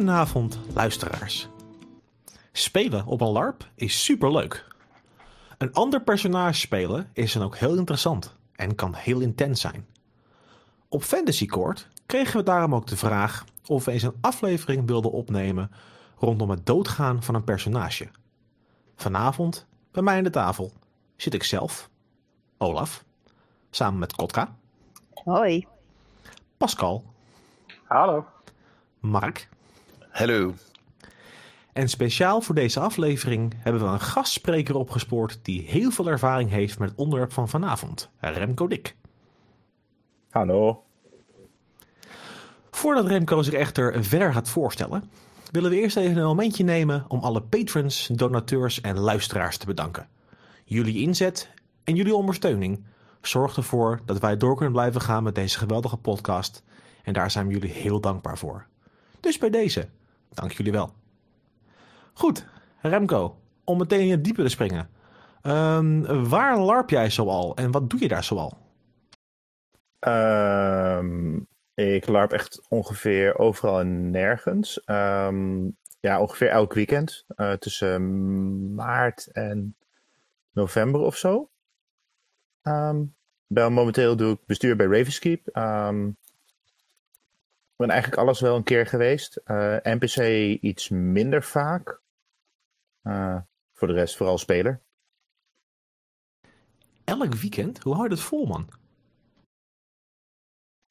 [0.00, 1.48] Goedenavond, luisteraars.
[2.52, 4.66] Spelen op een LARP is superleuk.
[5.58, 9.86] Een ander personage spelen is dan ook heel interessant en kan heel intens zijn.
[10.88, 15.12] Op Fantasy Court kregen we daarom ook de vraag of we eens een aflevering wilden
[15.12, 15.70] opnemen
[16.18, 18.08] rondom het doodgaan van een personage.
[18.96, 20.72] Vanavond, bij mij aan de tafel,
[21.16, 21.90] zit ik zelf,
[22.58, 23.04] Olaf,
[23.70, 24.56] samen met Kotka,
[25.24, 25.66] Hoi.
[26.56, 27.04] Pascal,
[27.84, 28.26] Hallo.
[29.00, 29.48] Mark
[30.10, 30.54] Hallo.
[31.72, 36.78] En speciaal voor deze aflevering hebben we een gastspreker opgespoord die heel veel ervaring heeft
[36.78, 38.96] met het onderwerp van vanavond, Remco Dik.
[40.30, 40.82] Hallo.
[42.70, 45.10] Voordat Remco zich echter verder gaat voorstellen,
[45.50, 50.08] willen we eerst even een momentje nemen om alle patrons, donateurs en luisteraars te bedanken.
[50.64, 51.50] Jullie inzet
[51.84, 52.84] en jullie ondersteuning
[53.20, 56.62] zorgt ervoor dat wij door kunnen blijven gaan met deze geweldige podcast
[57.02, 58.66] en daar zijn we jullie heel dankbaar voor.
[59.20, 59.88] Dus bij deze,
[60.30, 60.94] dank jullie wel.
[62.12, 62.46] Goed,
[62.80, 64.90] Remco, om meteen in het diepe te springen.
[65.42, 68.58] Ehm, waar larp jij zoal en wat doe je daar zoal?
[69.98, 71.36] Ehm,
[71.74, 74.84] ik larp echt ongeveer overal en nergens.
[74.84, 75.68] Ehm,
[76.00, 77.24] ja, ongeveer elk weekend.
[77.26, 79.76] eh, tussen maart en
[80.52, 81.50] november of zo.
[83.46, 85.48] Wel, momenteel doe ik bestuur bij Ravenskeep.
[85.48, 86.14] Ik
[87.80, 89.36] ben eigenlijk alles wel een keer geweest.
[89.36, 90.16] Eh, NPC
[90.60, 92.00] iets minder vaak.
[93.02, 93.40] Eh,
[93.72, 94.80] voor de rest vooral speler.
[97.04, 97.82] Elk weekend?
[97.82, 98.68] Hoe hou je dat vol, man?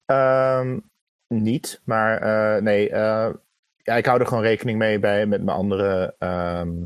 [0.06, 0.80] Ehm,
[1.28, 6.16] niet, maar eh, nee, ja, ik hou er gewoon rekening mee bij met mijn andere,
[6.18, 6.86] ehm,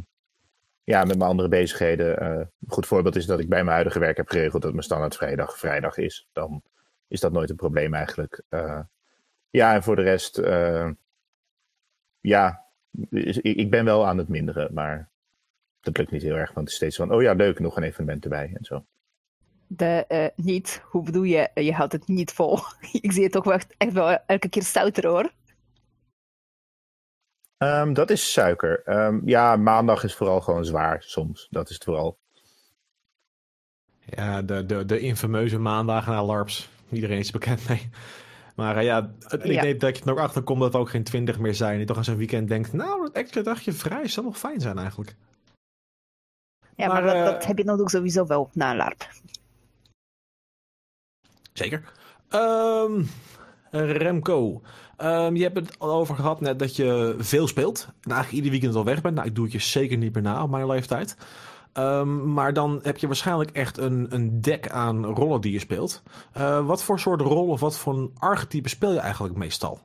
[0.83, 2.25] ja, met mijn andere bezigheden.
[2.25, 5.15] Een goed voorbeeld is dat ik bij mijn huidige werk heb geregeld dat mijn standaard
[5.15, 6.27] vrijdag vrijdag is.
[6.31, 6.63] Dan
[7.07, 8.41] is dat nooit een probleem eigenlijk.
[8.49, 8.79] Eh,
[9.53, 10.89] ja, en voor de rest, eh,
[12.19, 12.65] ja,
[13.41, 15.09] ik, ben wel aan het minderen, maar
[15.81, 17.83] dat lukt niet heel erg, want het is steeds van, oh ja, leuk, nog een
[17.83, 18.85] evenement erbij en zo.
[19.67, 21.49] De, eh, niet, hoe bedoel je?
[21.53, 22.59] Je houdt het niet vol.
[23.01, 25.31] ik zie het toch wel echt, echt wel elke keer stouter hoor.
[27.57, 28.83] Ehm, dat is suiker.
[28.83, 31.47] Ehm, ja, maandag is vooral gewoon zwaar soms.
[31.49, 32.19] Dat is het vooral.
[34.05, 36.69] Ja, de, de, de infameuze maandagen naar LARPs.
[36.91, 37.89] Iedereen is bekend mee.
[38.55, 39.73] Maar eh, ja, het Ja.
[39.73, 41.73] dat je er ook achter komt dat er ook geen twintig meer zijn.
[41.73, 44.61] En je toch aan zo'n weekend denkt, nou, dat extra dagje vrij zou nog fijn
[44.61, 45.15] zijn eigenlijk.
[46.75, 49.07] Ja, maar, Maar, dat, eh, dat heb je natuurlijk sowieso wel na een LARP.
[51.53, 51.91] Zeker.
[52.29, 53.03] Ehm,
[53.71, 54.61] Remco,
[54.97, 57.87] ehm, je hebt het al over gehad net dat je veel speelt.
[58.01, 59.15] En eigenlijk ieder weekend al weg bent.
[59.15, 61.17] Nou, ik doe het je zeker niet meer na op mijn leeftijd.
[61.73, 66.03] Ehm, maar dan heb je waarschijnlijk echt een, een dek aan rollen die je speelt.
[66.33, 69.79] Eh, wat voor soort rol of wat voor archetype speel je eigenlijk meestal?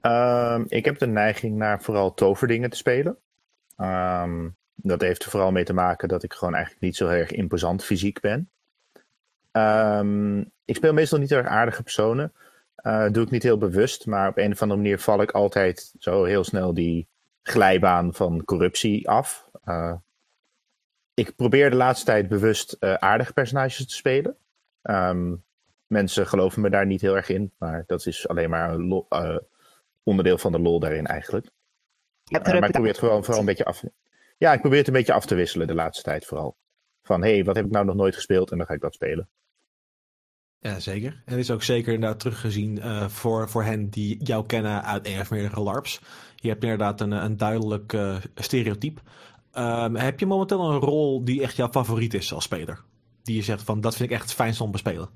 [0.00, 3.16] Ehm, ik heb de neiging naar vooral toverdingen te spelen.
[3.76, 7.30] Ehm, dat heeft er vooral mee te maken dat ik gewoon eigenlijk niet zo erg
[7.30, 8.48] imposant fysiek ben.
[10.64, 12.32] Ik speel meestal niet erg aardige personen.
[12.74, 15.94] Eh, doe ik niet heel bewust, maar op een of andere manier val ik altijd
[15.98, 17.08] zo heel snel die
[17.42, 19.48] glijbaan van corruptie af.
[19.64, 19.94] Eh,
[21.14, 24.36] ik probeer de laatste tijd bewust eh, aardige personages te spelen.
[24.82, 25.34] Ehm,
[25.86, 29.06] mensen geloven me daar niet heel erg in, maar dat is alleen maar een lo-
[29.08, 29.36] eh,
[30.02, 31.46] onderdeel van de lol daarin eigenlijk.
[32.24, 33.84] Eh, maar ik probeer het gewoon vooral een beetje af.
[34.38, 36.56] Ja, ik probeer het een beetje af te wisselen de laatste tijd vooral.
[37.02, 38.94] Van hé, hey, wat heb ik nou nog nooit gespeeld en dan ga ik dat
[38.94, 39.28] spelen.
[40.58, 41.22] Ja, zeker.
[41.24, 45.20] En is ook zeker inderdaad teruggezien eh, voor, voor hen die jou kennen uit een
[45.20, 46.00] of meerdere LARPs.
[46.36, 49.00] Je hebt inderdaad een, een duidelijk eh, stereotype.
[49.54, 52.84] Ehm, heb je momenteel een rol die echt jouw favoriet is als speler?
[53.22, 55.08] Die je zegt van, dat vind ik echt het fijnste om te spelen.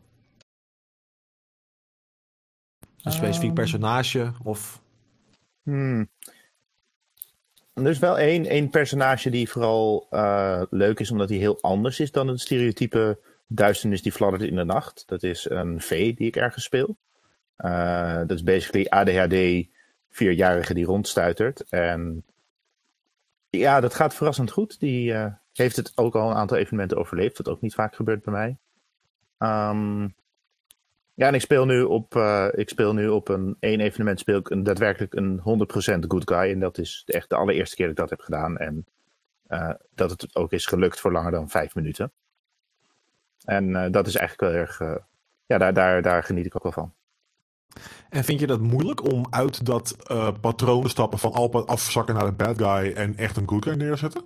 [3.03, 3.55] Een specifiek Ehm.
[3.55, 4.83] personage of...
[5.63, 6.09] Hmm.
[7.73, 12.01] Er is wel één, één personage die vooral eh, leuk is omdat hij heel anders
[12.01, 15.03] is dan het stereotype duisternis die fladdert in de nacht.
[15.07, 16.97] Dat is een vee die ik ergens speel.
[17.57, 19.69] Eh, dat is basically ADHD
[20.11, 21.69] vierjarige die rondstuitert.
[21.69, 22.25] En
[23.51, 24.81] ja, dat gaat verrassend goed.
[24.81, 28.23] Die eh, heeft het ook al een aantal evenementen overleefd, wat ook niet vaak gebeurt
[28.23, 28.59] bij mij.
[29.39, 30.03] Ehm,
[31.15, 34.39] ja, en ik speel nu op, eh, ik speel nu op een één evenement speel
[34.39, 36.51] ik een, daadwerkelijk een 100% good guy.
[36.53, 38.57] En dat is echt de allereerste keer dat ik dat heb gedaan.
[38.59, 38.87] En
[39.47, 42.13] eh, dat het ook is gelukt voor langer dan vijf minuten.
[43.45, 44.79] En dat is eigenlijk wel erg,
[45.47, 46.95] ja, daar, daar, daar geniet ik ook wel van.
[48.09, 52.15] En vind je dat moeilijk om uit dat eh, patroon te stappen van altijd afzakken
[52.15, 54.25] naar de bad guy en echt een good guy neerzetten?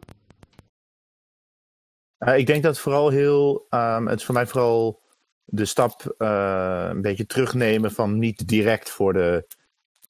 [2.19, 5.01] Eh, ik denk dat vooral heel, ehm, het is voor mij vooral
[5.45, 9.47] de stap eh, een beetje terugnemen van niet direct voor de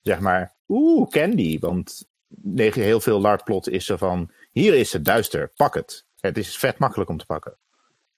[0.02, 1.58] zeg maar, oeh, candy.
[1.58, 2.08] Want
[2.44, 6.06] heel veel LARP-plot is zo van, hier is het duister, pak het.
[6.20, 7.56] Het is vet makkelijk om te pakken.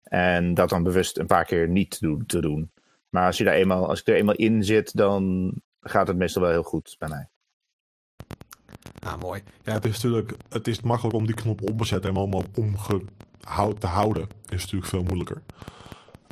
[0.03, 2.71] En dat dan bewust een paar keer niet te doen.
[3.15, 6.43] Maar als, je daar eenmaal, als ik er eenmaal in zit, dan gaat het meestal
[6.43, 7.29] wel heel goed bij mij.
[8.95, 9.43] Ja, mooi.
[9.63, 12.43] Ja, het is natuurlijk het is makkelijk om die knop op te zetten en allemaal
[12.55, 14.29] omgehouden te houden.
[14.49, 15.43] Is natuurlijk veel moeilijker.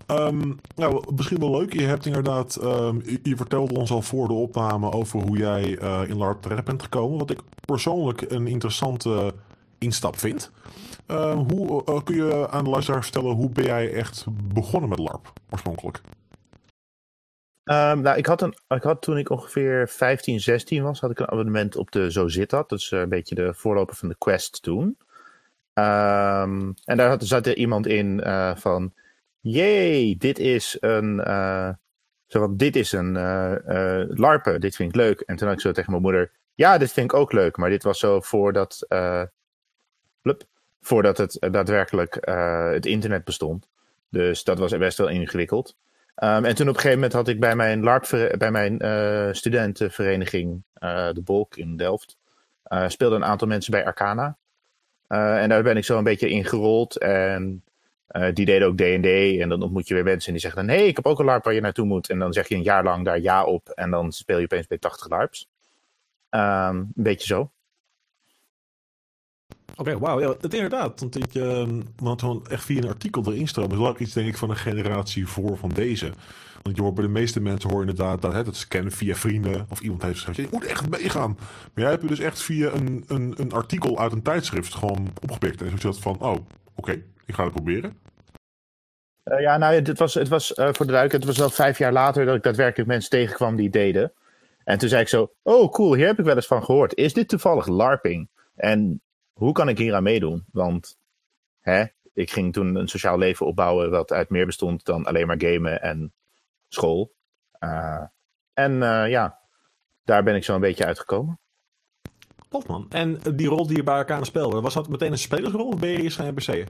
[0.06, 1.72] Ehm, nou, misschien wel leuk.
[1.72, 5.78] Je hebt inderdaad, ehm, je, je vertelde ons al voor de opname over hoe jij
[5.78, 7.18] eh, in LARP terecht bent gekomen.
[7.18, 9.34] Wat ik persoonlijk een interessante
[9.78, 10.50] instap vind.
[11.06, 14.98] Ehm, hoe eh, kun je aan de luisteraar vertellen hoe ben jij echt begonnen met
[14.98, 16.02] LARP oorspronkelijk?
[17.64, 21.30] Ehm, nou, ik had, ik had toen ik ongeveer 15, 16 was, had ik een
[21.30, 22.68] abonnement op de Zo Zit Dat.
[22.68, 24.96] Dat is eh, een beetje de voorloper van de Quest toen.
[25.72, 28.94] Ehm, en daar had, zat er iemand in eh, van,
[29.40, 31.70] jee, dit is een, eh,
[32.26, 35.20] zo dit is een eh, larpen, dit vind ik leuk.
[35.20, 37.56] En toen had ik zo tegen mijn moeder, ja, dit vind ik ook leuk.
[37.56, 38.86] Maar dit was zo voordat,
[40.22, 40.42] blup,
[40.80, 42.18] voordat het daadwerkelijk
[42.74, 43.68] het internet bestond.
[44.08, 45.76] Dus dat was best wel ingewikkeld.
[46.16, 49.32] Um, en toen op een gegeven moment had ik bij mijn LARP, bij mijn uh,
[49.32, 52.16] studentenvereniging, uh, de Bolk in Delft,
[52.68, 54.36] uh, speelden een aantal mensen bij Arcana.
[55.06, 56.98] en daar ben ik zo een beetje ingerold.
[56.98, 57.64] En
[58.32, 59.40] die deden ook D&D.
[59.40, 61.18] En dan ontmoet je weer mensen en die zeggen dan, hé, hey, ik heb ook
[61.18, 62.10] een LARP waar je naartoe moet.
[62.10, 63.68] En dan zeg je een jaar lang daar ja op.
[63.68, 65.48] En dan speel je opeens bij 80 LARPs.
[66.30, 67.50] Um, een beetje zo.
[69.76, 70.20] Oké, okay, wauw.
[70.20, 71.00] Ja, het inderdaad.
[71.00, 73.72] Want ik, uh, want gewoon echt via een artikel erin stromen.
[73.72, 76.12] is wel iets, denk ik, van een generatie voor van deze.
[76.62, 79.80] Want je hoort bij de meeste mensen hoor inderdaad dat het scannen via vrienden of
[79.80, 81.36] iemand heeft gezegd: je moet echt meegaan.
[81.38, 85.62] Maar jij hebt dus echt via een, een, een artikel uit een tijdschrift gewoon opgepikt.
[85.62, 86.42] En zo van: oh, oké,
[86.74, 87.98] okay, ik ga het proberen.
[89.24, 91.78] Uh, ja, nou, het was, het was uh, voor de duidelijkheid, het was wel vijf
[91.78, 94.12] jaar later dat ik daadwerkelijk mensen tegenkwam die deden.
[94.64, 96.94] En toen zei ik zo: oh, cool, hier heb ik wel eens van gehoord.
[96.94, 98.28] Is dit toevallig LARPing?
[98.54, 99.00] En
[99.32, 100.44] hoe kan ik hier aan meedoen?
[100.52, 100.98] Want
[101.60, 105.40] hè, ik ging toen een sociaal leven opbouwen wat uit meer bestond dan alleen maar
[105.40, 106.12] gamen en
[106.68, 107.12] school.
[107.60, 108.04] Uh,
[108.54, 109.38] en uh, ja,
[110.04, 111.40] daar ben ik zo een beetje uitgekomen.
[112.48, 112.86] Tof man.
[112.88, 115.90] En die rol die je bij elkaar speelde, was dat meteen een spelersrol of ben
[115.90, 116.68] je eerst gaan NPC'en?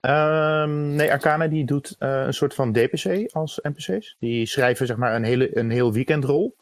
[0.00, 4.16] Um, nee, Arcana die doet uh, een soort van DPC als NPC's.
[4.18, 6.56] Die schrijven zeg maar een, hele, een heel weekendrol.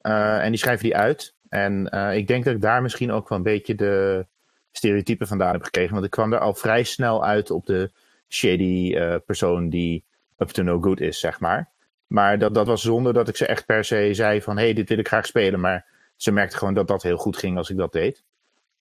[0.00, 1.34] en die schrijven die uit.
[1.48, 4.26] En uh, ik denk dat ik daar misschien ook wel een beetje de
[4.70, 5.92] stereotypen vandaan heb gekregen.
[5.92, 7.90] Want ik kwam er al vrij snel uit op de
[8.28, 10.04] shady uh, persoon die
[10.38, 11.70] up to no good is, zeg maar.
[12.06, 14.56] Maar dat, dat was zonder dat ik ze echt per se zei van...
[14.56, 15.60] hé, hey, dit wil ik graag spelen.
[15.60, 15.86] Maar
[16.16, 18.24] ze merkte gewoon dat dat heel goed ging als ik dat deed.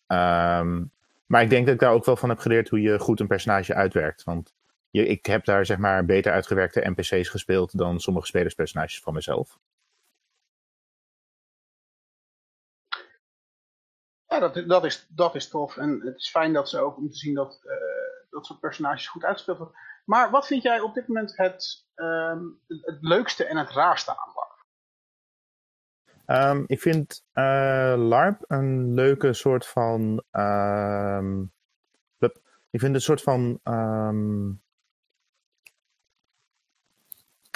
[0.06, 0.90] Um,
[1.26, 3.26] maar ik denk dat ik daar ook wel van heb geleerd hoe je goed een
[3.26, 4.24] personage uitwerkt.
[4.24, 4.54] Want
[4.90, 7.78] je, ik heb daar zeg maar beter uitgewerkte NPC's gespeeld...
[7.78, 9.58] dan sommige spelerspersonages van mezelf.
[14.36, 15.76] Ja, dat, dat, is, dat is tof.
[15.76, 17.72] En het is fijn dat ze ook om te zien dat uh,
[18.30, 19.76] dat soort personages goed uitgespeeld worden.
[20.04, 24.32] Maar wat vind jij op dit moment het, um, het leukste en het raarste aan
[24.34, 24.64] LARP?
[26.26, 30.22] Um, ik vind uh, LARP een leuke soort van.
[30.30, 31.52] Um,
[32.70, 33.60] ik vind een soort van.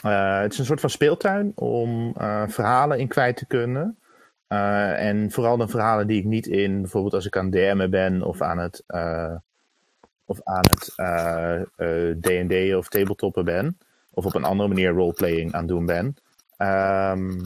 [0.04, 2.14] Uh, het is een soort van speeltuin om
[2.48, 3.99] verhalen in kwijt te kunnen.
[4.52, 8.22] Uh, en vooral de verhalen die ik niet in, bijvoorbeeld als ik aan DM'en ben
[8.22, 9.34] of aan het, uh,
[10.24, 10.92] of aan het
[12.20, 13.78] D&D uh, of tabletoppen ben.
[14.10, 16.16] Of op een andere manier roleplaying aan doen ben.
[16.58, 17.40] Um,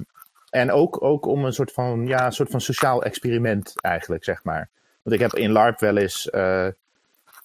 [0.50, 4.44] en ook, ook om een soort van, ja, een soort van sociaal experiment eigenlijk, zeg
[4.44, 4.68] maar.
[5.02, 6.28] Want ik heb in LARP wel eens,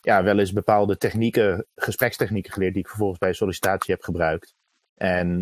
[0.01, 4.53] ja, wel eens bepaalde technieken, gesprekstechnieken geleerd die ik vervolgens bij sollicitatie heb gebruikt.
[4.95, 5.39] En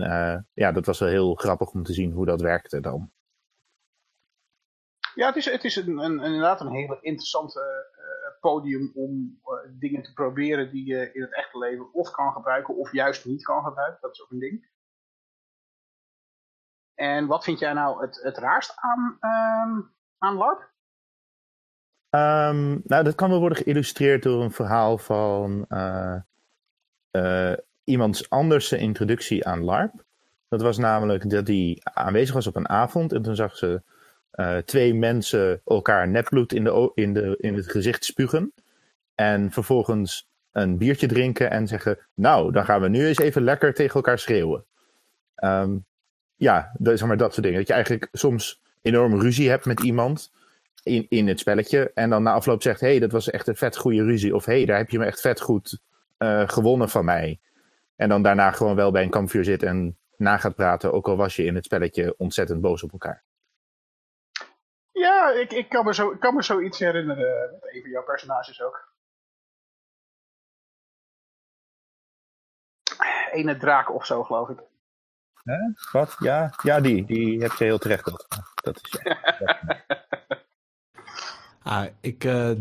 [0.54, 3.10] ja, dat was wel heel grappig om te zien hoe dat werkte dan.
[5.18, 9.80] Ja, het is, het is een, een, inderdaad een hele interessante uh, podium om uh,
[9.80, 13.44] dingen te proberen die je in het echte leven of kan gebruiken of juist niet
[13.44, 14.02] kan gebruiken.
[14.02, 14.70] Dat is ook een ding.
[16.94, 20.60] En wat vind jij nou het, het raarst aan, um, aan LARP?
[22.10, 29.48] Um, nou, dat kan wel worden geïllustreerd door een verhaal van uh, iemands anders introductie
[29.48, 30.04] aan LARP.
[30.48, 33.84] Dat was namelijk dat hij aanwezig was op een avond en toen zag ze
[34.38, 38.54] uh, twee mensen elkaar nepbloed in, de, in, de, in het gezicht spugen.
[39.16, 43.74] En vervolgens een biertje drinken en zeggen: Nou, dan gaan we nu eens even lekker
[43.74, 44.66] tegen elkaar schreeuwen.
[45.44, 45.86] Um,
[46.36, 47.60] ja, zeg maar dat soort dingen.
[47.60, 50.32] Dat je eigenlijk soms enorm ruzie hebt met iemand
[50.84, 51.92] in, in het spelletje.
[51.94, 54.36] En dan na afloop zegt: Hé, hey, dat was echt een vet goede ruzie.
[54.36, 55.80] Of hé, hey, daar heb je me echt vet goed
[56.18, 57.40] uh, gewonnen van mij.
[57.96, 60.94] En dan daarna gewoon wel bij een kampvuur zit en na gaat praten.
[60.94, 63.24] Ook al was je in het spelletje ontzettend boos op elkaar.
[64.98, 68.04] Ja, ik, ik, kan me zo, ik kan me zoiets herinneren met een van jouw
[68.04, 68.96] personages ook.
[73.32, 74.60] Ene draak of zo, geloof ik.
[75.92, 76.16] Wat?
[76.20, 78.06] Ja, ja die, die heb je heel terecht.
[78.06, 78.28] Dat,
[78.64, 79.02] dat is,
[81.64, 82.52] Ah, ik eh,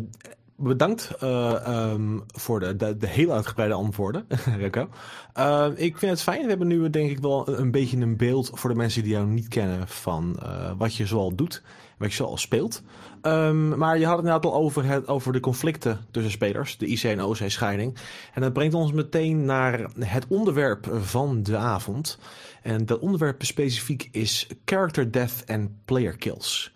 [0.56, 4.26] bedankt eh, ehm, voor de, de, de heel uitgebreide antwoorden,
[4.58, 4.88] Remco.
[5.32, 6.42] Eh, ik vind het fijn.
[6.42, 9.26] We hebben nu denk ik wel een, beetje een beeld voor de mensen die jou
[9.26, 11.62] niet kennen van eh, wat je zoal doet,
[11.96, 12.82] wat je zoal speelt.
[13.20, 16.86] Ehm, maar je had het inderdaad al over, het, over de conflicten tussen spelers, de
[16.86, 17.96] IC en OC scheiding.
[18.34, 22.18] En dat brengt ons meteen naar het onderwerp van de avond.
[22.62, 26.72] En dat onderwerp specifiek is character death en player kills.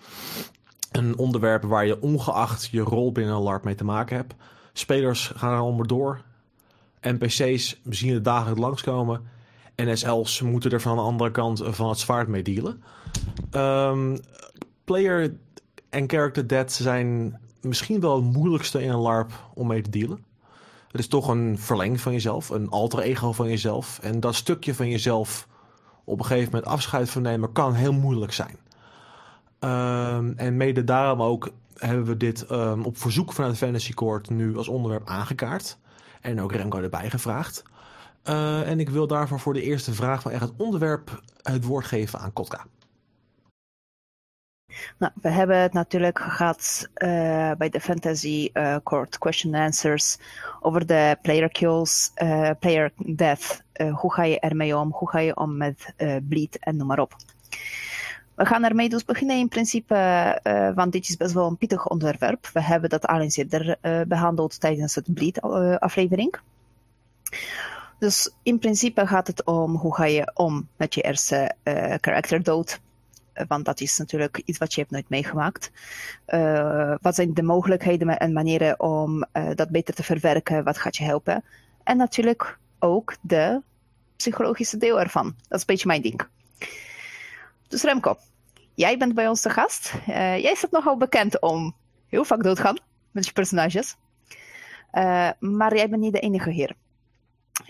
[0.93, 4.35] Een onderwerp waar je ongeacht je rol binnen een LARP mee te maken hebt.
[4.73, 6.23] Spelers gaan er allemaal door.
[7.01, 9.23] NPC's zien het dagelijks langskomen.
[9.75, 12.83] En SL's moeten er van de andere kant van het zwaard mee dealen.
[13.51, 14.17] Ehm,
[14.91, 15.33] player
[15.89, 20.25] en character death zijn misschien wel het moeilijkste in een LARP om mee te dealen.
[20.91, 23.99] Het is toch een verlenging van jezelf, een alter ego van jezelf.
[24.03, 25.49] En dat stukje van jezelf
[26.05, 28.59] op een gegeven moment afscheid van nemen kan heel moeilijk zijn.
[29.59, 34.31] Ehm, en mede daarom ook hebben we dit ehm, op verzoek van het Fantasy Court
[34.31, 35.79] nu als onderwerp aangekaart.
[36.21, 37.63] En ook Remco erbij gevraagd.
[38.23, 41.85] Eh, en ik wil daarvoor voor de eerste vraag van echt het onderwerp het woord
[41.85, 42.67] geven aan Kotka.
[44.99, 47.09] Nou, we hebben het natuurlijk gehad eh,
[47.59, 50.19] bij de Fantasy eh, Court Question Answers
[50.61, 53.63] over de player kills, eh, player death.
[53.93, 54.93] Hoe ga je ermee om?
[54.93, 55.95] Hoe ga je om met
[56.29, 57.17] bleed en noem maar op.
[58.35, 59.95] We gaan ermee dus beginnen in principe,
[60.75, 62.51] want dit is best wel een pittig onderwerp.
[62.53, 66.35] We hebben dat al eens eerder eh, behandeld tijdens het bleed eh, aflevering.
[67.99, 72.43] Dus in principe gaat het om hoe ga je om met je eerste eh character
[72.43, 72.81] dood.
[73.49, 75.71] Want dat is natuurlijk iets wat je hebt nooit meegemaakt.
[76.25, 80.65] Eh, wat zijn de mogelijkheden en manieren om eh, dat beter te verwerken?
[80.65, 81.45] Wat gaat je helpen?
[81.83, 83.63] En natuurlijk ook de
[84.17, 85.25] psychologische deel ervan.
[85.25, 86.21] Dat is een beetje mijn ding.
[87.69, 88.17] Dus Remco,
[88.75, 89.95] jij bent bij ons de gast.
[90.07, 91.75] Eh, jij staat nogal bekend om
[92.09, 92.79] heel vaak doodgaan
[93.11, 93.97] met je personages.
[95.39, 96.75] Maar jij bent niet de enige hier.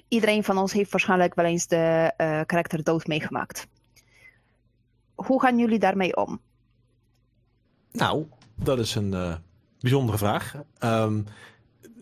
[0.09, 2.13] Iedereen van ons heeft waarschijnlijk wel eens de
[2.47, 3.67] karakter dood meegemaakt.
[5.27, 6.41] Hoe gaan jullie daarmee om?
[7.93, 9.35] Nou, dat is een eh,
[9.81, 10.55] bijzondere vraag.
[10.79, 11.23] Ehm,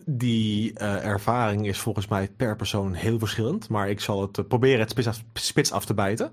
[0.05, 3.69] die eh, ervaring is volgens mij per persoon heel verschillend.
[3.69, 6.31] Maar ik zal het eh, proberen het spits af, te bijten.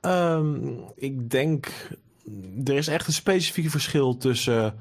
[0.00, 0.58] Ehm,
[0.94, 1.66] ik denk,
[2.64, 4.74] er is echt een specifiek verschil tussen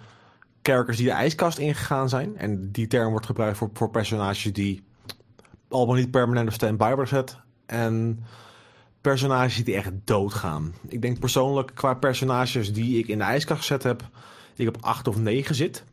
[0.61, 2.37] characters die de ijskast ingegaan zijn.
[2.37, 4.83] En die term wordt gebruikt voor, personages die
[5.67, 7.05] allemaal niet permanent op stand-by.
[7.65, 8.23] En
[9.07, 10.73] personages die echt doodgaan.
[10.87, 14.03] Ik denk persoonlijk qua personages die ik in de ijskast gezet heb,
[14.55, 15.83] ik op 8 of 9 zit.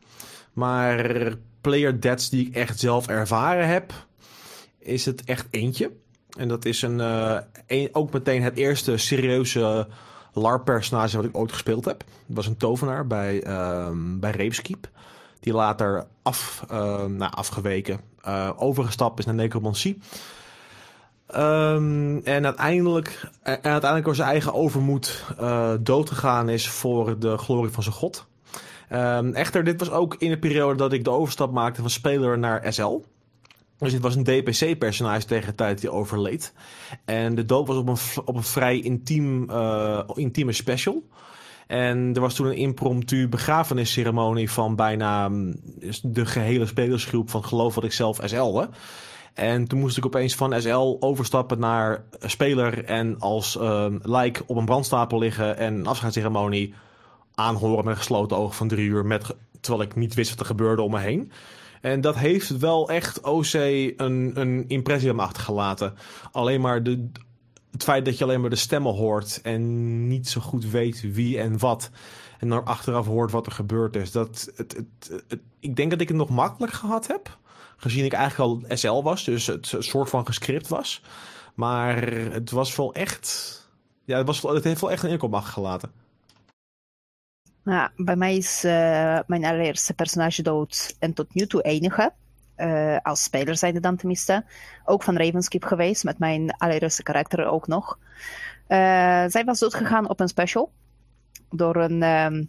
[0.53, 3.93] Maar player deaths die ik echt zelf ervaren heb,
[4.79, 5.91] is het echt eentje.
[6.37, 6.99] En dat is een,
[7.67, 9.87] eh, ook meteen het eerste serieuze
[10.33, 11.99] LARP-personage wat ik ooit gespeeld heb.
[11.99, 14.51] Dat was een tovenaar bij, ehm bij.
[15.39, 19.99] Die later af, eh, nou, afgeweken eh, overgestapt is naar necromancie.
[21.27, 27.71] Ehm, en uiteindelijk, en uiteindelijk door zijn eigen overmoed eh doodgegaan is voor de glorie
[27.71, 28.27] van zijn god.
[28.89, 32.39] Ehm, echter, dit was ook in de periode dat ik de overstap maakte van speler
[32.39, 33.01] naar SL.
[33.77, 36.53] Dus dit was een DPC-personage tegen de tijd die overleed.
[37.05, 41.03] En de dood was op een, op een vrij intiem, eh, intieme special.
[41.67, 47.45] En er was toen een impromptu begrafenisceremonie van bijna mm, dus de gehele spelersgroep van
[47.45, 48.69] geloof wat ik zelf SL'de.
[49.35, 54.57] En toen moest ik opeens van SL overstappen naar speler en als ehm lijk op
[54.57, 56.73] een brandstapel liggen en een afscheidsceremonie
[57.33, 60.81] aanhoren met gesloten ogen van drie uur, met, terwijl ik niet wist wat er gebeurde
[60.81, 61.31] om me heen.
[61.81, 65.93] En dat heeft wel echt OC een, een impressie aan me achtergelaten.
[66.31, 67.09] Alleen maar de,
[67.71, 71.39] het feit dat je alleen maar de stemmen hoort en niet zo goed weet wie
[71.39, 71.89] en wat.
[72.39, 74.11] En dan achteraf hoort wat er gebeurd is.
[74.11, 77.37] Dat, het, het, het- ik denk dat ik het nog makkelijk gehad heb.
[77.77, 81.01] Gezien ik eigenlijk al SL was, dus het soort van gescript was.
[81.55, 83.53] Maar het was wel echt.
[84.05, 85.91] Ja, het, was, het heeft wel echt een me achtergelaten.
[87.63, 92.13] Nou, bij mij is eh, mijn allereerste personage dood en tot nu toe enige.
[92.55, 94.45] eh, als speler zijnde dan tenminste.
[94.85, 97.99] Ook van Ravenskeep geweest, met mijn allereerste karakter ook nog.
[98.67, 98.77] Eh,
[99.27, 100.71] zij was doodgegaan op een special.
[101.49, 102.03] Door een...
[102.03, 102.43] ehm,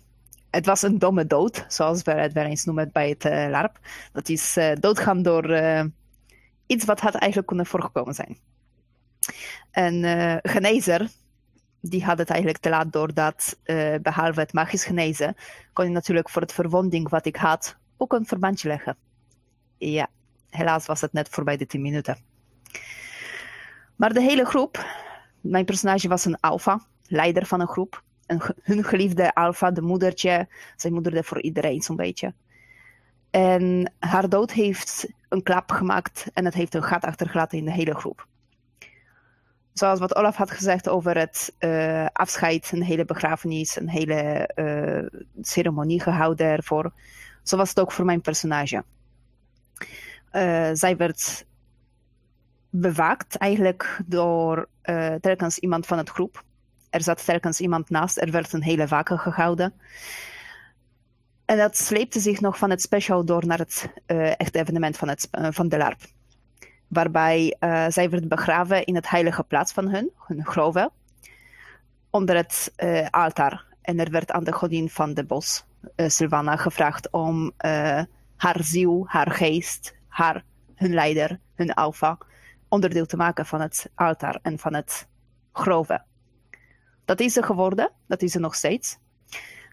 [0.57, 3.79] het was een domme dood, zoals we het wel eens noemen bij het eh, LARP.
[4.13, 5.85] Dat is eh, doodgaan door eh,
[6.67, 8.39] iets wat had eigenlijk kunnen voorgekomen zijn.
[9.71, 11.09] Eh, genezer
[11.81, 15.35] die had het eigenlijk te laat doordat, uh, behalve het magisch genezen,
[15.73, 18.97] kon je natuurlijk voor het verwonding wat ik had ook een verbandje leggen.
[19.79, 20.09] Ja,
[20.51, 22.17] helaas was het net voorbij de 10 minuten.
[23.97, 24.87] Maar de hele groep,
[25.41, 28.03] mijn personage was een alfa, leider van een groep.
[28.63, 30.49] Hun geliefde alfa, de moedertje.
[30.77, 32.35] Zij moederde voor iedereen zo'n beetje.
[33.31, 37.73] En haar dood heeft een klap gemaakt en het heeft een gat achtergelaten in de
[37.73, 38.27] hele groep.
[39.73, 45.21] Zoals wat Olaf had gezegd over het uh, afscheid, een hele begrafenis, een hele uh,
[45.41, 46.93] ceremonie gehouden ervoor.
[47.43, 48.85] Zo was het ook voor mijn personage.
[50.33, 51.47] Uh, zij werd
[52.71, 54.69] bewaakt eigenlijk door
[55.21, 56.45] telkens iemand van het groep.
[56.91, 59.75] Er zat telkens iemand naast, er werd een hele waken gehouden.
[61.45, 65.09] En dat sleepte zich nog van het special door naar het uh, echte evenement van,
[65.09, 66.01] het, uh, van de LARP.
[66.89, 70.91] Waarbij uh, zij werd begraven in het heilige plaats van hun, hun grove,
[72.11, 72.73] onder het
[73.11, 73.65] altaar.
[73.83, 75.65] En er werd aan de godin van de bos,
[75.97, 77.53] Sylvana, gevraagd om
[78.37, 82.19] haar ziel, haar geest, haar, hun leider, hun alfa,
[82.69, 85.09] onderdeel te maken van het altaar en van het
[85.53, 86.03] grove.
[87.07, 88.99] Dat is ze geworden, dat is ze nog steeds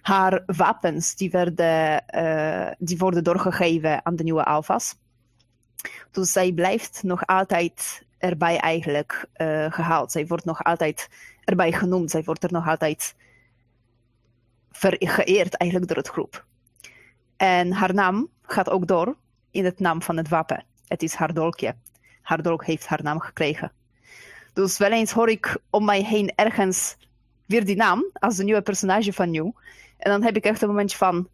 [0.03, 4.95] haar wapens die werden, uh, die worden doorgegeven aan de nieuwe alfa's.
[6.11, 10.11] Dus zij blijft nog altijd erbij eigenlijk uh, gehaald.
[10.11, 11.09] Zij wordt nog altijd
[11.43, 12.11] erbij genoemd.
[12.11, 13.15] Zij wordt er nog altijd
[14.99, 16.45] geëerd eigenlijk door het groep.
[17.37, 19.15] En haar naam gaat ook door
[19.51, 20.65] in het naam van het wapen.
[20.87, 21.75] Het is haar dolkje.
[22.21, 23.71] Haar dolk heeft haar naam gekregen.
[24.53, 26.95] Dus wel eens hoor ik om mij heen ergens
[27.45, 29.51] weer die naam als de nieuwe personage van New.
[29.97, 31.27] En dan heb ik echt een momentje van: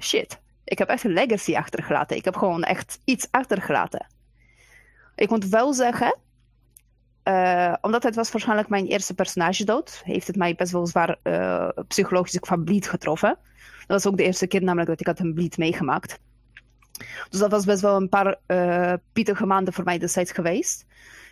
[0.00, 2.16] shit, ik heb echt een legacy achtergelaten.
[2.16, 4.06] Ik heb gewoon echt iets achtergelaten.
[5.14, 6.16] Ik moet wel zeggen,
[7.24, 11.18] uh, omdat het was waarschijnlijk mijn eerste personage dood, heeft het mij best wel zwaar
[11.22, 13.38] uh, psychologisch van bleed getroffen.
[13.78, 16.18] Dat was ook de eerste keer namelijk dat ik had een bleed meegemaakt.
[17.30, 20.86] Dus dat was best wel een paar uh, pittige maanden voor mij destijds geweest.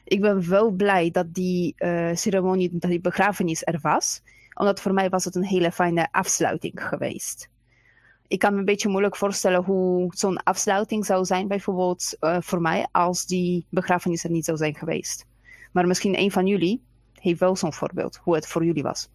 [0.04, 1.74] Ik ben wel blij dat die
[2.14, 4.22] ceremonie, dat die begrafenis er was
[4.54, 7.48] omdat voor mij was het een hele fijne afsluiting geweest.
[8.26, 12.60] Ik kan me een beetje moeilijk voorstellen hoe zo'n afsluiting zou zijn, bijvoorbeeld uh, voor
[12.60, 15.26] mij, als die begrafenis er niet zou zijn geweest.
[15.72, 19.08] Maar misschien een van jullie heeft wel zo'n voorbeeld, hoe het voor jullie was.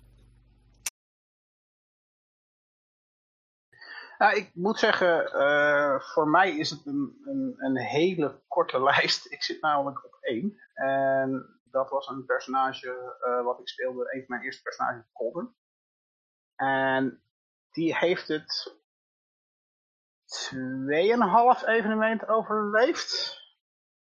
[4.20, 9.32] Nou, ik moet zeggen, uh, voor mij is het een, een, een, hele korte lijst.
[9.32, 10.60] Ik zit namelijk op één.
[10.74, 15.56] En dat was een personage uh, wat ik speelde, een van mijn eerste personages, Colden.
[16.56, 17.24] En
[17.72, 18.78] die heeft het
[20.54, 23.38] 2,5 evenement overleefd.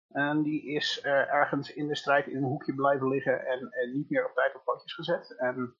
[0.08, 3.92] En die is uh, ergens in de strijd in een hoekje blijven liggen en, en
[3.92, 5.36] niet meer op tijd op pootjes gezet.
[5.38, 5.76] En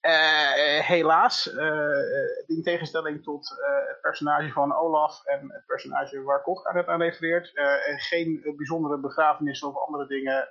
[0.00, 3.48] uh, helaas, uh, in tegenstelling tot
[3.88, 7.52] het personage van Olaf en het personage waar Kotka het aan refereert,
[7.96, 10.48] geen bijzondere begrafenissen of andere dingen.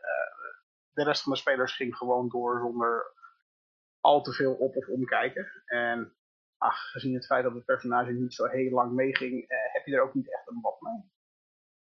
[0.94, 3.16] de rest van de spelers ging gewoon door zonder
[4.00, 5.64] al te veel op of omkijken.
[5.66, 6.16] En
[6.58, 10.02] ach, gezien het feit dat het personage niet zo heel lang meeging, heb je er
[10.02, 11.12] ook niet echt een bad mee.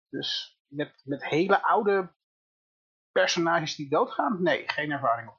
[0.09, 2.13] Dus met, met hele oude
[3.11, 5.38] personages die doodgaan, nee, geen ervaring op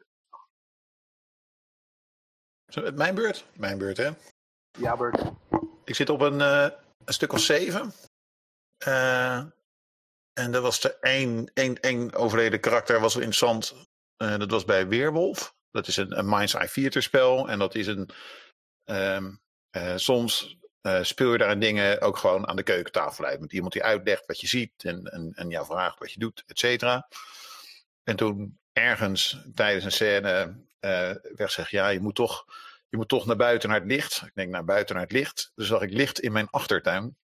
[2.95, 3.45] mijn beurt?
[3.53, 4.11] Mijn beurt, hè?
[4.79, 5.23] Ja, beurt.
[5.85, 6.69] Ik zit op een, uh,
[7.05, 7.93] een stuk of zeven.
[8.87, 9.37] Uh,
[10.33, 13.75] en dat was er één, één, één overleden karakter, was wel interessant.
[14.23, 15.55] Uh, dat was bij Weerwolf.
[15.71, 17.49] Dat is een, een Mind's Eye Theater spel.
[17.49, 18.11] En dat is een...
[18.85, 19.41] Um,
[19.97, 20.59] soms
[21.03, 23.41] speel je daar dingen ook gewoon aan de keukentafel uit.
[23.41, 26.43] Met iemand die uitlegt wat je ziet en, en, en jou vraagt wat je doet,
[26.47, 27.09] et cetera.
[28.03, 32.45] En toen ergens tijdens een scène uh, gezegd, ja, je moet, toch,
[32.89, 34.23] je moet toch naar buiten naar het licht.
[34.23, 35.53] Ik denk naar buiten naar het licht.
[35.55, 37.17] Dus zag ik licht in mijn achtertuin.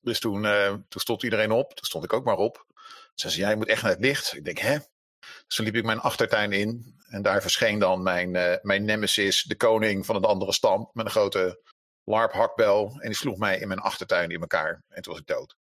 [0.00, 1.74] Dus toen, uh, toen stond iedereen op.
[1.74, 2.66] Toen stond ik ook maar op.
[3.14, 4.36] Ze zei, ja, je moet echt naar het licht.
[4.36, 4.78] Ik denk, hè?
[5.46, 7.00] Dus liep ik mijn achtertuin in.
[7.08, 10.90] En daar verscheen dan mijn, uh, mijn nemesis, de koning van een andere stam.
[10.92, 11.62] Met een grote
[12.04, 12.96] larp-hakbel.
[12.98, 14.82] En die sloeg mij in mijn achtertuin in elkaar.
[14.88, 15.56] En toen was ik dood.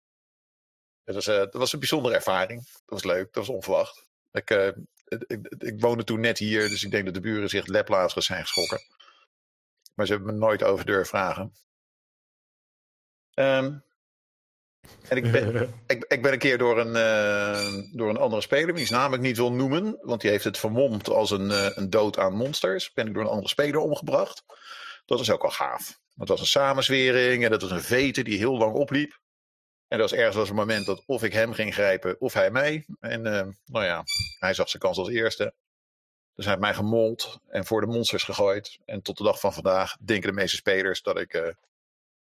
[1.04, 2.64] Dat was, dat was een bijzondere ervaring.
[2.64, 3.24] Dat was leuk.
[3.32, 4.08] Dat was onverwacht.
[4.32, 4.50] Ik,
[5.26, 8.42] ik, ik, woonde toen net hier, dus ik denk dat de buren zich leplazers zijn
[8.42, 8.80] geschrokken.
[9.94, 11.52] Maar ze hebben me nooit over durven vragen.
[13.34, 13.84] Um,
[15.08, 18.74] en ik ben, ik, ik, ben een keer door een, uh, door een andere speler,
[18.74, 21.90] die is namelijk niet wil noemen, want die heeft het vermomd als een, uh, een
[21.90, 22.92] dood aan monsters.
[22.92, 24.44] Ben ik door een andere speler omgebracht.
[25.04, 26.00] Dat is ook wel gaaf.
[26.14, 29.20] Dat was een samenzwering en dat was een vete die heel lang opliep.
[29.92, 32.50] En dat was ergens was een moment dat of ik hem ging grijpen of hij
[32.50, 32.84] mij.
[33.00, 34.04] En uh, nou ja,
[34.38, 35.54] hij zag zijn kans als eerste.
[36.34, 38.78] Dus hij heeft mij gemold en voor de monsters gegooid.
[38.84, 41.54] En tot de dag van vandaag denken de meeste spelers dat ik eh,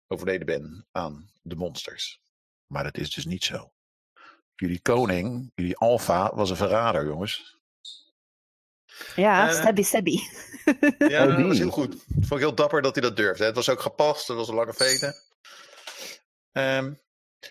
[0.07, 2.19] overleden ben aan de monsters.
[2.67, 3.71] Maar dat is dus niet zo.
[4.55, 7.57] Jullie koning, jullie alfa, was een verrader, jongens.
[9.15, 10.19] Ja, Eh, stabby stabby.
[10.97, 11.45] Ja, dat die.
[11.45, 11.93] was heel goed.
[11.93, 13.43] Het vond ik heel dapper dat hij dat durfde.
[13.45, 15.15] Het was ook gepast, het was een lange veten.
[16.51, 16.93] Ehm,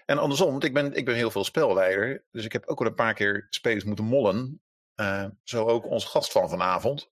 [0.06, 2.24] en andersom, want ik ben, ik ben heel veel spelleider.
[2.30, 4.62] Dus ik heb ook wel een paar keer spelers moeten mollen.
[4.94, 7.08] Eh, zo ook onze gast van vanavond.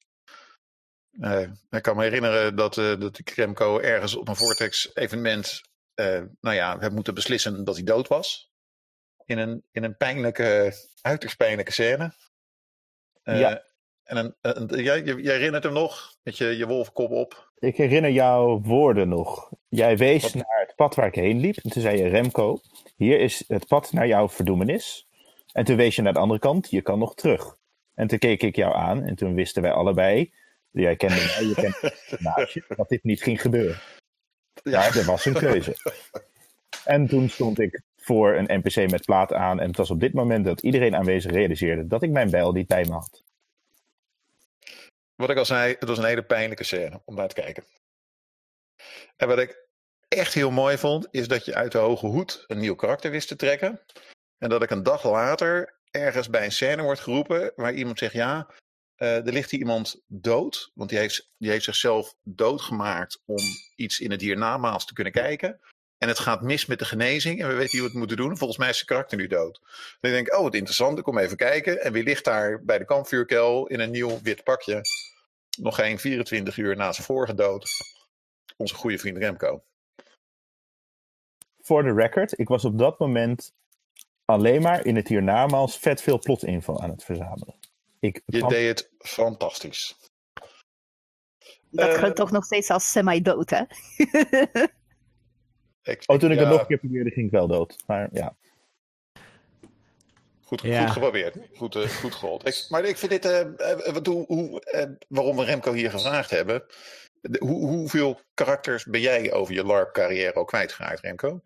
[1.21, 5.61] Eh, ik kan me herinneren dat, eh, dat ik Remco ergens op een Vortex-evenement...
[6.41, 8.51] nou ja, heb moeten beslissen dat hij dood was.
[9.25, 12.13] In een, in een pijnlijke, uiterst pijnlijke scène.
[13.23, 13.65] Ja.
[14.03, 16.17] En een, een- jij, je herinnert hem nog?
[16.23, 17.53] Met je, je wolfkop op.
[17.59, 19.51] Ik herinner jouw woorden nog.
[19.69, 20.35] Jij wees Wat?
[20.35, 21.57] naar pad waar ik heen liep.
[21.57, 22.61] En toen zei je, Remco,
[22.97, 25.09] hier is het pad naar jouw verdoemenis.
[25.53, 27.57] En toen wees je naar de andere kant, je kan nog terug.
[27.95, 30.33] En toen keek ik jou aan en toen wisten wij allebei,
[30.71, 33.79] jij kende mij, je kende dat dit niet ging gebeuren.
[34.63, 35.77] Ja, er was een keuze.
[36.85, 39.61] En toen stond ik voor een NPC met plaat aan.
[39.61, 42.67] En het was op dit moment dat iedereen aanwezig realiseerde dat ik mijn bijl niet
[42.67, 43.23] bij me had.
[45.15, 47.65] Wat ik al zei, het was een hele pijnlijke scène om naar te kijken.
[49.17, 49.66] En wat ik
[50.09, 53.29] echt heel mooi vond, is dat je uit de hoge hoed een nieuw karakter wist
[53.29, 53.81] te trekken.
[54.39, 58.13] En dat ik een dag later ergens bij een scène wordt geroepen waar iemand zegt,
[58.13, 58.49] ja,
[58.97, 60.71] eh, er ligt hier iemand dood.
[60.75, 63.45] Want die heeft, die heeft zichzelf doodgemaakt om
[63.77, 65.61] iets in het hiernamaals te kunnen kijken.
[65.99, 68.37] En het gaat mis met de genezing en we weten niet wat we moeten doen.
[68.37, 69.61] Volgens mij is zijn karakter nu dood.
[70.01, 71.83] Dan denk ik, oh wat interessant, ik kom even kijken.
[71.83, 74.81] En wie ligt daar bij de kampvuurkel in een nieuw wit pakje?
[75.59, 77.69] Nog geen 24 uur na zijn vorige dood.
[78.57, 79.65] Onze goede vriend Remco.
[81.67, 83.55] Voor de record, ik was op dat moment
[84.25, 87.55] alleen maar in het hiernamaals vet veel plotinfo aan het verzamelen.
[88.01, 89.97] Ik Je kwam- deed het fantastisch.
[91.71, 93.63] Dat geldt toch nog steeds als semi-dood, hè?
[95.83, 97.77] Ik, Oh, toen ik ja, het nog een keer probeerde, ging ik wel dood.
[97.87, 98.37] Maar ja.
[100.45, 100.81] Goed, Ja.
[100.83, 101.37] goed geprobeerd.
[101.57, 102.47] Goed, eh, goed gerold.
[102.47, 103.25] Ik, maar ik vind dit...
[103.25, 104.63] eh, wat, hoe, hoe,
[105.09, 106.63] waarom we Remco hier gevraagd hebben...
[107.21, 111.41] de- hoe, hoeveel karakters ben jij over je LARP-carrière al kwijtgeraakt, Remco?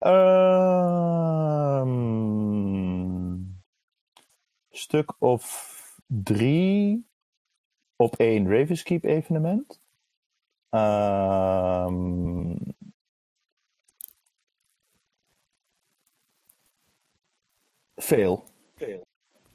[0.00, 1.88] Ehm,
[4.70, 7.06] stuk of drie
[7.96, 9.80] op één Ravenskeep evenement.
[10.68, 12.54] Ehm,
[17.96, 18.44] veel.
[18.74, 19.04] Weet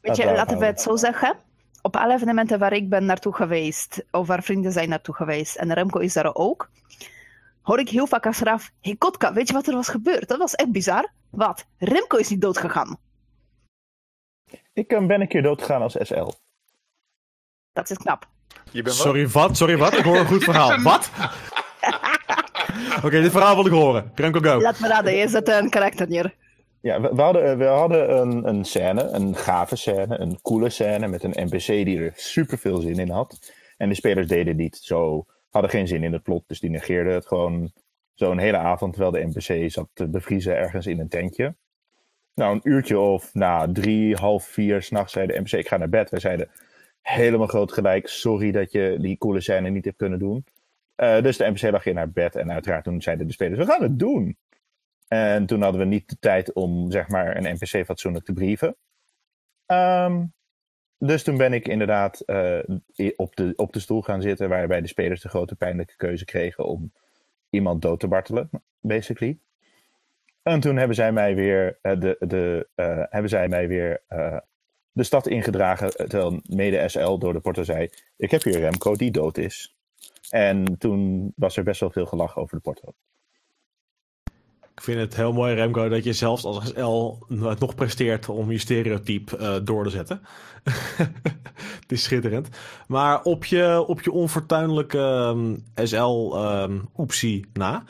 [0.02, 1.38] Dat je, laten we het zo zeggen.
[1.82, 5.74] Op alle evenementen waar ik ben naartoe geweest, of waar vrienden zijn naartoe geweest, en
[5.74, 6.70] Remco is daar ook,
[7.66, 10.28] hoor ik heel vaak achteraf, hey Kotka, weet je wat er was gebeurd?
[10.28, 11.12] Dat was echt bizar.
[11.30, 11.66] Wat?
[11.78, 12.98] Remco is niet doodgegaan.
[14.74, 16.30] Ik eh, ben een keer doodgegaan als SL.
[17.74, 18.28] Dat is knap.
[18.72, 19.58] Je bent Sorry, wat?
[19.58, 19.98] Sorry, wat?
[19.98, 20.82] Ik hoor een goed verhaal.
[20.82, 21.12] Wat?
[23.06, 24.12] Oké, dit verhaal wil ik horen.
[24.16, 24.62] Remco, go.
[24.62, 26.36] Laat me raden, je zet een karakter neer.
[26.82, 30.70] Ja, we, we hadden, eh, we hadden een, een scène, een gave scène, een coole
[30.70, 33.54] scène met een NPC die er super veel zin in had.
[33.78, 37.14] En de spelers deden niet zo, hadden geen zin in het plot, dus die negeerden
[37.14, 37.72] het gewoon
[38.14, 41.56] zo'n hele avond terwijl de NPC zat te bevriezen ergens in een tentje.
[42.34, 45.90] Nou, een uurtje of na drie, half vier s'nachts zei de NPC, ik ga naar
[45.90, 46.10] bed.
[46.10, 46.50] Wij zeiden,
[47.02, 50.46] helemaal groot gelijk, sorry dat je die coole scène niet hebt kunnen doen.
[50.96, 53.66] Eh, dus de NPC lag in naar bed en uiteraard toen zeiden de spelers, we
[53.66, 54.38] gaan het doen.
[55.08, 58.76] En toen hadden we niet de tijd om zeg maar een NPC fatsoenlijk te brieven.
[59.66, 60.24] Ehm,
[60.98, 62.60] dus toen ben ik inderdaad eh,
[63.16, 66.66] op, de, op de stoel gaan zitten, waarbij de spelers de grote pijnlijke keuze kregen
[66.66, 66.94] om
[67.50, 69.40] iemand dood te bartelen, basically.
[70.42, 74.04] En toen hebben zij mij weer, eh, de, de, eh, hebben zij mij weer
[74.92, 79.12] de stad ingedragen, terwijl mede SL door de porter zei, ik heb hier Remco die
[79.12, 79.76] dood is.
[80.30, 82.94] En toen was er best wel veel gelach over de porto.
[84.76, 88.52] Ik vind het heel mooi, Remco, dat je zelfs als SL het nog presteert om
[88.52, 90.22] je stereotype eh, door te zetten.
[91.82, 92.50] het is schitterend.
[92.88, 94.98] Maar op je, op je onfortuinlijke
[95.76, 97.84] ehm, SL-oepsie na.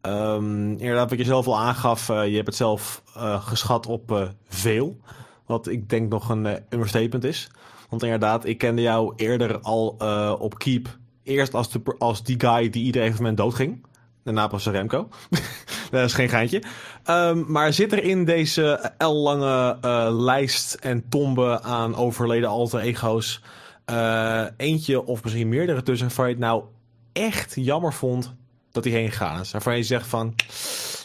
[0.00, 4.34] ehm, inderdaad, wat je zelf al aangaf, eh, je hebt het zelf eh, geschat op
[4.48, 5.00] veel.
[5.46, 7.50] Wat ik denk nog een understatement is.
[7.88, 9.96] Want inderdaad, ik kende jou eerder al
[10.38, 10.98] op Keep.
[11.22, 13.86] Eerst als, de, als die guy die ieder evenement doodging.
[14.22, 15.08] Daarna pas Remco.
[15.90, 16.62] dat is geen geintje.
[17.04, 23.42] Ehm, maar zit er in deze L-lange eh, lijst en tombe aan overleden alter ego's...
[23.84, 26.64] eh, eentje of misschien meerdere tussen waarvan je het nou
[27.12, 28.34] echt jammer vond
[28.70, 29.52] dat hij heen gegaan is?
[29.52, 30.34] Waarvan je zegt van...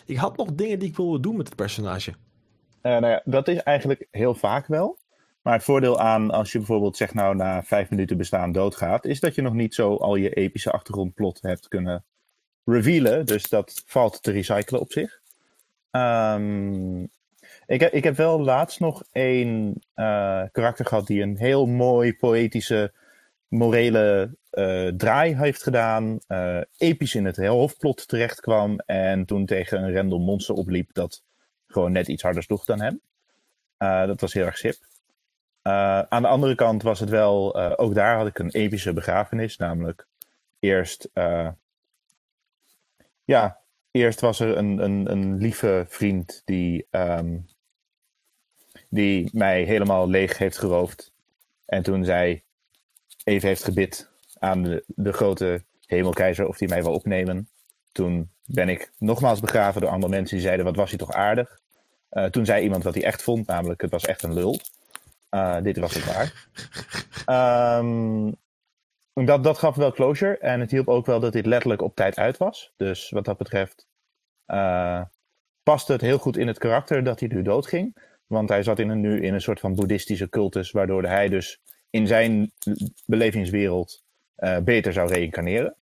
[0.06, 2.14] Ik had nog dingen die ik wilde doen met het personage.
[2.82, 4.98] Eh, nou ja, dat is eigenlijk heel vaak wel.
[5.42, 9.20] Maar het voordeel aan als je bijvoorbeeld zeg nou na vijf minuten bestaan doodgaat, is
[9.20, 12.04] dat je nog niet zo al je epische achtergrondplot hebt kunnen
[12.66, 13.26] revealen.
[13.26, 15.22] Dus dat valt te recyclen op zich.
[15.92, 17.04] Ehm,
[17.66, 22.16] ik, heb, ik heb wel laatst nog een eh, karakter gehad die een heel mooi
[22.16, 22.94] poëtische,
[23.48, 26.20] morele eh, draai heeft gedaan.
[26.28, 28.80] eh, episch in het hoofdplot terecht kwam.
[28.80, 31.24] En toen tegen een random monster opliep dat
[31.68, 33.02] gewoon net iets harder sloeg dan hem.
[34.08, 34.78] Dat was heel erg sip.
[36.10, 39.58] Aan de andere kant was het wel, ook daar had ik een epische begrafenis.
[39.58, 40.08] Namelijk
[40.60, 41.10] eerst,
[43.24, 43.60] ja,
[43.92, 47.40] eerst was er een, een, een lieve vriend die, ehm,
[48.90, 51.14] die mij helemaal leeg heeft geroofd.
[51.66, 52.44] En toen zij
[53.24, 57.50] even heeft gebid aan de, de grote hemelkeizer of die mij wil opnemen.
[57.92, 61.60] Toen ben ik nogmaals begraven door andere mensen die zeiden, wat was hij toch aardig.
[62.10, 64.60] Eh, toen zei iemand wat hij echt vond, namelijk het was echt een lul.
[65.30, 66.48] Eh, dit was het waar.
[67.26, 68.32] Ehm,
[69.14, 70.38] dat, dat gaf wel closure.
[70.38, 72.74] En het hielp ook wel dat dit letterlijk op tijd uit was.
[72.78, 73.88] Dus wat dat betreft
[74.46, 75.02] eh
[75.64, 77.98] paste het heel goed in het karakter dat hij nu doodging.
[78.28, 81.62] Want hij zat in een, nu in een soort van boeddhistische cultus, waardoor hij dus
[81.90, 82.52] in zijn
[83.06, 84.04] belevingswereld
[84.36, 85.76] eh, beter zou reïncarneren.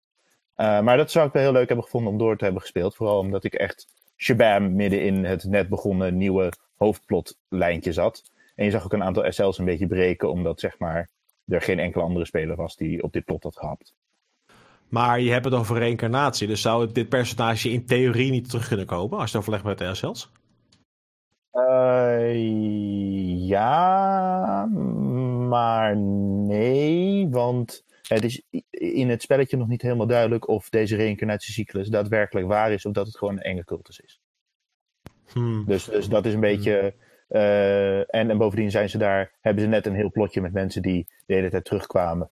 [0.56, 2.96] Eh, maar dat zou ik wel heel leuk hebben gevonden om door te hebben gespeeld.
[2.96, 8.24] Vooral omdat ik echt shabam midden in het net begonnen nieuwe hoofdplotlijntje zat.
[8.56, 11.10] En je zag ook een aantal SL's een beetje breken, omdat zeg maar
[11.52, 13.94] er geen enkele andere speler was die op dit plot had gehapt.
[14.90, 16.48] Maar je hebt het over reïncarnatie.
[16.48, 19.78] Dus zou dit personage in theorie niet terug kunnen komen als je het overlegt met
[19.78, 20.32] de SL's?
[21.52, 22.36] Eh,
[23.48, 24.66] ja,
[25.50, 31.88] maar nee, want het is in het spelletje nog niet helemaal duidelijk of deze reïncarnatiecyclus
[31.88, 34.20] daadwerkelijk waar is of dat het gewoon een enge cultus is.
[35.34, 35.66] Hmm.
[35.66, 36.94] Dus, dus dat is een beetje.
[37.32, 40.82] Eh, en, en bovendien zijn ze daar, hebben ze net een heel plotje met mensen
[40.82, 42.30] die de hele tijd terugkwamen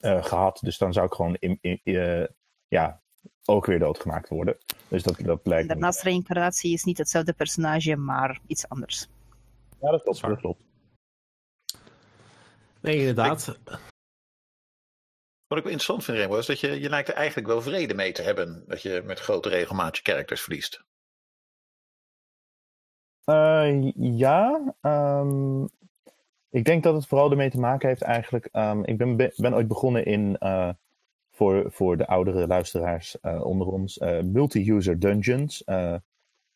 [0.00, 0.58] eh, gehad.
[0.62, 2.26] Dus dan zou ik gewoon in, in- eh,
[2.68, 3.00] ja,
[3.44, 4.56] ook weer doodgemaakt worden.
[4.88, 5.72] Dus dat, dat lijkt me.
[5.72, 9.06] Daarnaast reïncarnatie is niet hetzelfde personage, maar iets anders.
[9.80, 10.20] Ja, dat klopt.
[10.20, 10.62] Dat klopt.
[12.80, 13.46] Nee, inderdaad.
[15.46, 17.94] Wat ik wel interessant vind, Rainbow, is dat je, je lijkt er eigenlijk wel vrede
[17.94, 20.84] mee te hebben dat je met grote regelmaat je characters verliest.
[23.24, 25.64] Eh, ja, ehm,
[26.50, 28.48] ik denk dat het vooral ermee te maken heeft eigenlijk.
[28.52, 30.68] ehm, ik ben, be- ben ooit begonnen in, eh,
[31.30, 35.62] voor, voor de oudere luisteraars eh, onder ons, multi-user dungeons.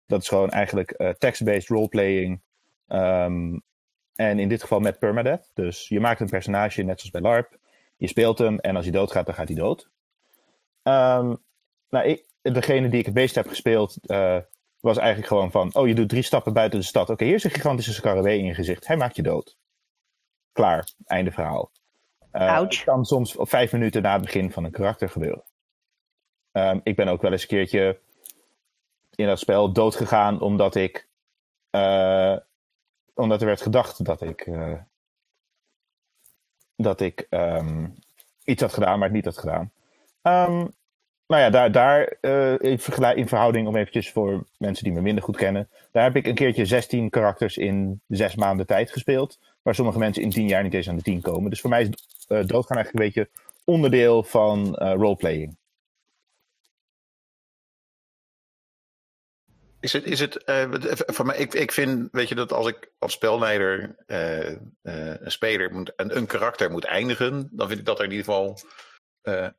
[0.07, 2.41] Dat is gewoon eigenlijk text-based roleplaying.
[2.87, 3.59] ehm,
[4.15, 5.51] en in dit geval met permadeath.
[5.55, 7.59] Dus je maakt een personage, net zoals bij LARP.
[7.97, 9.91] Je speelt hem en als hij doodgaat, dan gaat hij dood.
[11.89, 13.97] Nou, ik, degene die ik het meest heb gespeeld,
[14.85, 17.11] was eigenlijk gewoon van: oh, je doet drie stappen buiten de stad.
[17.11, 18.87] Oké, hier is een gigantische scarabee in je gezicht.
[18.87, 19.57] Hij maakt je dood.
[20.53, 21.71] Klaar, einde verhaal.
[22.31, 22.75] Eh, Ouch.
[22.75, 25.45] Het kan soms op vijf minuten na het begin van een karakter gebeuren.
[26.53, 27.99] Ehm, ik ben ook wel eens een keertje
[29.15, 31.09] in dat spel doodgegaan omdat ik.
[31.71, 32.37] eh,
[33.15, 34.41] omdat er werd gedacht dat ik.
[34.41, 34.73] eh,
[36.77, 37.89] dat ik ehm,
[38.45, 39.73] iets had gedaan, maar het niet had gedaan.
[40.23, 40.67] Ehm,
[41.27, 42.55] nou ja, daar, daar eh,
[43.17, 45.69] in, verhouding, om eventjes voor mensen die me minder goed kennen.
[45.93, 49.39] Daar heb ik een keertje 16 karakters in zes maanden tijd gespeeld.
[49.63, 51.51] Waar sommige mensen in 10 jaar niet eens aan de 10 komen.
[51.51, 53.31] Dus voor mij is eh, doodgaan eigenlijk een beetje
[53.65, 55.57] onderdeel van eh, roleplaying.
[59.81, 60.43] Is het, is het
[61.07, 63.97] voor mij, ik, ik vind, weet je, dat als ik als spelleider
[64.83, 68.25] een speler moet, een, een karakter moet eindigen, dan vind ik dat er in ieder
[68.25, 68.59] geval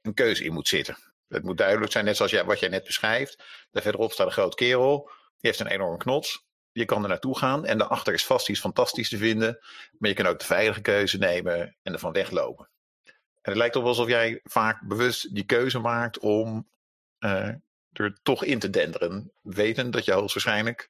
[0.02, 0.98] een keuze in moet zitten.
[1.28, 3.44] Het moet duidelijk zijn, net zoals jij, wat jij net beschrijft.
[3.72, 6.46] Daar verderop staat een groot kerel, die heeft een enorme knots.
[6.72, 9.60] Je kan er naartoe gaan en daarachter is vast iets fantastisch te vinden.
[9.98, 12.70] Maar je kan ook de veilige keuze nemen en ervan weglopen.
[13.06, 16.70] En het lijkt op alsof jij vaak bewust die keuze maakt om
[17.18, 17.52] eh,
[17.92, 19.32] er toch in te denderen.
[19.42, 20.90] Weten dat je hoogstwaarschijnlijk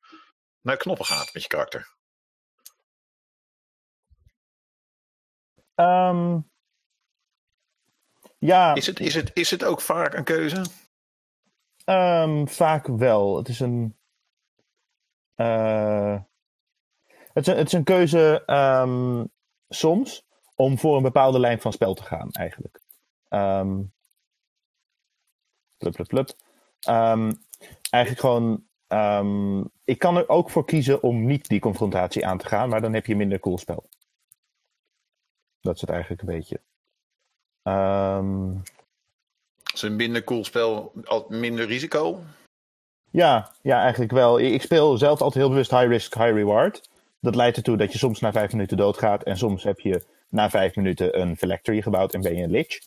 [0.61, 1.93] naar knoppen gaat met je karakter.
[5.75, 6.39] Ehm,
[8.45, 10.65] ja, Is het, is, het, is het ook vaak een keuze?
[11.85, 13.37] Ehm, vaak wel.
[13.37, 13.95] Het is een.
[15.35, 16.19] eh,
[17.33, 19.23] het, is een het is een keuze ehm,
[19.69, 22.81] soms om voor een bepaalde lijn van spel te gaan, eigenlijk.
[23.29, 23.81] Ehm
[25.77, 26.35] plup, plup, plup.
[27.89, 28.63] Eigenlijk gewoon.
[29.83, 32.93] ik kan er ook voor kiezen om niet die confrontatie aan te gaan, maar dan
[32.93, 33.89] heb je minder cool spel.
[35.61, 36.61] Dat is het eigenlijk een beetje.
[37.65, 38.51] Ehm
[39.73, 42.23] Is een minder cool spel al minder risico?
[43.11, 44.39] Ja, ja, eigenlijk wel.
[44.39, 46.89] Ik speel zelf altijd heel bewust high risk, high reward.
[47.19, 49.23] Dat leidt ertoe dat je soms na vijf minuten doodgaat.
[49.23, 52.79] En soms heb je na vijf minuten een Phylactery gebouwd en ben je een Lich.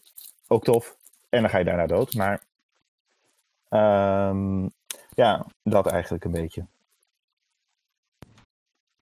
[0.49, 0.97] Ook tof.
[1.29, 2.15] En dan ga je daarna dood.
[2.15, 2.43] Maar
[3.69, 4.69] ehm,
[5.15, 6.67] ja, dat eigenlijk een beetje.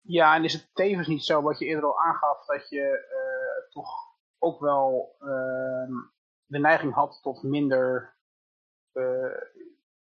[0.00, 3.72] Ja, en is het tevens niet zo, wat je eerder al aangaf, dat je eh,
[3.72, 4.05] toch
[4.46, 5.92] ook wel ehm,
[6.44, 8.16] de neiging had tot minder
[8.92, 9.40] eh,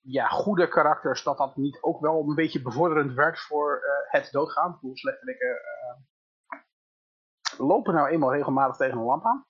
[0.01, 4.33] ja, goede karakters, dat dat niet ook wel een beetje bevorderend werkt voor eh, het
[4.33, 4.79] doodgaan.
[4.81, 5.61] Hoe slechtelijke
[7.59, 9.47] lopen nou eenmaal regelmatig tegen een lamp aan.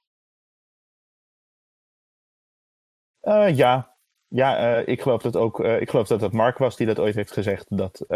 [3.54, 3.96] ja,
[4.28, 7.32] ja ik, geloof dat ook, ik geloof dat het Mark was die dat ooit heeft
[7.32, 7.76] gezegd.
[7.76, 8.06] Dat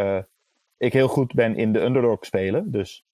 [0.76, 2.70] ik heel goed ben in de underdog spelen.
[2.70, 3.06] Dus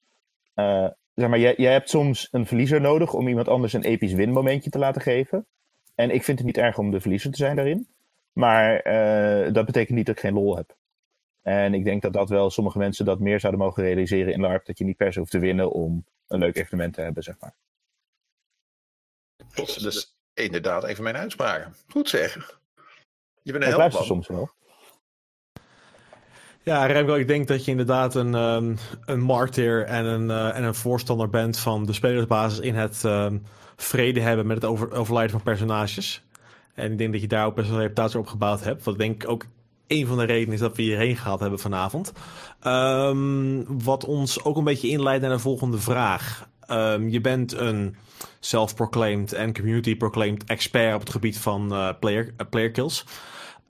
[1.14, 4.70] zeg maar, jij, jij hebt soms een verliezer nodig om iemand anders een episch winmomentje
[4.70, 5.46] te laten geven.
[5.94, 7.88] En ik vind het niet erg om de verliezer te zijn daarin.
[8.32, 10.76] Maar uh, dat betekent niet dat ik geen lol heb.
[11.42, 14.66] En ik denk dat dat wel sommige mensen dat meer zouden mogen realiseren in LARP.
[14.66, 17.38] Dat je niet per se hoeft te winnen om een leuk evenement te hebben, zeg
[17.40, 17.54] maar.
[19.54, 21.74] Dat is dus inderdaad even mijn uitspraken.
[21.88, 22.44] Goed zeggen.
[23.42, 24.50] Je bent een helft soms wel.
[26.64, 30.64] Ja, Remco, ik denk dat je inderdaad een, um, een martyr en een, uh, en
[30.64, 33.42] een voorstander bent van de spelersbasis in het um,
[33.76, 36.22] vrede hebben met het over, overlijden van personages.
[36.74, 38.84] En ik denk dat je daar ook best wel een reputatie op gebouwd hebt.
[38.84, 39.44] Wat denk ik ook
[39.86, 42.12] een van de redenen is dat we hierheen gehaald hebben vanavond.
[42.66, 46.48] Um, wat ons ook een beetje inleidt naar de volgende vraag.
[47.08, 47.96] je bent een
[48.40, 53.04] self-proclaimed en community-proclaimed expert op het gebied van uh, player, uh, player kills.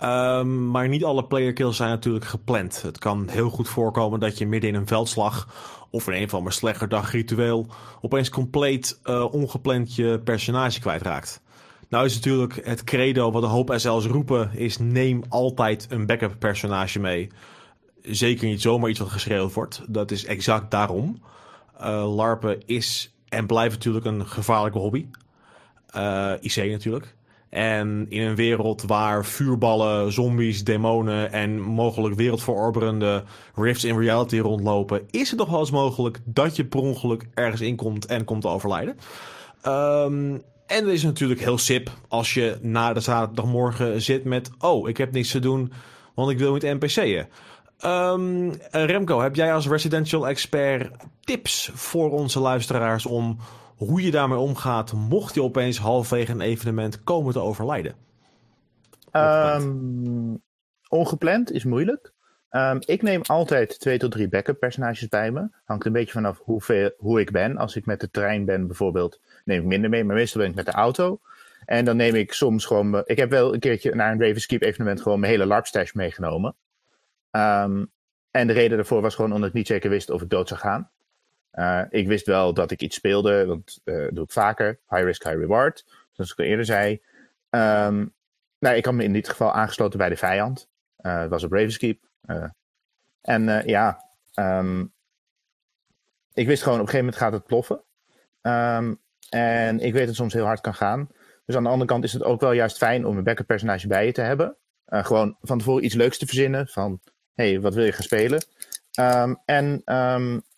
[0.00, 2.82] Um, maar niet alle player kills zijn natuurlijk gepland.
[2.82, 5.48] Het kan heel goed voorkomen dat je midden in een veldslag
[5.90, 7.66] of in een van mijn slechter dag ritueel
[8.00, 11.42] opeens compleet uh, ongepland je personage kwijtraakt.
[11.88, 16.38] Nou is natuurlijk het credo wat de hoop SL's roepen is neem altijd een backup
[16.38, 17.30] personage mee.
[18.02, 19.82] Zeker niet zomaar iets wat geschreeuwd wordt.
[19.88, 21.22] Dat is exact daarom.
[21.80, 25.06] Uh, LARPen is en blijft natuurlijk een gevaarlijke hobby.
[25.96, 27.14] Uh, IC natuurlijk.
[27.52, 35.02] En in een wereld waar vuurballen, zombies, demonen en mogelijk wereldveroberende rifts in reality rondlopen,
[35.10, 38.48] is het toch wel eens mogelijk dat je per ongeluk ergens inkomt en komt te
[38.48, 38.96] overlijden.
[39.66, 44.88] Um, en het is natuurlijk heel sip als je na de zaterdagmorgen zit met: Oh,
[44.88, 45.72] ik heb niks te doen,
[46.14, 47.28] want ik wil niet NPC'en.
[47.84, 53.36] Um, Remco, heb jij als residential expert tips voor onze luisteraars om
[53.86, 57.94] hoe je daarmee omgaat, mocht je opeens halverwege een evenement komen te overlijden?
[59.12, 60.42] Um,
[60.88, 62.12] ongepland is moeilijk.
[62.50, 65.48] Um, ik neem altijd twee tot drie backup personages bij me.
[65.64, 67.56] Hangt een beetje vanaf hoeveel, hoe ik ben.
[67.56, 70.04] Als ik met de trein ben bijvoorbeeld, neem ik minder mee.
[70.04, 71.20] Maar meestal ben ik met de auto.
[71.64, 73.02] En dan neem ik soms gewoon...
[73.04, 76.54] Ik heb wel een keertje naar een Ravenskeep evenement gewoon mijn hele LARP meegenomen.
[77.30, 77.90] Um,
[78.30, 80.60] en de reden daarvoor was gewoon omdat ik niet zeker wist of ik dood zou
[80.60, 80.90] gaan.
[81.54, 84.78] Uh, ik wist wel dat ik iets speelde, want uh, dat doe ik vaker.
[84.88, 85.84] High risk, high reward.
[86.12, 86.92] Zoals ik al eerder zei.
[87.50, 88.14] Um,
[88.58, 90.68] nou, ik had me in dit geval aangesloten bij de vijand.
[91.00, 92.08] Uh, het was op Ravenskeep.
[93.20, 94.92] en ja, um,
[96.32, 97.82] ik wist gewoon op een gegeven moment gaat het ploffen.
[98.42, 101.08] Um, en ik weet dat het soms heel hard kan gaan.
[101.46, 103.86] Dus aan de andere kant is het ook wel juist fijn om een backup personage
[103.86, 104.56] bij je te hebben.
[104.86, 106.68] gewoon van tevoren iets leuks te verzinnen.
[106.68, 107.00] Van,
[107.34, 108.44] hey, wat wil je gaan spelen?
[109.44, 109.82] en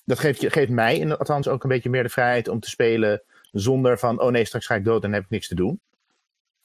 [0.04, 3.22] dat geeft, geeft mij in, althans ook een beetje meer de vrijheid om te spelen
[3.52, 5.80] zonder van, oh nee, straks ga ik dood en heb ik niks te doen.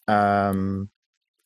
[0.06, 0.92] Um,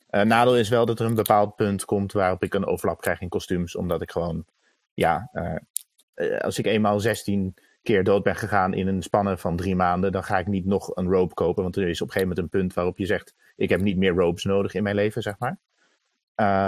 [0.10, 3.30] nadeel is wel dat er een bepaald punt komt waarop ik een overlap krijg in
[3.30, 4.46] kostuums, omdat ik gewoon,
[4.94, 9.76] ja, uh, als ik eenmaal 16 keer dood ben gegaan in een spannen van drie
[9.76, 12.36] maanden, dan ga ik niet nog een rope kopen, want er is op een gegeven
[12.36, 15.22] moment een punt waarop je zegt, ik heb niet meer ropes nodig in mijn leven,
[15.22, 15.58] zeg maar.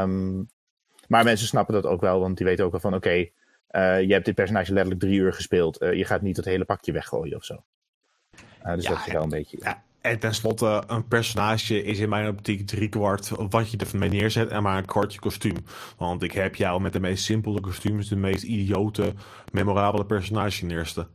[0.03, 0.49] Um,
[1.07, 3.29] maar mensen snappen dat ook wel, want die weten ook wel van, oké,
[3.81, 5.81] je hebt dit personage letterlijk drie uur gespeeld.
[5.81, 7.63] Uh, je gaat niet het hele pakje weggooien of zo.
[8.65, 9.57] Uh, dus dat is wel een beetje.
[9.61, 9.83] Ja.
[10.01, 14.77] En tenslotte, een personage is in mijn optiek driekwart wat je ermee neerzet en maar
[14.77, 15.57] een kwartje kostuum.
[15.97, 19.13] Want ik heb jou met de meest simpele kostuums de meest idiote,
[19.51, 21.07] memorabele personage neerste.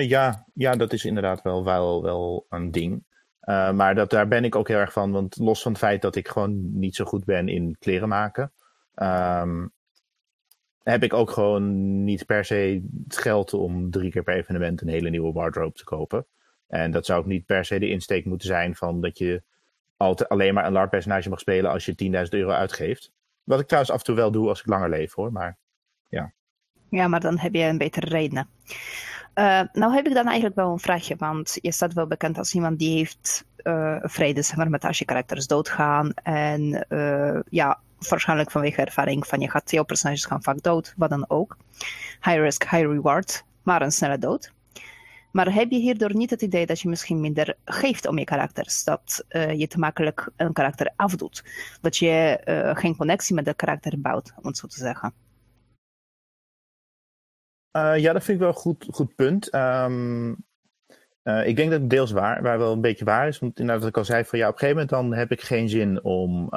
[0.00, 3.04] ja, ja, dat is inderdaad wel, wel, wel een ding.
[3.74, 5.12] maar dat, daar ben ik ook heel erg van.
[5.12, 8.52] Want los van het feit dat ik gewoon niet zo goed ben in kleren maken.
[8.94, 9.72] Um,
[10.90, 14.88] heb ik ook gewoon niet per se het geld om drie keer per evenement een
[14.88, 16.26] hele nieuwe wardrobe te kopen.
[16.66, 19.42] En dat zou ook niet per se de insteek moeten zijn van dat je
[19.96, 23.12] altijd alleen maar een LARP personage mag spelen als je 10.000 euro uitgeeft.
[23.44, 25.56] Wat ik trouwens af en toe wel doe als ik langer leef hoor, maar
[26.08, 26.32] ja.
[26.90, 28.48] Ja, maar dan heb je een betere reden.
[29.34, 32.54] Uh, nou heb ik dan eigenlijk wel een vraagje, want je staat wel bekend als
[32.54, 36.12] iemand die heeft uh, vrede maar, met als je karakters doodgaan.
[36.22, 41.10] En uh, ja, waarschijnlijk vanwege ervaring van je gaat, jouw personages gaan vaak dood, wat
[41.10, 41.56] dan ook.
[42.20, 44.52] High risk, high reward, maar een snelle dood.
[45.32, 48.84] Maar heb je hierdoor niet het idee dat je misschien minder geeft om je karakters?
[48.84, 51.44] Dat uh, je te makkelijk een karakter afdoet?
[51.80, 55.14] Dat je uh, geen connectie met de karakter bouwt, om het zo te zeggen?
[57.76, 59.54] Uh, ja, dat vind ik wel een goed, goed punt.
[59.54, 60.46] Um,
[61.44, 63.38] ik denk dat het deels waar, waar wel een beetje waar is.
[63.38, 65.40] Want inderdaad, wat ik al zei, van ja, op een gegeven moment dan heb ik
[65.40, 66.48] geen zin om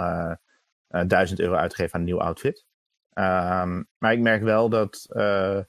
[1.08, 2.66] 1000 euro uit te geven aan een nieuw outfit.
[3.14, 5.60] Um, maar ik merk wel dat uh,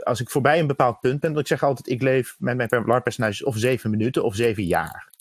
[0.00, 2.86] als ik voorbij een bepaald punt ben, dat ik zeg altijd, ik leef met mijn
[2.86, 5.12] LARP-personages of zeven minuten of zeven jaar.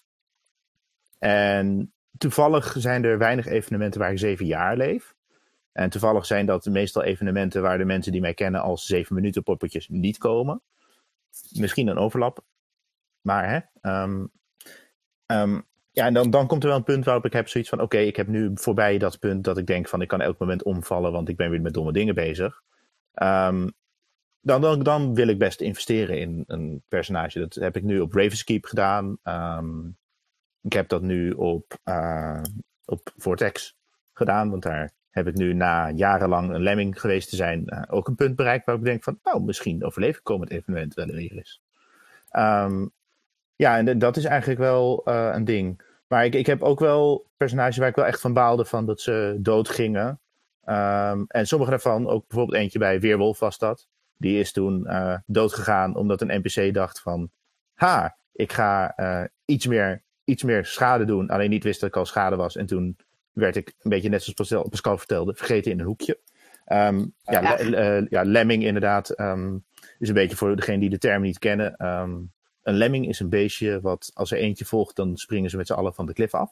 [1.20, 5.16] En toevallig zijn er weinig evenementen waar ik zeven jaar leef.
[5.72, 9.44] En toevallig zijn dat meestal evenementen waar de mensen die mij kennen als zeven minuten
[9.44, 10.62] poppetjes niet komen.
[11.52, 12.46] Misschien een overlap.
[13.22, 13.92] Maar hè.
[14.04, 14.32] Um,
[15.26, 17.82] um, ja, en dan, dan komt er wel een punt waarop ik heb zoiets van:
[17.82, 20.64] oké, ik heb nu voorbij dat punt dat ik denk van ik kan elk moment
[20.64, 22.62] omvallen, want ik ben weer met domme dingen bezig.
[23.14, 23.74] Um,
[24.42, 27.40] dan, dan, dan wil ik best investeren in een personage.
[27.40, 29.18] Dat heb ik nu op Ravenskeep gedaan.
[29.24, 29.98] Um,
[30.62, 32.42] ik heb dat nu op, uh,
[32.86, 33.78] op Vortex
[34.14, 38.08] gedaan, want daar heb ik nu na jarenlang een lemming geweest te zijn uh, ook
[38.08, 41.32] een punt bereikt waar ik denk van, nou, misschien overleef ik komend evenement wel weer
[41.32, 41.62] eens.
[42.32, 42.92] Um,
[43.60, 45.82] ja, en dat is eigenlijk wel uh, een ding.
[46.07, 49.01] Maar ik, ik heb ook wel personages waar ik wel echt van baalde van dat
[49.01, 50.20] ze dood gingen.
[50.66, 53.88] Um, en sommige daarvan, ook bijvoorbeeld eentje bij Weerwolf was dat.
[54.18, 57.30] Die is toen uh, doodgegaan omdat een NPC dacht van...
[57.74, 61.30] Ha, ik ga uh, iets, meer, iets meer schade doen.
[61.30, 62.55] Alleen niet wist dat ik al schade was.
[62.55, 62.97] En toen
[63.32, 66.20] werd ik een beetje net zoals Pascal vertelde, vergeten in een hoekje.
[66.68, 67.55] Um, ja, ja.
[67.60, 69.66] Le, uh, ja, lemming inderdaad um,
[69.97, 71.86] is een beetje voor degene die de term niet kennen.
[71.88, 72.32] Um,
[72.70, 75.74] een lemming is een beestje wat als er eentje volgt, dan springen ze met z'n
[75.74, 76.51] allen van de klif af.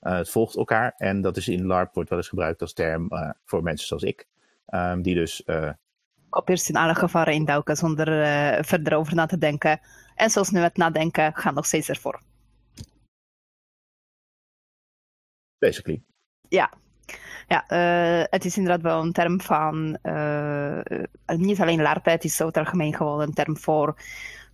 [0.00, 3.08] Uh, het volgt elkaar en dat is in LARP wordt wel eens gebruikt als term
[3.12, 4.26] uh, voor mensen zoals ik.
[4.68, 5.70] Um, die dus uh,
[6.30, 8.06] op eerst in alle gevaren induiken zonder
[8.64, 9.80] verder over na te denken.
[10.14, 12.20] En zoals nu het nadenken gaat nog steeds ervoor.
[15.58, 16.02] Basically.
[16.48, 16.72] Ja,
[17.48, 20.80] ja uh, het is inderdaad wel een term van, uh,
[21.26, 23.96] niet alleen LARP, het is over het algemeen gewoon een term voor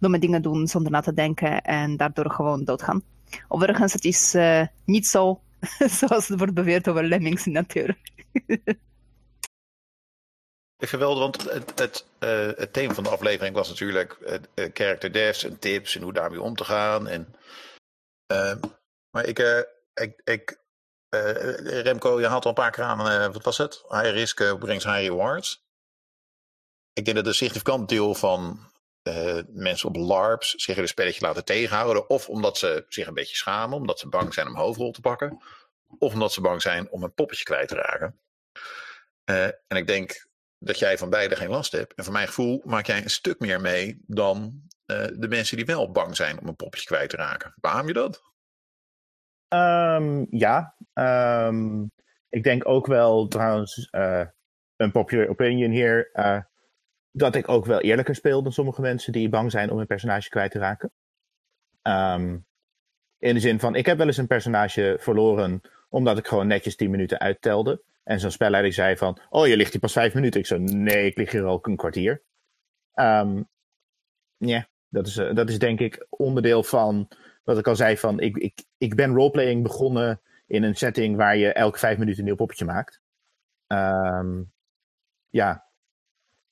[0.00, 3.02] domme dingen doen zonder na te denken en daardoor gewoon doodgaan.
[3.48, 4.36] Overigens, het is
[4.84, 5.40] niet zo
[5.98, 7.98] zoals het wordt beweerd over lemmings in natuur.
[10.82, 14.18] Geweldig, want het, het, uh, het, thema van de aflevering was natuurlijk
[14.54, 17.08] uh, character devs en tips en hoe daarmee om te gaan.
[17.08, 17.34] En,
[18.32, 18.54] uh,
[19.10, 19.38] maar ik,
[19.94, 20.58] ik, ik
[21.64, 23.84] Remco, je had al een paar keer aan, wat was het?
[23.88, 25.64] High risk brings high rewards.
[26.92, 28.69] Ik denk dat een significant deel van
[29.48, 32.10] mensen op LARPs zich in een spelletje laten tegenhouden.
[32.10, 35.42] Of omdat ze zich een beetje schamen, omdat ze bang zijn om hoofdrol te pakken.
[35.98, 38.20] Of omdat ze bang zijn om een poppetje kwijt te raken.
[39.66, 40.28] en ik denk
[40.58, 41.94] dat jij van beide geen last hebt.
[41.94, 45.66] En voor mijn gevoel maak jij een stuk meer mee dan uh, de mensen die
[45.66, 47.54] wel bang zijn om een popje kwijt te raken.
[47.60, 48.22] Beaam je dat?
[49.48, 50.76] Um, ja.
[50.94, 51.90] Um,
[52.28, 53.88] ik denk ook wel trouwens,
[54.76, 56.10] een popular opinion hier,
[57.10, 60.28] dat ik ook wel eerlijker speel dan sommige mensen die bang zijn om een personage
[60.28, 60.92] kwijt te raken.
[61.82, 62.46] Um,
[63.18, 66.76] in de zin van, ik heb wel eens een personage verloren omdat ik gewoon netjes
[66.76, 67.82] 10 minuten uittelde.
[68.02, 70.40] En zo'n spelleider zei van, oh, je ligt hier pas vijf minuten.
[70.40, 72.22] Ik zo, nee, ik lig hier al een kwartier.
[72.94, 73.48] Um,
[74.36, 77.08] ja, dat is, uh, dat is denk ik onderdeel van
[77.44, 81.36] wat ik al zei van, ik, ik, ik ben roleplaying begonnen in een setting waar
[81.36, 83.00] je elke vijf minuten een nieuw poppetje maakt.
[83.66, 84.52] Um,
[85.28, 85.69] ja.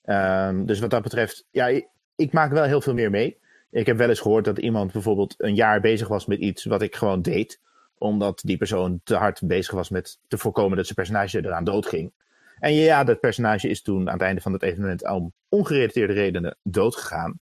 [0.09, 3.39] Um, dus wat dat betreft, ja, ik, ik maak wel heel veel meer mee.
[3.71, 6.83] Ik heb wel eens gehoord dat iemand bijvoorbeeld een jaar bezig was met iets wat
[6.83, 7.61] ik gewoon deed
[7.99, 12.13] omdat die persoon te hard bezig was met te voorkomen dat zijn personage eraan doodging.
[12.59, 16.57] En ja, dat personage is toen aan het einde van het evenement om ongerelateerde redenen
[16.63, 17.41] doodgegaan.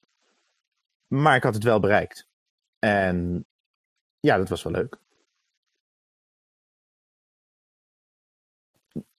[1.07, 2.29] Maar ik had het wel bereikt.
[2.79, 3.47] En
[4.21, 4.99] ja, dat was wel leuk.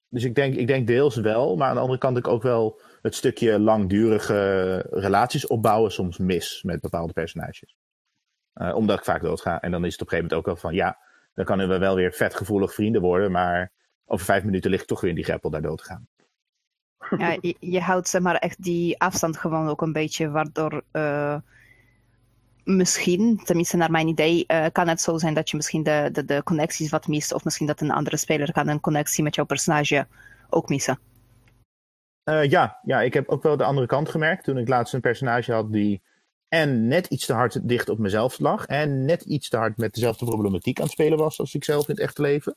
[0.10, 2.80] Dus ik denk, ik denk deels wel, maar aan de andere kant ik ook wel
[3.02, 7.76] het stukje langdurige relaties opbouwen soms mis met bepaalde personages.
[8.56, 9.62] Uh, omdat ik vaak doodga.
[9.62, 10.98] En dan is het op een gegeven moment ook wel van ja,
[11.34, 13.72] dan kunnen we wel weer vetgevoelig vrienden worden, maar
[14.06, 16.08] over vijf minuten ligt toch weer in die greppel daar dood te gaan.
[17.18, 21.36] Ja, je, houdt zeg maar echt die afstand gewoon ook een beetje, waardoor uh,
[22.64, 26.26] misschien, tenminste naar mijn idee, uh, kan het zo zijn dat je misschien de, de,
[26.26, 29.46] de connecties wat mist, of misschien dat een andere speler kan een connectie met jouw
[29.46, 30.08] personage
[30.50, 31.00] ook missen.
[32.30, 35.02] Uh, ja, ja, ik heb ook wel de andere kant gemerkt toen ik laatst een
[35.02, 36.02] personage had die
[36.48, 38.66] en net iets te hard dicht op mezelf lag.
[38.66, 41.88] En net iets te hard met dezelfde problematiek aan het spelen was als ik zelf
[41.88, 42.56] in het echte leven.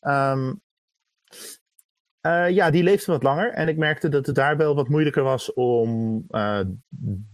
[0.00, 0.60] Um,
[2.20, 3.52] Eh, ja, die leefde wat langer.
[3.52, 6.60] En ik merkte dat het daar wel wat moeilijker was om eh,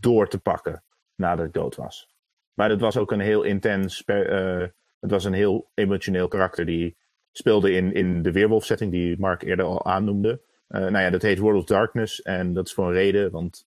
[0.01, 0.82] door te pakken
[1.14, 2.09] nadat ik dood was.
[2.55, 4.64] Maar het was ook een heel intens, eh,
[5.01, 6.97] het was een heel emotioneel karakter die
[7.32, 10.41] speelde in, in de Weerwolf-setting die Mark eerder al aannoemde.
[10.67, 13.67] Eh nou ja, dat heet World of Darkness en dat is voor een reden, want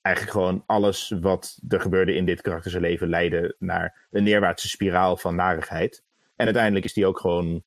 [0.00, 4.68] eigenlijk gewoon alles wat er gebeurde in dit karakter zijn leven leidde naar een neerwaartse
[4.68, 6.04] spiraal van narigheid.
[6.36, 7.64] En uiteindelijk is die ook gewoon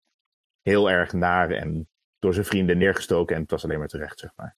[0.62, 1.88] heel erg naar en
[2.20, 4.56] door zijn vrienden neergestoken en het was alleen maar terecht, zeg maar.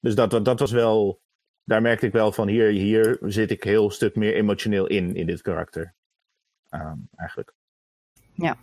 [0.00, 1.20] Dus dat, dat, was wel,
[1.64, 5.26] daar merkte ik wel van hier, hier zit ik heel stuk meer emotioneel in, in
[5.26, 5.94] dit karakter.
[6.68, 7.54] Ehm, eigenlijk.
[8.34, 8.56] Ja,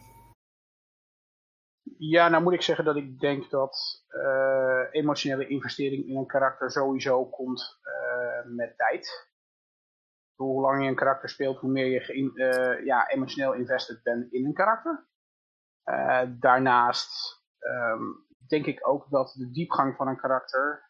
[2.09, 7.25] nou moet ik zeggen dat ik denk dat eh, emotionele investering in een karakter sowieso
[7.25, 9.29] komt eh, met tijd.
[10.35, 14.45] Hoe langer je een karakter speelt, hoe meer je eh, ja, emotioneel invested bent in
[14.45, 15.09] een karakter.
[16.39, 18.03] Daarnaast ehm,
[18.47, 20.89] denk ik ook dat de diepgang van een karakter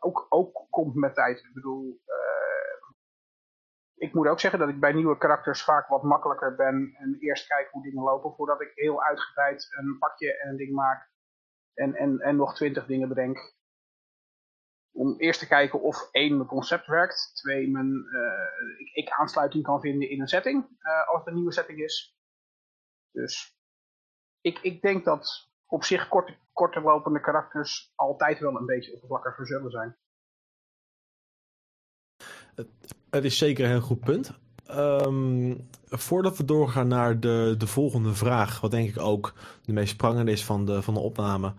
[0.00, 1.38] ook, ook komt met tijd.
[1.38, 2.00] Ik bedoel,
[3.96, 7.46] ik moet ook zeggen dat ik bij nieuwe karakters vaak wat makkelijker ben en eerst
[7.46, 11.10] kijk hoe dingen lopen voordat ik heel uitgebreid een pakje en een ding maak
[11.74, 13.54] en, en, en nog twintig dingen bedenk.
[14.92, 19.64] Om eerst te kijken of één, mijn concept werkt, twee, mijn, eh, ik, ik aansluiting
[19.64, 22.18] kan vinden in een setting, eh, als het een nieuwe setting is.
[23.10, 23.58] Dus
[24.40, 29.46] ik, ik denk dat op zich korte, korter lopende karakters altijd wel een beetje oppervlakkiger
[29.46, 29.96] zullen zijn.
[33.10, 34.32] Het is zeker een heel goed punt.
[34.66, 35.54] Ehm,
[35.88, 39.34] voordat we doorgaan naar de, de volgende vraag, wat denk ik ook
[39.64, 41.52] de meest prangende is van de, van de opname.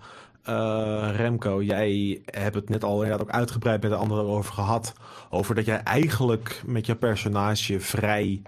[0.43, 4.93] Eh, Remco, jij hebt het net al inderdaad ook uitgebreid met de anderen over gehad.
[5.30, 8.41] Over dat jij eigenlijk met je personage vrij,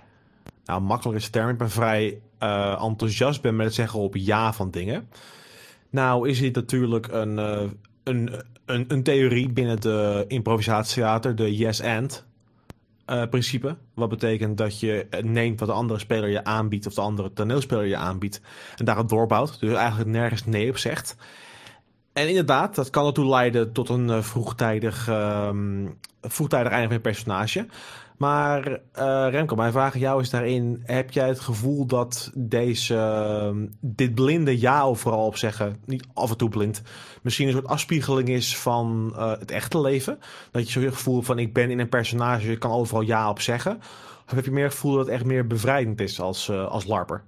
[0.65, 4.53] nou makkelijk is de term, maar vrij eh, enthousiast bent met het zeggen op ja
[4.53, 5.09] van dingen.
[5.89, 7.61] Nou is dit natuurlijk een, eh,
[8.03, 8.31] een,
[8.65, 12.27] een, een theorie binnen de improvisatietheater, de yes-and
[13.09, 13.77] eh, principe.
[13.93, 17.85] Wat betekent dat je neemt wat de andere speler je aanbiedt of de andere toneelspeler
[17.85, 18.41] je aanbiedt
[18.75, 19.59] en daarop doorbouwt.
[19.59, 21.15] Dus eigenlijk nergens nee op zegt.
[22.13, 25.87] En inderdaad, dat kan ertoe leiden tot een eh, vroegtijdig, ehm,
[26.21, 27.67] vroegtijdig einde van je personage.
[28.19, 32.95] Maar eh, Remco, mijn vraag aan jou is daarin: heb jij het gevoel dat deze,
[32.95, 36.81] ehm, dit blinde ja overal op zeggen, niet af en toe blind,
[37.21, 40.19] misschien een soort afspiegeling is van eh, het echte leven?
[40.51, 43.29] Dat je zo het gevoel van ik ben in een personage, ik kan overal ja
[43.29, 43.77] op zeggen.
[44.25, 46.85] Of heb je meer het gevoel dat het echt meer bevrijdend is als, eh, als
[46.85, 47.23] larper?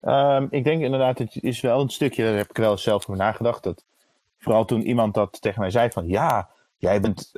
[0.00, 3.16] Ehm, ik denk inderdaad, het is wel een stukje, daar heb ik wel zelf over
[3.16, 3.62] nagedacht.
[3.62, 3.84] Dat,
[4.38, 7.30] vooral toen iemand dat tegen mij zei van ja, jij bent,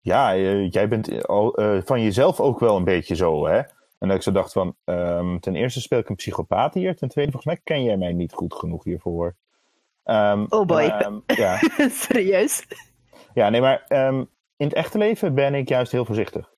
[0.00, 3.58] ja, eh, jij bent al, eh, van jezelf ook wel een beetje zo, hè?
[3.98, 6.96] En dat ik zo dacht van, ehm, ten eerste speel ik een psychopaat hier.
[6.96, 9.36] Ten tweede, volgens mij ken jij mij niet goed genoeg hiervoor.
[10.02, 10.82] Ehm, Oh boy.
[10.82, 11.58] ehm, ja.
[11.90, 12.66] Serieus?
[13.34, 13.84] Ja, nee, maar
[14.56, 16.54] in het echte leven ben ik juist heel voorzichtig.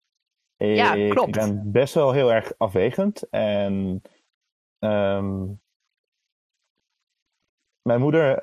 [0.56, 1.30] Ja, ik klopt.
[1.30, 3.28] ben best wel heel erg afwegend.
[3.30, 4.02] En
[7.82, 8.38] mijn moeder,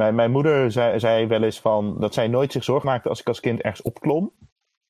[0.00, 3.26] mijn, mijn moeder zei, wel eens van dat zij nooit zich zorgen maakte als ik
[3.26, 4.32] als kind ergens opklom.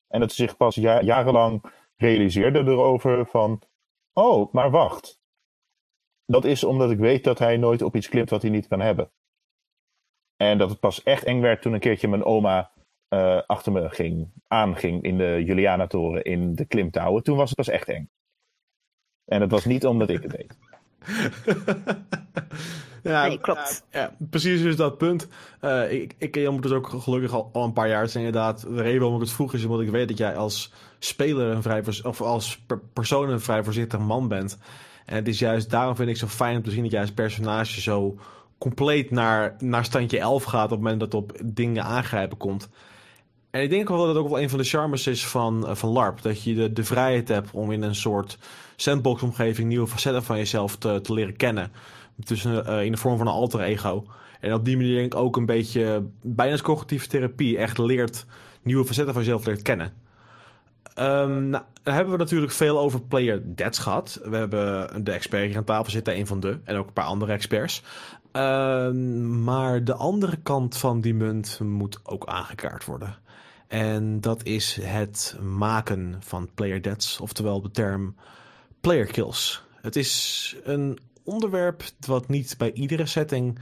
[0.07, 1.63] En dat ze zich pas ja- jarenlang
[1.95, 3.61] realiseerde erover van,
[4.13, 5.19] oh, maar wacht.
[6.25, 8.81] Dat is omdat ik weet dat hij nooit op iets klimt wat hij niet kan
[8.81, 9.11] hebben.
[10.35, 12.71] En dat het pas echt eng werd toen een keertje mijn oma
[13.07, 17.23] eh, achter me ging, aanging in de Juliana-toren in de klimtouwen.
[17.23, 18.09] Toen was het pas echt eng.
[19.25, 20.57] En dat was niet omdat ik het deed.
[23.03, 23.83] ja, Nee, klopt.
[23.91, 25.27] Ja, precies is dat punt.
[25.59, 27.99] Eh, ik, ik ken je dus ook gelukkig al, al een paar jaar.
[27.99, 30.35] Het is inderdaad, de reden waarom ik het vroeg is omdat ik weet dat jij
[30.35, 34.57] als speler een vrij of als per- persoon een vrij voorzichtig man bent.
[35.05, 37.11] En het is juist daarom vind ik zo fijn om te zien dat jij als
[37.11, 38.17] personage zo
[38.57, 42.69] compleet naar, naar standje 11 gaat op het moment dat op dingen aangrijpen komt.
[43.51, 45.75] En ik denk wel dat het ook wel een van de charmes is van, eh,
[45.75, 46.21] van LARP.
[46.21, 48.37] Dat je de, de vrijheid hebt om in een soort
[48.75, 51.71] sandbox-omgeving nieuwe facetten van jezelf te, te leren kennen.
[52.27, 54.05] Dus eh, in de vorm van een alter ego.
[54.39, 58.25] En op die manier denk ik ook een beetje, bijna als cognitieve therapie, echt leert
[58.61, 59.93] nieuwe facetten van jezelf leert kennen.
[60.93, 64.19] Ehm, nou, dan hebben we natuurlijk veel over player deaths gehad.
[64.23, 67.05] We hebben de expert hier aan tafel zitten, een van de, en ook een paar
[67.05, 67.83] andere experts.
[68.31, 73.15] Ehm, maar de andere kant van die munt moet ook aangekaart worden.
[73.67, 78.15] En dat is het maken van player deaths, oftewel de term
[78.81, 79.63] player kills.
[79.81, 83.59] Het is een onderwerp wat niet bij iedere setting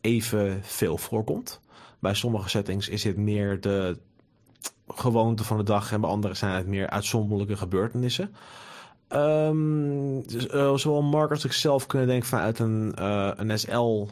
[0.00, 1.60] even veel voorkomt.
[1.98, 3.98] Bij sommige settings is dit meer de
[4.88, 8.34] gewoonte van de dag en bij andere zijn het meer uitzonderlijke gebeurtenissen.
[9.08, 9.50] Eh,
[10.74, 14.06] zowel Mark als ik zelf kunnen denken vanuit een, eh, een SL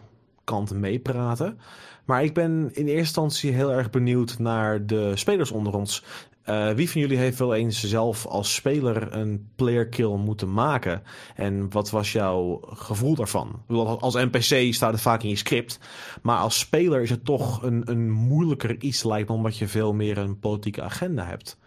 [0.45, 1.59] kant meepraten.
[2.05, 6.05] Maar ik ben in eerste instantie heel erg benieuwd naar de spelers onder ons.
[6.49, 11.03] Uh, wie van jullie heeft wel eens zelf als speler een player kill moeten maken?
[11.35, 13.63] En wat was jouw gevoel daarvan?
[14.01, 15.79] Als NPC staat het vaak in je script.
[16.23, 19.93] Maar als speler is het toch een, een moeilijker iets lijkt me, omdat je veel
[19.93, 21.59] meer een politieke agenda hebt.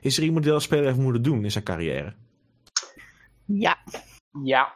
[0.00, 2.14] Is er iemand die dat als speler heeft moeten doen in zijn carrière?
[3.44, 3.76] Ja.
[4.42, 4.72] Ja.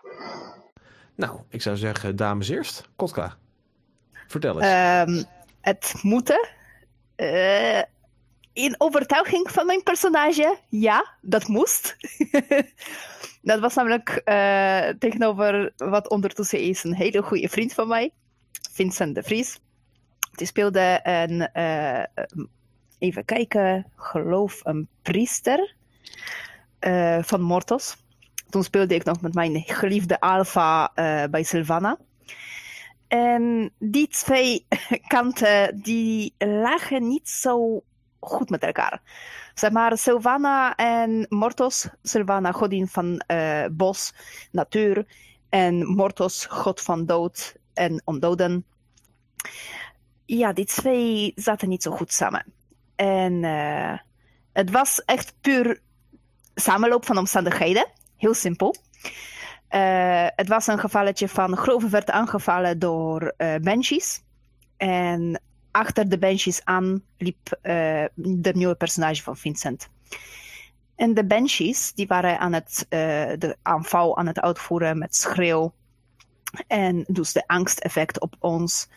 [1.14, 2.88] Nou, ik zou zeggen, dames eerst.
[2.96, 3.36] Kotka,
[4.26, 5.08] vertel eens.
[5.08, 5.24] Um,
[5.60, 6.48] het moeten.
[7.16, 7.82] Uh,
[8.58, 11.96] in overtuiging van mijn personage, ja, dat moest.
[13.50, 18.10] dat was namelijk uh, tegenover wat ondertussen is een hele goede vriend van mij,
[18.72, 19.60] Vincent de Vries.
[20.32, 22.26] Die speelde een, uh,
[22.98, 25.74] even kijken, geloof een priester
[26.80, 27.96] uh, van Mortos.
[28.50, 30.92] Toen speelde ik nog met mijn geliefde Alpha
[31.30, 31.98] bij Sylvana.
[33.08, 34.66] En die twee
[35.14, 37.82] kanten, die lagen niet zo
[38.20, 39.00] goed met elkaar.
[39.54, 41.88] Zeg maar, Sylvana en Mortos.
[42.02, 44.12] Sylvana, godin van uh, bos,
[44.50, 45.06] natuur.
[45.48, 48.64] En Mortos, god van dood en ondoden.
[50.24, 52.44] Ja, die twee zaten niet zo goed samen.
[52.96, 53.98] En uh,
[54.52, 55.80] het was echt puur
[56.54, 57.86] samenloop van omstandigheden.
[58.16, 58.76] Heel simpel.
[59.70, 63.54] Uh, het was een gevalletje van Grove werd aangevallen door uh.
[64.76, 65.40] En
[65.78, 69.88] achter de benches aan liep uh, de nieuwe personage van Vincent.
[70.96, 72.98] En de benches die waren aan het, uh,
[73.38, 75.72] de aanval aan het uitvoeren met schreeuw.
[76.66, 78.88] En dus de angsteffect op ons.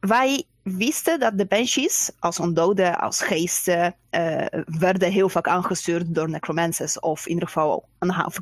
[0.00, 6.30] Wij wisten dat de benches als ondoden, als geesten, uh, werden heel vaak aangestuurd door
[6.30, 7.00] necromancers.
[7.00, 7.88] Of in ieder geval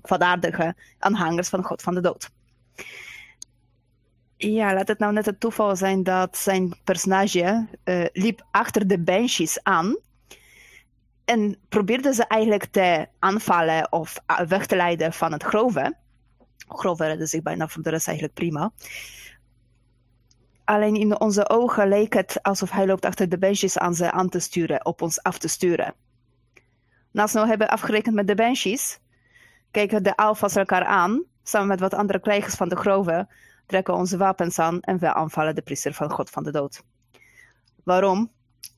[0.03, 2.31] kwaadaardige aanhangers van God van de Dood.
[4.53, 9.01] Ja, laat het nou net het toeval zijn dat zijn personage uh, liep achter de
[9.01, 9.97] benches aan.
[11.25, 14.19] En probeerde ze eigenlijk te aanvallen of
[14.49, 15.97] weg te leiden van het grove.
[16.69, 18.73] Grove redde zich bijna voor de rest eigenlijk prima.
[20.65, 24.29] Alleen in onze ogen leek het alsof hij loopt achter de benches aan ze aan
[24.29, 25.95] te sturen, op ons af te sturen.
[27.11, 28.99] Naast nou hebben afgerekend met de benches,
[29.71, 33.27] keken de alfa's elkaar aan, samen met wat andere krijgers van de grove,
[33.67, 36.83] trekken onze wapens aan en we aanvallen de priester van God van de dood.
[37.85, 38.31] Waarom?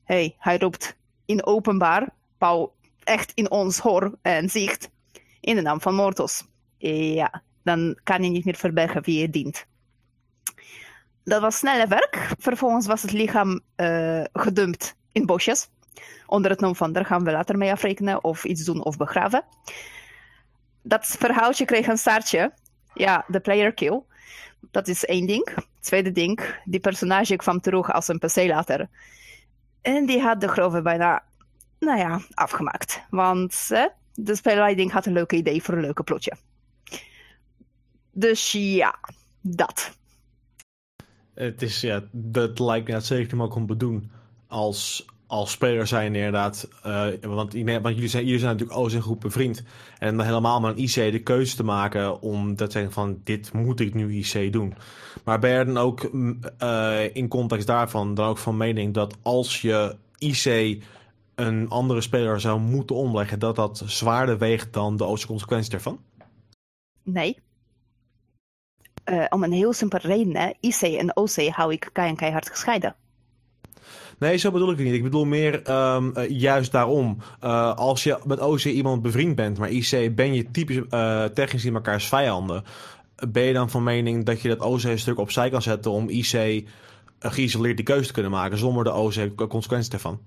[0.07, 4.89] hey, hij roept in openbaar, Paul echt in ons hoor en zicht,
[5.39, 6.43] in de naam van Mortos.
[6.77, 9.65] Ja, dan kan je niet meer verbergen wie je dient.
[11.23, 12.33] Dat was snelle werk.
[12.39, 15.69] Vervolgens was het lichaam uh, gedumpt in bosjes.
[16.25, 19.43] Onder het nom van, daar gaan we later mee afrekenen of iets doen of begraven.
[20.81, 22.53] Dat verhaaltje kreeg een staartje.
[22.93, 24.01] Ja, de player kill.
[24.71, 25.55] Dat is één ding.
[25.79, 28.89] Tweede ding, die personage kwam terug als een PC later.
[29.81, 31.23] En die had de grove bijna,
[31.79, 33.01] nou ja, afgemaakt.
[33.09, 36.33] Want eh, de spelleiding had een leuke idee voor een leuke plotje.
[38.11, 38.99] Dus ja,
[39.41, 39.97] dat.
[41.33, 44.11] Het is, ja, dat lijkt me zeker om te doen
[44.47, 49.19] als als speler zijn inderdaad, uh, want, want jullie, zijn, zijn natuurlijk ook een goed
[49.19, 49.63] bevriend.
[49.99, 53.53] En dan helemaal met een IC de keuze te maken om te zeggen van dit
[53.53, 54.73] moet ik nu IC doen.
[55.23, 56.09] Maar ben je dan ook
[56.61, 60.83] uh, in context daarvan dan ook van mening dat als je IC
[61.35, 65.99] een andere speler zou moeten omleggen, dat dat zwaarder weegt dan de oze consequenties ervan?
[67.03, 67.37] Nee.
[69.05, 70.51] Uh, om een heel simpele reden, hè.
[70.59, 72.95] IC en OC hou ik keihard gescheiden.
[74.19, 74.95] Nee, zo bedoel ik het niet.
[74.95, 77.17] Ik bedoel meer um, uh, juist daarom.
[77.43, 81.65] Uh, als je met OC iemand bevriend bent, maar IC ben je typisch uh, technisch
[81.65, 82.63] in elkaars vijanden.
[83.29, 86.09] Ben je dan van mening dat je dat OC een stuk opzij kan zetten om
[86.09, 86.67] IC
[87.19, 90.19] geïsoleerd die keuze te kunnen maken zonder de OC consequenties ervan?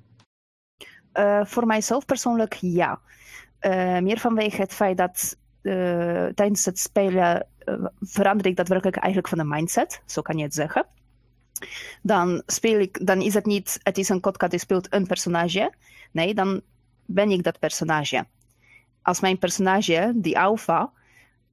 [1.42, 3.00] voor mijzelf persoonlijk ja.
[4.00, 5.36] meer vanwege het feit dat
[6.34, 7.46] tijdens het spelen
[8.00, 10.86] verander ik daadwerkelijk eigenlijk van de mindset, zo kan je het zeggen
[12.02, 15.72] dan speel ik, dan is het niet, het is een kotka die speelt een personage.
[16.12, 16.60] Nee, dan
[17.06, 18.26] ben ik dat personage.
[19.02, 20.92] Als mijn personage, die alpha,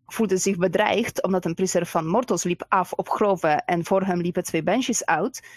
[0.05, 4.22] voelde zich bedreigd omdat een priester van Mortos liep af op grove en voor hem
[4.22, 5.47] liepen twee benches uit.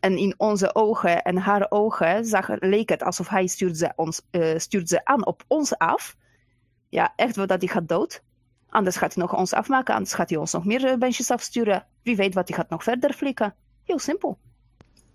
[0.00, 4.22] En in onze ogen en haar ogen zag, leek het alsof hij stuurt ze, ons,
[4.30, 6.16] uh, stuurt ze aan op ons af.
[6.88, 8.22] Ja, echt dat hij gaat dood.
[8.68, 11.86] Anders gaat hij nog ons afmaken, anders gaat hij ons nog meer benches afsturen.
[12.02, 13.54] Wie weet wat hij gaat nog verder flikken.
[13.86, 14.38] Heel simpel.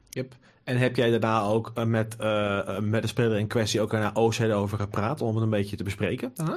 [0.09, 0.35] Yep.
[0.63, 4.15] En heb jij daarna ook uh, met, uh, met de speler in kwestie ook naar
[4.15, 6.33] OC over gepraat om het een beetje te bespreken?
[6.41, 6.53] Uh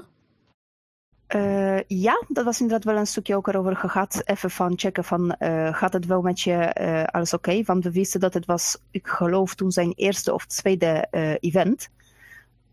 [1.26, 4.22] Eh, ja, dat was inderdaad wel een stukje ook erover gehad.
[4.24, 7.62] Even van checken van, eh, gaat het wel met je, eh, alles oké?
[7.62, 11.88] Want we wisten dat het was, ik geloof toen zijn eerste of tweede eh, event.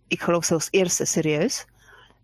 [0.07, 1.65] Ik geloof zelfs eerste, serieus.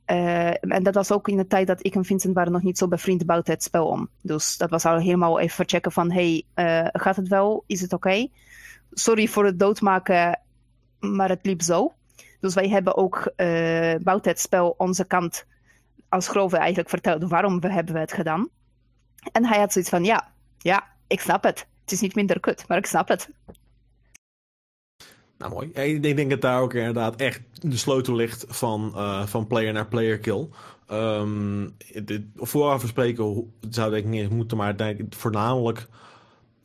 [0.07, 2.77] Eh, en dat was ook in de tijd dat ik en Vincent waren nog niet
[2.77, 4.09] zo bevriend buiten het spel om.
[4.21, 7.63] Dus dat was al helemaal even checken van, hey, eh, gaat het wel?
[7.65, 8.27] Is het oké?
[8.91, 10.39] Sorry voor het doodmaken,
[10.99, 11.93] maar het liep zo.
[12.39, 13.31] Dus wij hebben ook
[14.03, 15.45] buiten het spel onze kant
[16.09, 18.49] als Grove eigenlijk verteld waarom we hebben het gedaan.
[19.31, 21.67] En hij had zoiets van, ja, ja, ik snap het.
[21.81, 23.29] Het is niet minder kut, maar ik snap het.
[25.37, 25.67] Nou, mooi.
[25.67, 29.73] Ik denk, denk dat daar ook inderdaad echt de sleutel ligt van, eh, van player
[29.73, 30.47] naar player kill.
[30.87, 31.67] Ehm
[32.03, 35.87] dit, vooraf bespreken zou ik niet eens moeten, maar ik denk voornamelijk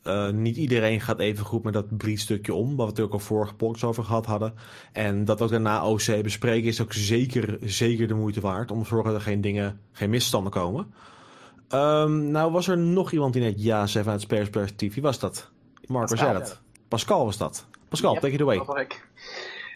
[0.03, 3.19] eh, niet iedereen gaat even goed met dat bleed stukje om, wat we natuurlijk al
[3.19, 4.53] vorige podcast over gehad hadden.
[4.91, 8.87] En dat ook daarna OC bespreken is ook zeker, zeker de moeite waard om te
[8.87, 10.93] zorgen dat er geen dingen, geen misstanden komen.
[11.67, 14.93] Ehm, nou was er nog iemand die net ja zei vanuit het spelersperspectief.
[14.93, 15.51] Wie was dat?
[15.87, 16.61] Marco zei het.
[16.87, 17.65] Pascal was dat.
[17.93, 18.57] Pascal, Yep, take it away.
[18.57, 19.07] Dat was ik.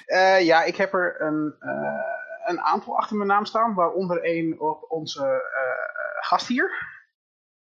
[0.05, 2.03] Eh, ja, ik heb er een, eh,
[2.45, 6.95] een aantal achter mijn naam staan, waaronder één op onze eh, gast hier.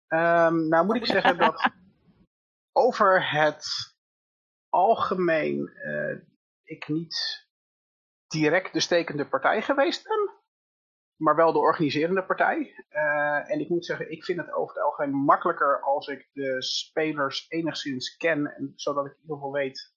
[0.07, 1.71] Ehm, nou moet ik zeggen dat
[2.87, 3.65] over het
[4.69, 5.71] algemeen
[6.65, 7.47] ik niet
[8.27, 10.31] direct de stekende partij geweest ben,
[11.17, 12.85] maar wel de organiserende partij.
[13.47, 17.47] En ik moet zeggen, ik vind het over het algemeen makkelijker als ik de spelers
[17.49, 19.92] enigszins ken, en, zodat ik in ieder geval weet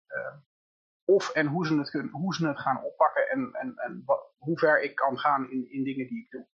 [1.05, 4.03] of en hoe ze het, kunnen, hoe ze het gaan oppakken en, en, en
[4.37, 6.47] hoe ver ik kan gaan in, in dingen die ik doe.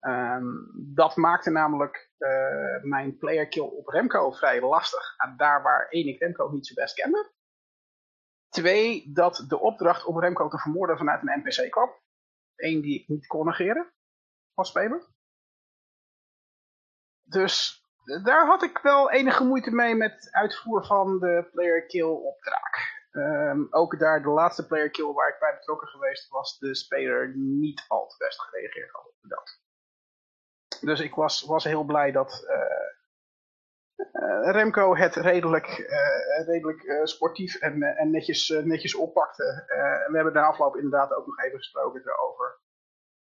[0.00, 0.46] Ehm,
[0.94, 5.16] dat maakte namelijk eh, mijn player kill op Remco vrij lastig.
[5.36, 7.32] Daar waar één, ik Remco niet zo best kende.
[8.48, 11.90] Twee, dat de opdracht om Remco te vermoorden vanuit een NPC kwam.
[12.56, 13.92] Eén die ik niet kon negeren
[14.54, 15.08] als speler.
[17.22, 17.79] Dus eh,
[18.18, 22.98] daar had ik wel enige moeite mee met uitvoeren van de player kill op draak.
[23.10, 27.32] Ehm, ook daar de laatste player kill waar ik bij betrokken geweest was de speler
[27.36, 29.60] niet al te best gereageerd had op dood.
[30.80, 32.88] Dus ik was, was heel blij dat eh,
[34.12, 39.64] eh, Remco het redelijk, eh, redelijk sportief en, en netjes, netjes oppakte.
[40.06, 42.58] We hebben de afloop inderdaad ook nog even gesproken erover.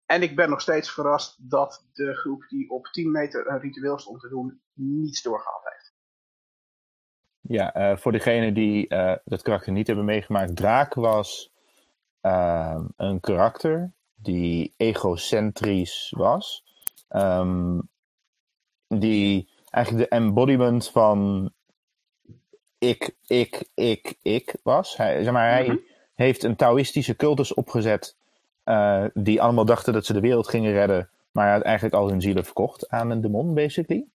[0.07, 3.99] En ik ben nog steeds verrast dat de groep die op 10 meter een ritueel
[3.99, 5.93] stond te doen, niets doorgehad heeft.
[7.41, 11.51] Ja, eh, voor degenen die eh, dat karakter niet hebben meegemaakt, Draak was
[12.21, 16.63] ehm, een karakter die egocentrisch was.
[17.07, 17.79] Ehm,
[18.87, 21.51] die eigenlijk de embodiment van
[22.77, 24.97] ik, ik, ik, ik was.
[24.97, 25.77] Hij, zeg maar, hij Mhm.
[26.13, 28.17] heeft een Taoïstische cultus opgezet
[28.67, 32.45] eh, die allemaal dachten dat ze de wereld gingen redden, maar eigenlijk al hun zielen
[32.45, 34.05] verkocht aan een demon, basically.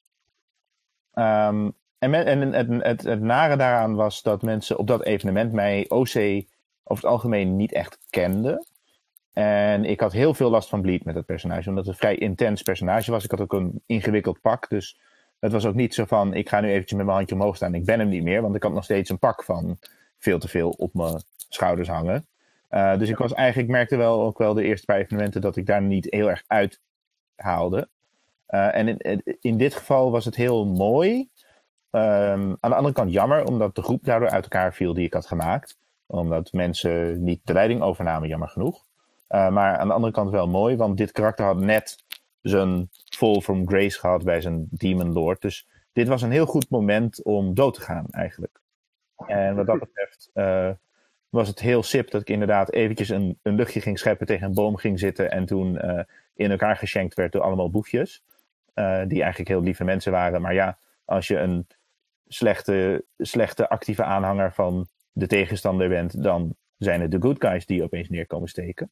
[1.12, 5.84] Ehm, en en het, het, het nare daaraan was dat mensen op dat evenement mij
[5.88, 6.14] OC
[6.84, 8.66] over het algemeen niet echt kenden.
[9.32, 12.16] En ik had heel veel last van Bleed met dat personage, omdat het een vrij
[12.16, 13.24] intens personage was.
[13.24, 15.00] Ik had ook een ingewikkeld pak, dus
[15.40, 17.74] het was ook niet zo van, ik ga nu eventjes met mijn handje omhoog staan,
[17.74, 19.78] ik ben hem niet meer, want ik had nog steeds een pak van
[20.18, 22.26] veel te veel op mijn schouders hangen.
[22.74, 25.56] Uh, dus ik was eigenlijk, ik merkte wel ook wel de eerste paar evenementen dat
[25.56, 26.80] ik daar niet heel erg uit
[27.34, 27.88] haalde.
[28.48, 31.28] Uh, en in, in, dit geval was het heel mooi.
[31.90, 35.12] Um, aan de andere kant jammer, omdat de groep daardoor uit elkaar viel die ik
[35.12, 35.78] had gemaakt.
[36.06, 38.84] Omdat mensen niet de leiding overnamen, jammer genoeg.
[39.28, 42.04] Uh, maar aan de andere kant wel mooi, want dit karakter had net
[42.42, 45.40] zijn fall from grace gehad bij zijn Demon Lord.
[45.40, 48.60] Dus dit was een heel goed moment om dood te gaan, eigenlijk.
[49.26, 50.30] En wat dat betreft
[51.32, 54.54] was het heel sip dat ik inderdaad eventjes een, een luchtje ging scheppen, tegen een
[54.54, 56.00] boom ging zitten en toen uh,
[56.34, 58.22] in elkaar geschenkt werd door allemaal boefjes.
[58.74, 60.40] Uh, die eigenlijk heel lieve mensen waren.
[60.40, 61.66] Maar ja, als je een
[62.28, 67.82] slechte, slechte actieve aanhanger van de tegenstander bent, dan zijn het de good guys die
[67.82, 68.90] opeens neerkomen steken.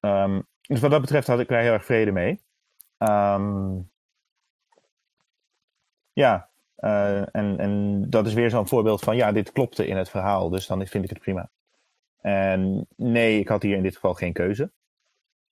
[0.00, 2.40] Um, dus wat dat betreft had ik daar heel erg vrede mee.
[2.98, 3.90] Um,
[6.12, 10.10] ja, uh, en, en dat is weer zo'n voorbeeld van, ja, dit klopte in het
[10.10, 11.50] verhaal, dus dan vind ik het prima.
[12.20, 14.72] En nee, ik had hier in dit geval geen keuze.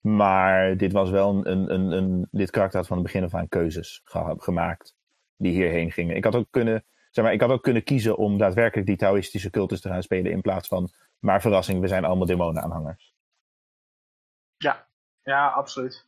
[0.01, 3.33] Maar dit was wel een, een, een, een dit karakter had van het begin af
[3.33, 4.95] aan keuzes ge gemaakt
[5.35, 6.15] die hierheen gingen.
[6.15, 9.49] Ik had ook kunnen, zeg maar, ik had ook kunnen kiezen om daadwerkelijk die Taoïstische
[9.49, 13.15] cultus te gaan spelen in plaats van, maar verrassing, we zijn allemaal demonenaanhangers.
[14.57, 14.87] Ja,
[15.23, 16.06] ja, absoluut.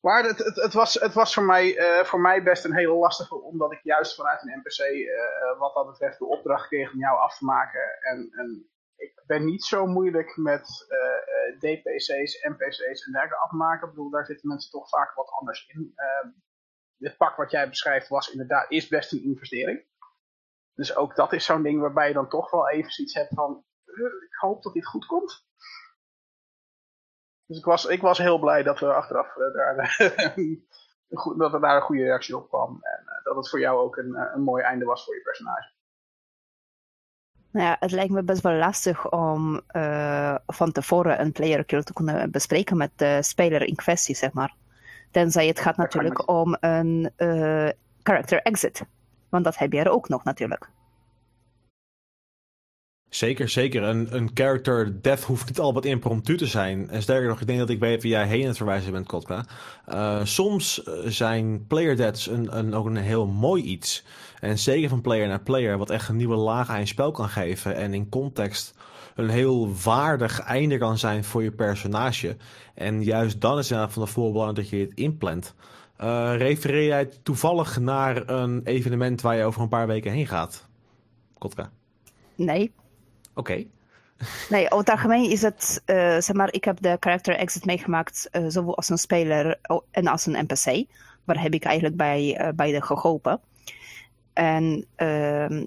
[0.00, 2.94] Maar het, het, het, was, het was voor mij, uh, voor mij best een hele
[2.94, 6.98] lastige, omdat ik juist vanuit een NPC uh, wat dat betreft de opdracht kreeg om
[6.98, 7.98] jou af te maken.
[8.00, 8.70] En, en
[9.00, 13.88] ik ben niet zo moeilijk met eh, eh, DPC's, NPC's en dergelijke afmaken.
[13.88, 15.92] Ik bedoel, daar zitten mensen toch vaak wat anders in.
[15.96, 16.30] Uh,
[16.96, 19.86] dit pak wat jij beschrijft was inderdaad, is best een investering.
[20.74, 23.64] Dus ook dat is zo'n ding waarbij je dan toch wel even zoiets hebt van,
[23.84, 25.48] eh, ik hoop dat dit goed komt.
[27.50, 29.96] Dus ik was, ik was heel blij dat we achteraf uh, daar,
[31.38, 32.78] dat er daar een goede reactie op kwam.
[32.82, 35.70] En uh, dat het voor jou ook een, een mooi einde was voor je personage.
[37.50, 41.82] Nou ja, het lijkt me best wel lastig om uh, van tevoren een player kill
[41.82, 44.54] te kunnen bespreken met de speler in kwestie, zeg maar.
[45.10, 47.68] Tenzij het gaat natuurlijk om een uh,
[48.02, 48.84] character exit.
[49.28, 50.70] Want dat heb je er ook nog natuurlijk.
[53.10, 53.82] Zeker, zeker.
[53.82, 56.90] Een, een character death hoeft niet al wat impromptu te zijn.
[56.90, 59.44] En sterker nog, ik denk dat ik weet wie jij heen het verwijzen bent, Kotka.
[59.88, 64.04] Uh, soms zijn player deaths een, een, ook een heel mooi iets.
[64.40, 67.76] En zeker van player naar player, wat echt een nieuwe laag aan spel kan geven.
[67.76, 68.74] En in context
[69.14, 72.36] een heel waardig einde kan zijn voor je personage.
[72.74, 75.54] En juist dan is het van de voorbeeld dat je het inplant.
[76.00, 80.68] Uh, refereer jij toevallig naar een evenement waar je over een paar weken heen gaat?
[81.38, 81.70] Kotka?
[82.34, 82.72] Nee.
[83.40, 83.68] Okay.
[84.48, 88.28] Nee, over het algemeen is het, uh, zeg maar, ik heb de character exit meegemaakt,
[88.32, 89.58] uh, zowel als een speler
[89.90, 90.86] en als een NPC.
[91.24, 93.40] Waar heb ik eigenlijk bij uh, beide geholpen.
[94.32, 95.62] En uh,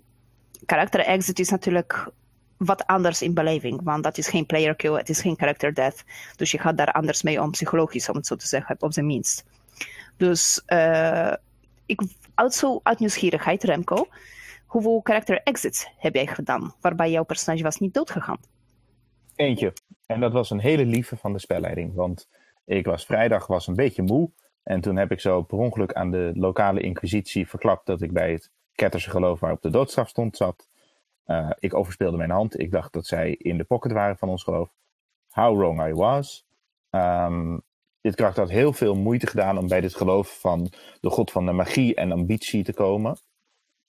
[0.65, 2.11] character exit is natuurlijk
[2.57, 6.03] wat anders in beleving, want dat is geen player kill, het is geen character death.
[6.35, 9.05] Dus je gaat daar anders mee om, psychologisch om het zo te zeggen, op zijn
[9.05, 9.43] minst.
[10.17, 10.63] Dus
[11.85, 12.01] ik,
[12.47, 14.07] zo, uit nieuwsgierigheid, Remco,
[14.73, 18.39] hoeveel character exits heb jij gedaan, waarbij jouw personage was niet doodgegaan?
[19.35, 19.73] Eentje.
[20.05, 22.29] En dat was een hele lieve van de spelleiding, want
[22.65, 24.31] ik was vrijdag was een beetje moe.
[24.63, 28.31] En toen heb ik zo per ongeluk aan de lokale inquisitie verklapt dat ik bij
[28.31, 30.67] het Ketterse geloof waarop de doodstraf stond zat.
[31.25, 32.59] Uh, ik overspeelde mijn hand.
[32.59, 34.69] Ik dacht dat zij in de pocket waren van ons geloof.
[35.29, 36.45] How wrong I was.
[36.89, 37.61] Um,
[38.01, 41.45] dit kracht had heel veel moeite gedaan om bij dit geloof van de god van
[41.45, 43.17] de magie en ambitie te komen.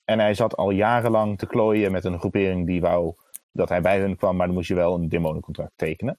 [0.05, 3.15] En hij zat al jarenlang te klooien met een groepering die wou
[3.53, 6.19] dat hij bij hun kwam, maar dan moest je wel een demonencontract tekenen.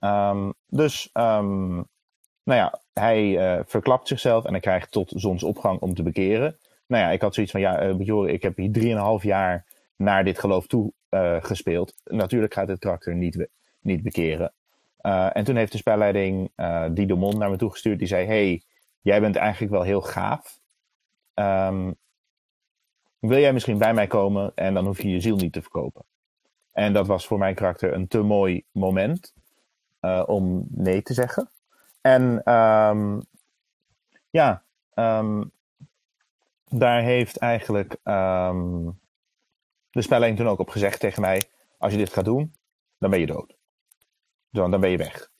[0.00, 1.86] Um, dus um,
[2.44, 6.58] nou ja, hij uh, verklapt zichzelf en hij krijgt tot zonsopgang om te bekeren.
[6.86, 9.64] Nou ja, ik had zoiets van, ja, uh, ik heb hier 3,5 jaar
[9.96, 11.94] naar dit geloof toe uh, gespeeld.
[12.04, 13.48] Natuurlijk gaat het karakter niet,
[13.80, 14.52] niet bekeren.
[15.32, 16.50] en toen heeft de spelleiding
[16.90, 17.98] die de mond naar me toe gestuurd.
[17.98, 18.62] Die zei, hey,
[19.00, 20.60] jij bent eigenlijk wel heel gaaf.
[21.34, 21.96] Um,
[23.28, 26.04] wil jij misschien bij mij komen en dan hoef je je ziel niet te verkopen.
[26.72, 29.34] En dat was voor mijn karakter een te mooi moment
[30.26, 31.50] om nee te zeggen.
[32.00, 33.22] En um,
[34.30, 34.62] ja,
[34.94, 35.52] um,
[36.68, 39.00] daar heeft eigenlijk um,
[39.90, 41.42] de spelleiding toen ook op gezegd tegen mij:
[41.78, 42.54] als je dit gaat doen,
[42.98, 43.56] dan ben je dood.
[44.50, 45.30] Dan, dan ben je weg.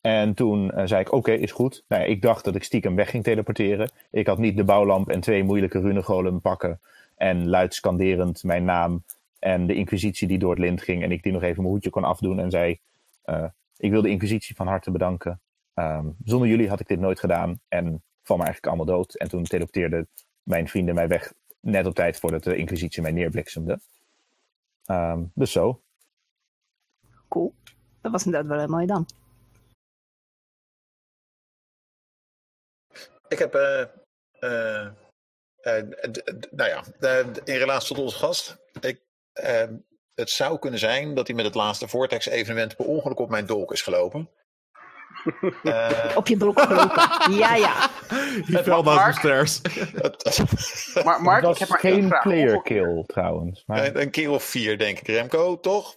[0.00, 1.84] En toen uh, zei ik: Oké, is goed.
[1.88, 3.90] Nou ik dacht dat ik stiekem weg ging teleporteren.
[4.10, 6.80] Ik had niet de bouwlamp en twee moeilijke runegolem pakken.
[7.18, 9.04] En luid scanderend mijn naam.
[9.38, 11.02] En de inquisitie die door het lint ging.
[11.02, 12.40] En ik die nog even mijn hoedje kon afdoen.
[12.40, 12.80] En zei:
[13.24, 13.44] uh,
[13.76, 15.40] Ik wil de inquisitie van harte bedanken.
[15.74, 19.14] Um, zonder jullie had ik dit nooit gedaan en val me eigenlijk allemaal dood.
[19.14, 20.08] En toen teleporteerden
[20.42, 23.80] mijn vrienden mij weg net op tijd voordat de Inquisitie mij neerbliksemde.
[24.86, 25.80] Um, dus zo.
[27.28, 27.54] Cool.
[28.00, 29.06] Dat was inderdaad wel mooi dan.
[33.28, 33.84] Ik heb, uh,
[34.40, 34.88] uh,
[36.50, 36.82] nou ja,
[37.44, 38.56] in relatie tot onze gast.
[38.80, 39.00] Ik,
[39.32, 39.72] ehm,
[40.14, 43.72] het zou kunnen zijn dat hij met het laatste Vortex-evenement per ongeluk op mijn dolk
[43.72, 44.28] is gelopen.
[45.62, 47.32] Uh, op je broek gelopen.
[47.32, 47.90] ja, ja.
[48.46, 49.60] Die fell down the stairs.
[51.04, 53.62] maar Mark, dat ik heb maar geen player kill trouwens.
[53.66, 53.86] Maar...
[53.86, 55.96] Een, een keer of vier, denk ik, Remco, toch?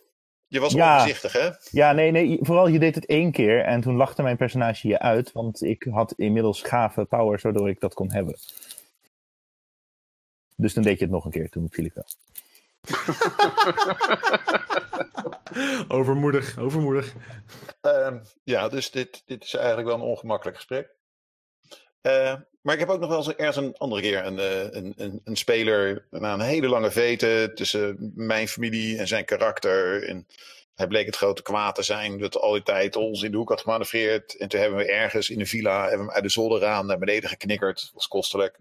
[0.52, 0.94] Je was ja.
[0.94, 1.50] onvoorzichtig, hè?
[1.70, 2.38] Ja, nee, nee.
[2.42, 5.32] Vooral je deed het één keer en toen lachte mijn personage je uit.
[5.32, 8.36] Want ik had inmiddels gave powers waardoor ik dat kon hebben.
[10.62, 11.50] Dus dan deed je het nog een keer.
[11.50, 12.06] Toen viel ik wel.
[16.00, 17.14] overmoedig, overmoedig.
[17.82, 20.90] Uh, ja, dus dit, dit is eigenlijk wel een ongemakkelijk gesprek.
[22.02, 24.38] Uh, maar ik heb ook nog wel eens ergens een andere keer een,
[24.78, 30.08] een, een, een speler na een hele lange vete tussen mijn familie en zijn karakter.
[30.08, 30.28] En
[30.76, 33.50] hij bleek het grote kwaad te zijn dat al die tijd ons in de hoek
[33.50, 34.38] had gemanoeuvreerd.
[34.38, 37.00] En toen hebben we ergens in de villa hebben we hem uit de zolderraam naar
[37.00, 37.82] beneden geknikkerd.
[37.82, 38.60] Dat was kostelijk.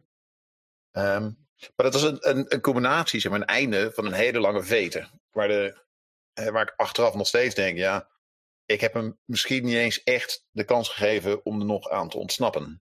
[0.93, 4.41] Um, maar dat was een, een, een, combinatie, zeg maar, een einde van een hele
[4.41, 5.09] lange vete.
[5.33, 5.77] Waar, de,
[6.35, 8.09] waar ik achteraf nog steeds denk, ja,
[8.67, 12.19] ik heb hem misschien niet eens echt de kans gegeven om er nog aan te
[12.19, 12.83] ontsnappen.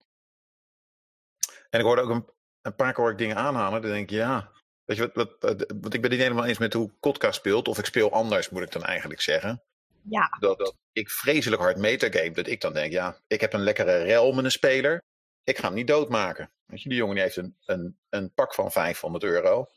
[1.69, 2.29] En ik hoorde ook een,
[2.61, 3.81] een paar keer dingen aanhalen.
[3.81, 4.51] Dan denk ik, ja,
[4.85, 7.67] Weet je wat, wat, wat, wat ik ben niet helemaal eens met hoe Kotka speelt.
[7.67, 9.63] Of ik speel anders, moet ik dan eigenlijk zeggen.
[10.09, 12.31] Ja, Dat, dat ik vreselijk hard metagame.
[12.31, 15.01] Dat ik dan denk, ja, ik heb een lekkere rel met een speler.
[15.43, 16.51] Ik ga hem niet doodmaken.
[16.65, 19.67] Weet je, die jongen die heeft een, een, een pak van 500 euro.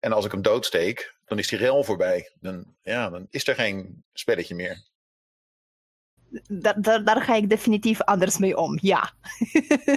[0.00, 2.32] En als ik hem doodsteek, dan is die rel voorbij.
[2.40, 4.84] Dan, ja, dan is er geen spelletje meer.
[6.48, 9.12] da- da- daar ga ik definitief anders mee om, ja.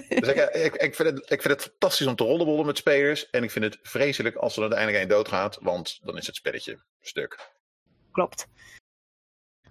[0.10, 3.30] Dus ik, ik, ik, vind het, ik vind het fantastisch om te rollenbollen met spelers.
[3.30, 5.58] En ik vind het vreselijk als er uiteindelijk één doodgaat.
[5.62, 7.50] Want dan is het spelletje stuk.
[8.12, 8.48] Klopt.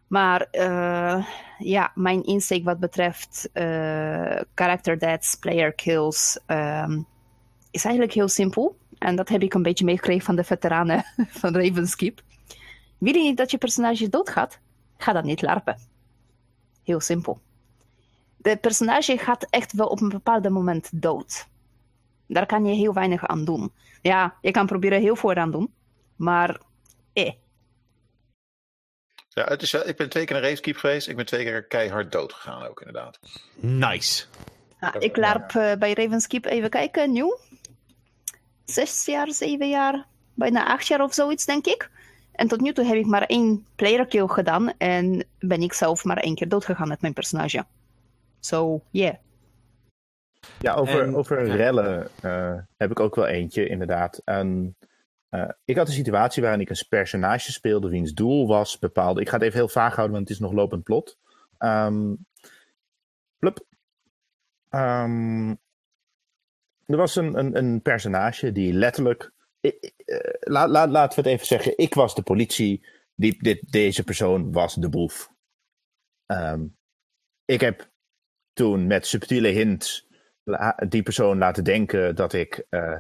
[0.09, 1.27] Maar eh,
[1.59, 7.03] ja, mijn insteek wat betreft eh, character deaths, player kills, ehm,
[7.71, 8.79] is eigenlijk heel simpel.
[8.99, 11.05] En dat heb ik een beetje meegekregen van de veteranen
[11.41, 12.23] van Ravenskip.
[12.99, 14.61] Wil je niet dat je personage doodgaat?
[14.97, 15.79] Ga dan niet larpen.
[16.83, 17.41] Heel simpel.
[18.37, 21.49] De personage gaat echt wel op een bepaald moment dood.
[22.27, 23.73] Daar kan je heel weinig aan doen.
[24.03, 25.73] Ja, je kan proberen heel veel aan doen,
[26.17, 26.61] maar
[27.13, 27.33] eh.
[29.29, 31.09] Ja, het is, wel- ik ben twee keer een racekeep geweest.
[31.09, 33.19] Ik ben twee keer keihard dood gegaan ook, inderdaad.
[33.55, 34.25] Nice.
[34.81, 37.39] Ja, ik larp eh, bij Ravenskip even kijken, nieuw.
[38.65, 41.91] Zes jaar, zeven jaar, bijna acht jaar of zoiets, denk ik.
[42.33, 46.05] En tot nu toe heb ik maar één player kill gedaan en ben ik zelf
[46.05, 47.65] maar één keer doodgegaan met mijn personage.
[48.41, 49.15] So, yeah.
[50.61, 51.55] Ja, over, En- over ja.
[51.55, 54.21] rellen eh, heb ik ook wel eentje, inderdaad.
[54.25, 54.77] En,
[55.29, 59.21] eh, ik had een situatie waarin ik een personage speelde wiens doel was bepaalde.
[59.21, 61.19] Ik ga het even heel vaag houden, want het is nog lopend plot.
[61.59, 62.13] Ehm
[63.39, 63.67] plup.
[64.69, 65.51] Ehm,
[66.87, 69.33] er was een, een, een personage die letterlijk.
[69.61, 71.79] eh, laat, laat, laten we het even zeggen.
[71.79, 72.87] Ik was de politie.
[73.15, 75.33] Die, dit, deze persoon was de boef.
[76.27, 76.67] Ehm,
[77.45, 77.91] ik heb
[78.53, 80.07] toen met subtiele hints
[80.89, 82.99] die persoon laten denken dat ik eh,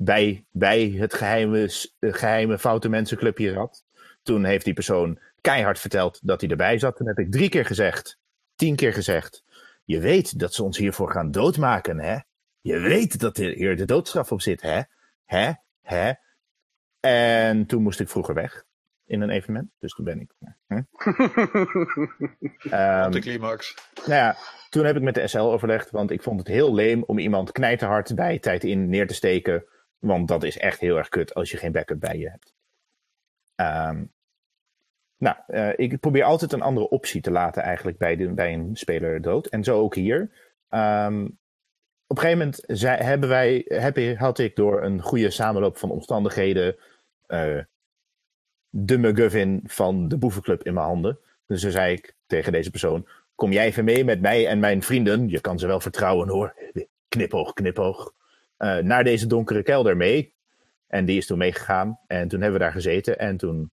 [0.00, 3.84] bij, bij het geheime, eh, geheime foute mensenclubje zat.
[4.22, 6.96] Toen heeft die persoon keihard verteld dat hij erbij zat.
[6.96, 8.18] Toen heb ik drie keer gezegd,
[8.56, 9.44] tien keer gezegd.
[9.84, 12.18] Je weet dat ze ons hiervoor gaan doodmaken, hè?
[12.60, 14.80] Je weet dat er hier de doodstraf op zit, hè?
[15.24, 15.52] Hè?
[15.82, 16.12] Hè?
[17.00, 18.64] En toen moest ik vroeger weg
[19.06, 19.70] in een evenement.
[19.78, 20.32] Dus toen ben ik.
[20.66, 20.82] Hm?
[22.70, 23.74] Ehm, de climax.
[23.94, 24.36] nou ja,
[24.70, 27.52] toen heb ik met de SL overlegd, want ik vond het heel leem om iemand
[27.52, 29.64] knijterhard bij tijd in neer te steken.
[29.98, 32.54] Want dat is echt heel erg kut als je geen backup bij je hebt.
[33.54, 34.04] Ehm,
[35.16, 38.76] nou, eh, ik probeer altijd een andere optie te laten eigenlijk bij, de, bij een
[38.76, 39.46] speler dood.
[39.46, 40.30] En zo ook hier.
[40.68, 41.24] Ehm,
[42.06, 42.62] op een gegeven moment
[43.04, 46.76] hebben wij, heb, had ik door een goede samenloop van omstandigheden
[47.26, 47.58] eh,
[48.68, 51.18] de McGuffin van de boevenclub in mijn handen.
[51.46, 54.82] Dus toen zei ik tegen deze persoon, kom jij even mee met mij en mijn
[54.82, 56.54] vrienden, je kan ze wel vertrouwen hoor,
[57.08, 58.12] knipoog, knipoog,
[58.58, 60.34] naar deze donkere kelder mee.
[60.86, 63.70] En die is toen meegegaan en toen hebben we daar gezeten en toen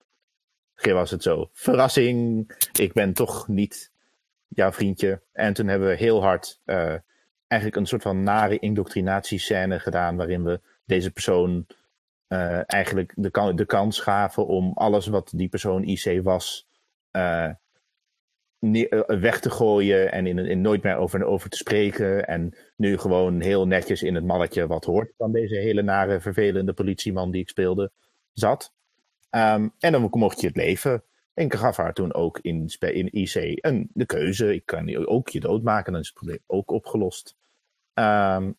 [0.90, 3.92] was het zo, verrassing, ik ben toch niet
[4.48, 5.22] jouw vriendje.
[5.32, 6.94] En toen hebben we heel hard eh,
[7.46, 11.66] eigenlijk een soort van nare indoctrinatiescène gedaan waarin we deze persoon
[12.26, 16.68] eh, eigenlijk de, de kans gaven om alles wat die persoon IC was
[17.10, 17.54] eh, eh,
[19.06, 22.26] weg te gooien en in, nooit meer over, te spreken.
[22.26, 26.72] En nu gewoon heel netjes in het malletje wat hoort van deze hele nare, vervelende
[26.72, 27.90] politieman die ik speelde,
[28.32, 28.72] zat.
[29.30, 31.04] Ehm, en dan mocht je het leven.
[31.34, 34.54] En ik gaf haar toen ook in, in IC een, de keuze.
[34.54, 37.36] Ik kan ook je doodmaken, dan is het probleem ook opgelost.
[37.94, 38.52] Ehm,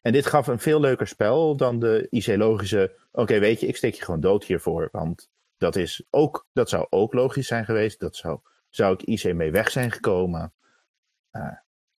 [0.00, 2.96] en dit gaf een veel leuker spel dan de IC-logische.
[3.12, 4.88] Oké, weet je, ik steek je gewoon dood hiervoor.
[4.92, 8.00] Want dat, is ook, dat zou ook logisch zijn geweest.
[8.00, 8.40] Dat zou,
[8.74, 10.52] zou ik IC mee weg zijn gekomen.
[11.30, 11.52] Eh,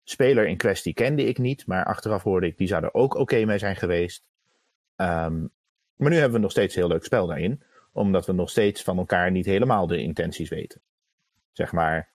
[0.03, 3.45] speler in kwestie kende ik niet, maar achteraf hoorde ik die zou er ook oké
[3.45, 4.29] mee zijn geweest.
[4.97, 5.41] Ehm,
[5.97, 7.63] maar nu hebben we nog steeds een heel leuk spel daarin,
[7.93, 10.81] omdat we nog steeds van elkaar niet helemaal de intenties weten.
[11.53, 12.13] Zeg maar,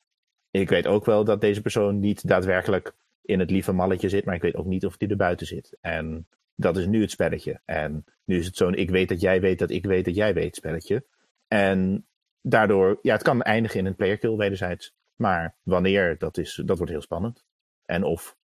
[0.51, 4.35] ik weet ook wel dat deze persoon niet daadwerkelijk in het lieve malletje zit, maar
[4.35, 5.77] ik weet ook niet of die er buiten zit.
[5.81, 7.61] En dat is nu het spelletje.
[7.65, 10.33] En nu is het zo'n ik weet dat jij weet dat ik weet dat jij
[10.33, 11.05] weet spelletje.
[11.47, 12.07] En
[12.41, 14.95] daardoor, ja, het kan eindigen in een player kill wederzijds.
[15.15, 17.45] Maar wanneer, dat, is, dat wordt heel spannend.
[17.85, 18.37] En of.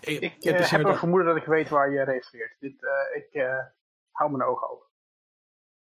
[0.00, 2.56] Ik, Ik heb eh, dus heb een inderdaad- vermoeden dat ik weet waar je refereert.
[2.60, 3.58] Dit, eh, ik eh,
[4.10, 4.86] hou mijn ogen open.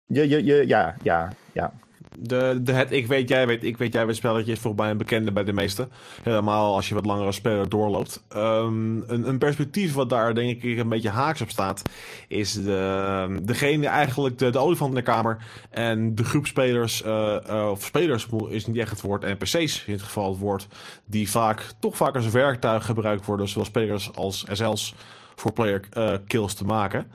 [0.05, 1.73] Je, je, je, ja, ja, ja.
[2.19, 4.91] De, de het ik weet, jij weet, ik weet, jij weet spelletje is volgens mij
[4.91, 5.89] een bekende bij de meesten.
[6.23, 8.23] Helemaal als je wat langere speler doorloopt.
[8.29, 11.81] Ehm, een, een perspectief wat daar denk ik een beetje haaks op staat,
[12.27, 15.37] is de, degene eigenlijk de, de olifant in de kamer.
[15.69, 19.93] En de groep spelers, eh, eh, of spelers is niet echt het woord, NPC's in
[19.93, 20.67] het geval het woord,
[21.05, 24.93] die vaak toch vaak als werktuig gebruikt worden, zowel spelers als SL's.
[25.35, 27.11] voor player eh, kills te maken.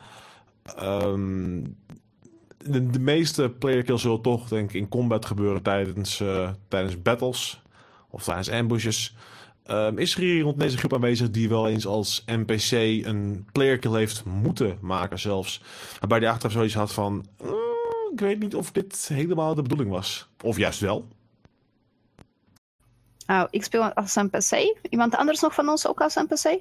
[0.76, 1.62] Ehm,
[2.65, 7.63] de, meeste player kills zullen toch denk ik in combat gebeuren tijdens, eh, tijdens battles
[8.11, 9.17] of tijdens ambushes.
[9.65, 12.73] Ehm, is er hier rond deze groep aanwezig die wel eens als NPC
[13.07, 15.63] een player kill heeft moeten maken zelfs?
[15.99, 17.49] Waarbij die achteraf zoiets had van, "Eh,
[18.13, 20.29] ik weet niet of dit helemaal de bedoeling was.
[20.43, 21.09] Of juist wel.
[23.27, 24.77] Nou, ik speel als NPC.
[24.89, 26.59] Iemand anders nog van ons ook als NPC?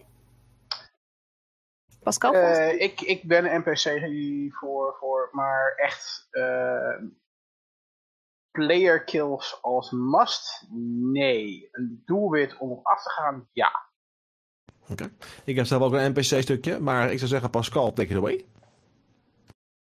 [2.10, 2.34] Pascal?
[2.34, 6.96] Eh, ik, ik ben een NPC voor, voor maar echt eh,
[8.52, 10.68] player kills als must?
[11.12, 11.70] Nee.
[11.72, 13.48] Een doelwit om op af te gaan?
[13.52, 13.72] Ja.
[14.92, 15.12] Oké.
[15.46, 18.46] Ik heb zelf ook een NPC-stukje, maar ik zou zeggen, Pascal, take it away.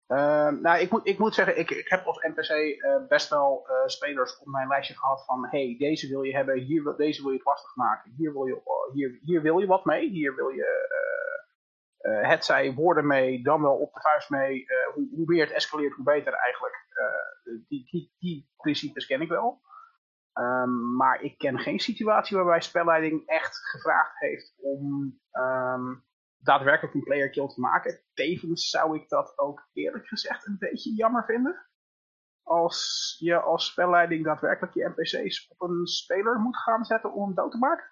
[0.07, 3.68] Ehm, nou, ik moet, ik moet zeggen, ik, ik heb als NPC eh, best wel
[3.68, 7.22] eh, spelers op mijn lijstje gehad van, hey, deze wil je hebben, hier, wil- deze
[7.22, 10.09] wil je het lastig maken, hier wil je, eh, hier, hier wil je wat mee,
[10.09, 10.89] hier wil je
[12.02, 14.66] eh, het zij woorden mee, dan wel op de vuist mee.
[14.66, 16.86] Eh, hoe, hoe meer het escaleert, hoe beter eigenlijk.
[16.89, 19.62] Eh, die, die, die principes ken ik wel.
[20.34, 25.95] Ehm, maar ik ken geen situatie waarbij spelleiding echt gevraagd heeft om ehm,
[26.38, 28.02] daadwerkelijk een player kill te maken.
[28.14, 31.66] Tevens zou ik dat ook eerlijk gezegd een beetje jammer vinden.
[32.43, 37.52] Als je als spelleiding daadwerkelijk je NPC's op een speler moet gaan zetten om dood
[37.52, 37.86] te maken.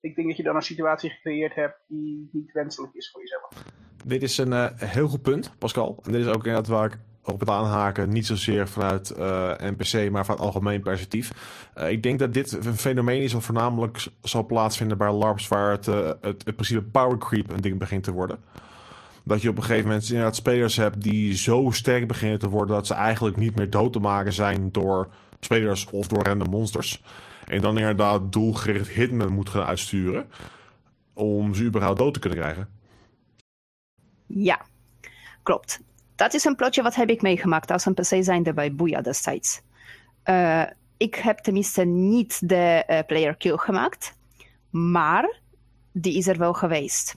[0.00, 3.48] Ik denk dat je dan een situatie gecreëerd hebt die niet wenselijk is voor jezelf.
[4.04, 5.98] Dit is een eh, heel goed punt, Pascal.
[6.04, 10.10] En dit is ook inderdaad waar ik op het aanhaken, niet zozeer vanuit eh, NPC,
[10.10, 11.32] maar vanuit algemeen perspectief.
[11.74, 15.70] Eh, ik denk dat dit een fenomeen is wat voornamelijk zal plaatsvinden bij LARPs, waar
[15.70, 18.38] het, het, het principe power creep een ding begint te worden.
[19.24, 22.76] Dat je op een gegeven moment inderdaad spelers hebt die zo sterk beginnen te worden
[22.76, 25.08] dat ze eigenlijk niet meer dood te maken zijn door
[25.40, 27.02] spelers of door random monsters.
[27.48, 30.30] En dan inderdaad doelgericht hitmen moet gaan uitsturen
[31.14, 32.68] om ze überhaupt dood te kunnen krijgen.
[34.26, 34.60] Ja,
[35.42, 35.80] klopt.
[36.14, 39.62] Dat is een plotje wat heb ik meegemaakt als een PC zijnde bij Boeia destijds.
[40.22, 40.62] Eh,
[40.96, 44.18] ik heb tenminste niet de eh, player kill gemaakt,
[44.70, 45.40] maar
[45.92, 47.16] die is er wel geweest.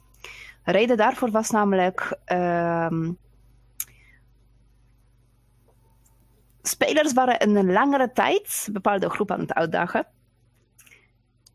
[0.63, 3.11] Reden daarvoor was namelijk ehm,
[6.61, 10.07] spelers waren een langere tijd bepaalde groep aan het uitdagen.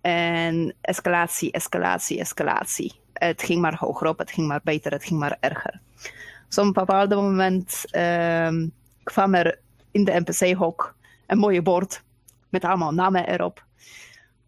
[0.06, 2.92] En escalatie, escalatie, escalatie.
[3.12, 5.80] Het ging maar hoger op, het ging maar beter, het ging maar erger.
[6.48, 8.68] Dus op een bepaald moment ehm,
[9.02, 9.58] kwam er
[9.90, 10.94] in de NPC-hok
[11.26, 12.02] een mooie bord
[12.48, 13.64] met allemaal namen erop.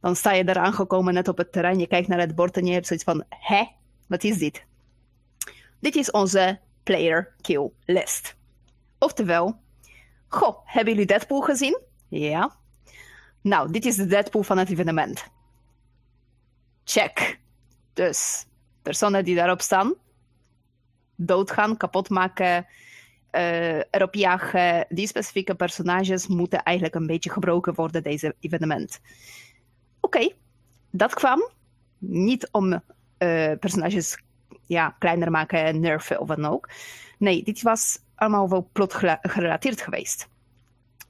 [0.01, 2.67] Dan sta je daar aangekomen net op het terrein, je kijkt naar het bord en
[2.67, 3.65] je hebt zoiets van, hè,
[4.07, 4.65] wat is dit?
[5.81, 8.37] Dit is onze player kill list.
[8.99, 9.61] Oftewel,
[10.29, 11.81] goh, hebben jullie Deadpool gezien?
[12.09, 12.57] Ja.
[13.41, 15.37] Nou, dit is de Deadpool van het evenement.
[16.89, 17.39] Check.
[17.93, 18.47] Dus
[18.83, 19.95] personen die daarop staan,
[21.17, 22.67] doodgaan, kapot maken,
[23.31, 24.87] eh, erop jagen.
[24.89, 29.01] Die specifieke personages moeten eigenlijk een beetje gebroken worden, deze evenement.
[30.01, 30.33] Oké,
[30.91, 31.51] dat kwam
[31.99, 34.23] niet om eh, personages
[34.67, 36.69] ja, kleiner maken, nerven of wat dan ook.
[37.19, 40.29] Nee, dit was allemaal wel plot gerelateerd geweest.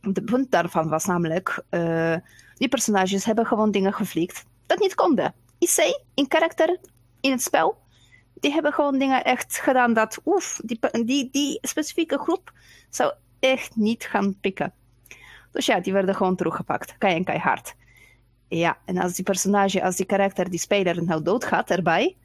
[0.00, 2.16] Het punt daarvan was namelijk, eh,
[2.54, 5.34] die personages hebben gewoon dingen geflikt dat niet konden.
[5.58, 6.78] IC, in karakter,
[7.20, 7.78] in het spel,
[8.34, 12.52] die hebben gewoon dingen echt gedaan dat, oef, die, die, die specifieke groep
[12.90, 14.72] zou echt niet gaan pikken.
[15.50, 17.74] Dus ja, die werden gewoon teruggepakt, kei en keihard.
[18.48, 22.16] Ja, en als die personage, als die karakter, die speler nou doodgaat erbij,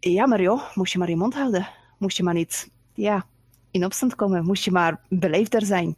[0.00, 1.68] ja maar joh, moest je maar je mond houden.
[1.98, 3.26] Moest je maar niet, ja,
[3.70, 4.44] in opstand komen.
[4.44, 5.96] Moest je maar beleefder zijn.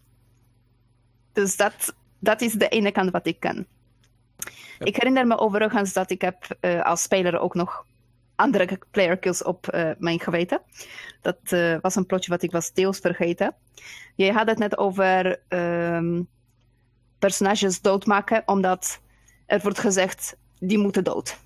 [1.33, 3.67] Dus dat, dat is de ene kant wat ik ken.
[4.79, 7.87] Ik herinner me overigens dat ik heb eh, als speler ook nog
[8.35, 10.61] andere player kills op eh, mijn geweten.
[11.21, 13.55] Dat eh, was een plotje wat ik was deels vergeten.
[14.15, 16.23] Je had het net over ehm,
[17.19, 19.01] personages doodmaken, omdat
[19.47, 21.39] er wordt gezegd, die moeten dood.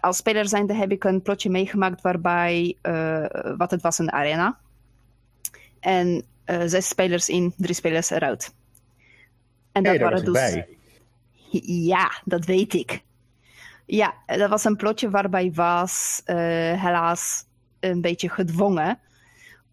[0.00, 2.76] Als speler zijnde heb ik een plotje meegemaakt waarbij,
[3.56, 4.58] wat het was, een arena.
[5.80, 8.54] En zes spelers in, drie spelers eruit.
[9.72, 10.32] En Hey, was waren dus...
[10.32, 10.68] bij.
[11.60, 13.02] Ja, dat weet ik.
[13.86, 16.36] Ja, dat was een plotje waarbij was eh,
[16.82, 17.44] helaas
[17.80, 18.98] een beetje gedwongen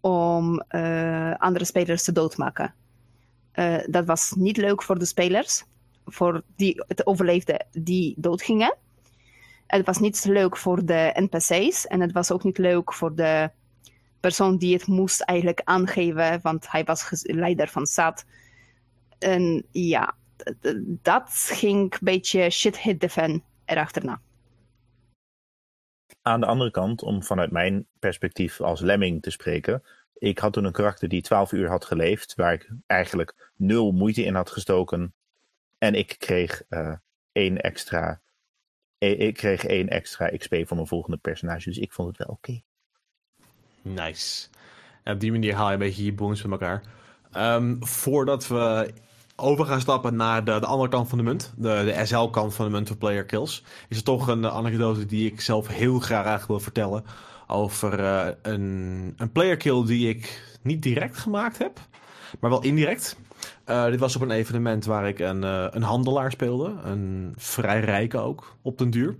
[0.00, 2.74] om eh, andere spelers te doodmaken.
[3.52, 5.64] Eh, dat was niet leuk voor de spelers,
[6.06, 8.76] voor die het overleefden die doodgingen.
[9.66, 13.50] Het was niet leuk voor de NPC's en het was ook niet leuk voor de
[14.20, 18.24] persoon die het moest eigenlijk aangeven, want hij was leider van SAT.
[19.18, 20.14] En ja,
[21.02, 24.20] dat ging een beetje shit hit the fan erachterna.
[26.22, 29.82] Aan de andere kant, om vanuit mijn perspectief als lemming te spreken.
[30.14, 34.24] Ik had toen een karakter die 12 uur had geleefd, waar ik eigenlijk nul moeite
[34.24, 35.14] in had gestoken.
[35.78, 36.94] En ik kreeg uh,
[37.32, 38.20] één extra.
[38.98, 41.68] Ik kreeg één extra XP voor mijn volgende personage.
[41.68, 42.60] Dus ik vond het wel oké.
[43.82, 44.48] Nice.
[45.02, 46.82] En op die manier haal je een beetje je bonus met elkaar.
[47.36, 48.92] Um, voordat we
[49.40, 52.64] over gaan stappen naar de, de andere kant van de munt, de, de SL-kant van
[52.64, 56.46] de munt voor player kills, is er toch een anekdote die ik zelf heel graag
[56.46, 57.04] wil vertellen
[57.46, 61.78] over uh, een, een player kill die ik niet direct gemaakt heb,
[62.40, 63.16] maar wel indirect.
[63.66, 65.42] Uh, dit was op een evenement waar ik een,
[65.76, 69.16] een handelaar speelde, een vrij rijke ook, op den duur.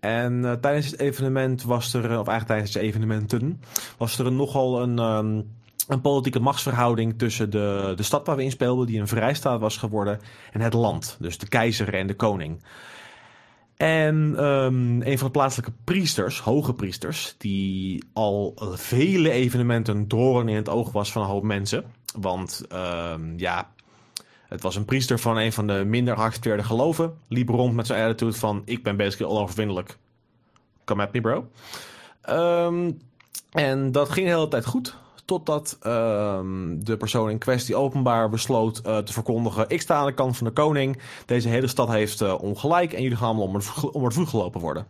[0.00, 3.60] En tijdens het evenement was er, of eigenlijk tijdens de evenementen,
[3.96, 5.57] was er nogal een, um,
[5.88, 9.76] een politieke machtsverhouding tussen de, de stad waar we in speelden, die een vrijstaat was
[9.76, 10.20] geworden,
[10.52, 11.16] en het land.
[11.20, 12.62] Dus de keizer en de koning.
[13.76, 20.56] En um, een van de plaatselijke priesters, hoge priesters, die al vele evenementen doorn in
[20.56, 21.84] het oog was van een hoop mensen.
[22.20, 23.70] Want um, ja,
[24.48, 27.14] het was een priester van een van de minder geaccepteerde geloven.
[27.28, 29.98] Liep rond met zijn attitude van, ik ben basically onoverwinnelijk.
[30.84, 31.48] Come at me bro.
[32.28, 33.00] Um,
[33.50, 34.96] en dat ging de hele tijd goed.
[35.28, 40.14] Totdat um, de persoon in kwestie openbaar besloot uh, te verkondigen: Ik sta aan de
[40.14, 40.98] kant van de koning.
[41.26, 43.46] Deze hele stad heeft uh, ongelijk en jullie gaan allemaal
[43.92, 44.86] om het, voet gelopen worden.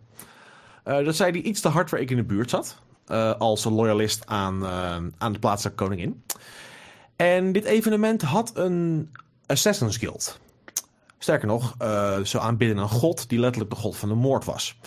[0.84, 2.78] Uh, dat zei hij iets te hard waar ik in de buurt zat.
[3.38, 4.66] als loyalist aan,
[5.18, 6.22] aan de plaatselijke koningin.
[7.16, 9.10] En dit evenement had een
[9.46, 10.40] Assassin's Guild.
[11.18, 11.74] Sterker nog,
[12.24, 14.78] ze aanbidden een god die letterlijk de god van de moord was.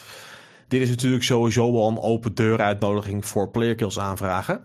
[0.67, 4.63] Dit is natuurlijk sowieso wel een open deur uitnodiging voor playerkills aanvragen.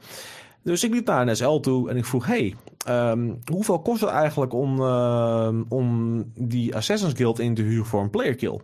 [0.66, 2.56] Dus ik liep naar een SL toe en ik vroeg: Hey,
[2.88, 8.02] um, hoeveel kost het eigenlijk om, uh, om die Assassin's Guild in te huren voor
[8.02, 8.60] een playerkill?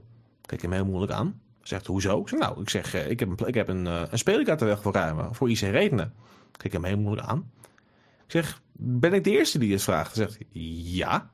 [0.46, 1.40] Kijk hem heel moeilijk aan.
[1.62, 2.20] Zegt hoezo?
[2.20, 4.64] Ik zeg, nou, ik zeg, ik heb een, ik heb een, uh, een speler de
[4.64, 5.34] weg voor ruimen.
[5.34, 6.12] Voor IC redenen.
[6.52, 7.50] Kijk hem heel moeilijk aan.
[8.24, 10.16] Ik zeg, ben ik de eerste die het vraagt?
[10.16, 10.44] Hij zegt,
[10.94, 11.30] ja.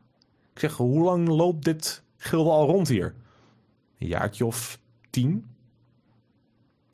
[0.52, 3.14] Ik zeg, hoe lang loopt dit gilde al rond hier?
[3.98, 4.78] Een jaartje of
[5.10, 5.46] tien?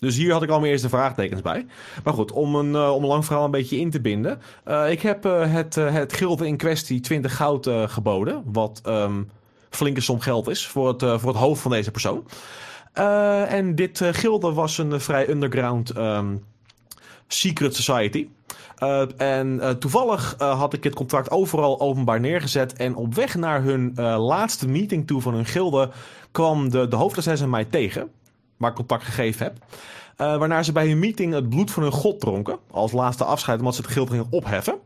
[0.04, 1.66] Dus hier had ik al mijn eerste vraagtekens bij.
[2.04, 4.40] Maar goed, om een, uh, om een lang verhaal een beetje in te binden.
[4.66, 8.42] Uh, ik heb uh, het, het gilde in kwestie 20 goud geboden.
[8.44, 9.30] Wat um,
[9.70, 12.26] flinke som geld is voor het, voor het hoofd van deze persoon.
[13.48, 16.44] en dit gilde was een vrij underground um,
[17.28, 18.28] secret society.
[19.16, 22.72] en toevallig had ik het contract overal openbaar neergezet.
[22.72, 25.90] En op weg naar hun laatste meeting toe van hun gilde
[26.30, 28.10] kwam de, de hoofdassassin mij tegen
[28.56, 29.56] waar ik contact gegeven heb.
[30.18, 32.58] Uh, waarna ze bij hun meeting het bloed van hun god dronken.
[32.70, 34.78] Als laatste afscheid omdat ze het gild gingen opheffen.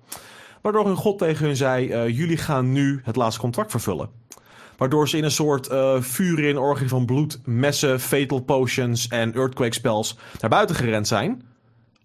[0.63, 4.11] Waardoor hun god tegen hun zei: uh, Jullie gaan nu het laatste contract vervullen.
[4.77, 9.35] Waardoor ze in een soort uh, vuur in orgie van bloed, messen, fatal potions en
[9.35, 11.43] earthquake spells naar buiten gerend zijn.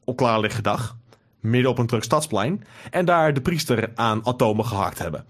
[0.03, 0.97] Op klaarlichte dag.
[1.39, 2.63] Midden op een druk stadsplein.
[2.91, 5.25] En daar de priester aan atomen gehakt hebben.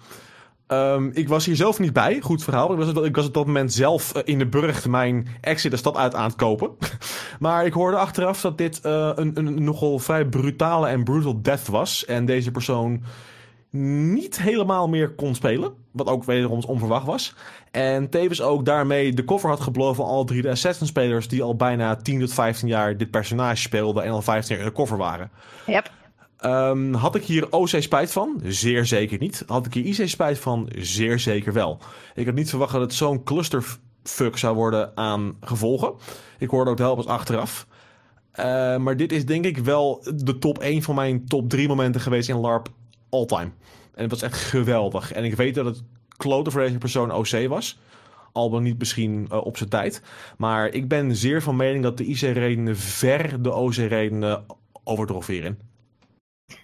[0.74, 2.22] Um, ik was hier zelf niet bij.
[2.22, 2.72] Goed verhaal.
[2.72, 5.78] Ik was, ik was op dat moment zelf uh, in de burcht mijn exit de
[5.78, 6.72] stad uit aan het kopen.
[7.40, 11.68] maar ik hoorde achteraf dat dit uh, een, een, nogal vrij brutale en brutal death
[11.68, 12.06] was.
[12.06, 13.04] En deze persoon
[14.14, 15.74] niet helemaal meer kon spelen.
[15.92, 17.36] Wat ook wederom onverwacht was.
[17.72, 21.28] En tevens ook daarmee de cover had gebloven van alle drie de Assassin-spelers...
[21.28, 24.04] die al bijna 10 tot 15 jaar dit personage speelden...
[24.04, 25.30] en al 15 jaar in de cover waren.
[25.66, 25.92] Yep.
[26.46, 28.42] Um, had ik hier OC spijt van?
[28.44, 29.44] Zeer zeker niet.
[29.48, 30.70] Had ik hier IC spijt van?
[30.78, 31.80] Zeer zeker wel.
[32.16, 35.94] Ik had niet verwacht dat het zo'n clusterfuck zou worden aan gevolgen.
[36.40, 37.68] Ik hoorde ook de helpers achteraf.
[38.36, 38.46] Uh,
[38.78, 42.30] maar dit is denk ik wel de top 1 van mijn top 3 momenten geweest
[42.30, 42.70] in LARP
[43.10, 43.52] all time.
[43.96, 45.12] En het was echt geweldig.
[45.12, 45.84] En ik weet dat het
[46.18, 47.80] kloten voor deze persoon OC was.
[48.32, 50.02] Al dan niet misschien uh, op zijn tijd.
[50.38, 54.46] Maar ik ben zeer van mening dat de IC-redenen ver de OC-redenen
[54.84, 55.58] overtroffen hierin.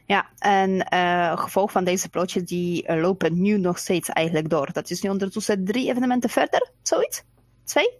[0.05, 4.71] Ja, en uh, gevolg van deze plotjes die uh, lopen nu nog steeds eigenlijk door.
[4.71, 7.23] Dat is nu ondertussen drie evenementen verder, zoiets?
[7.63, 7.99] Twee?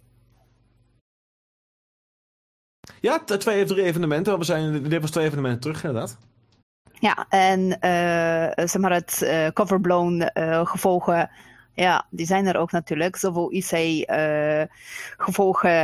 [3.00, 4.38] Ja, twee of drie evenementen.
[4.38, 6.18] We zijn, dit was twee evenementen terug, inderdaad.
[6.92, 10.30] Ja, en uh, zeg maar het coverblown
[10.64, 11.30] gevolgen
[11.74, 13.16] ja, die zijn er ook natuurlijk.
[13.16, 14.70] Zowel IC-gevolgen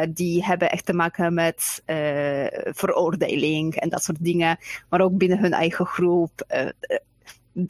[0.02, 4.58] uh, die hebben echt te maken met uh, veroordeling en dat soort dingen.
[4.88, 6.44] Maar ook binnen hun eigen groep.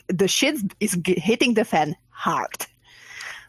[0.07, 2.69] De uh, shit is hitting the fan hard.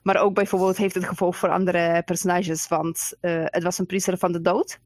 [0.03, 2.67] Maar ook bijvoorbeeld heeft het gevolg voor andere personages.
[2.67, 4.79] Want het was een priester van de dood.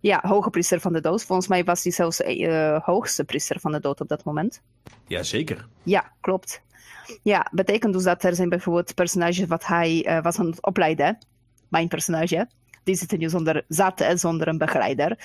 [0.00, 1.24] Ja, hoge priester van de dood.
[1.24, 4.62] Volgens mij was hij zelfs uh, hoogste priester van de dood op dat moment.
[5.06, 5.68] Jazeker.
[5.82, 6.62] Ja, klopt.
[7.22, 11.18] Ja, betekent dus dat er zijn bijvoorbeeld personages wat hij uh, was aan het opleiden.
[11.68, 12.48] Mijn personage.
[12.84, 15.10] die zitten nu zonder, zaten zonder een begeleider.
[15.10, 15.18] Uh,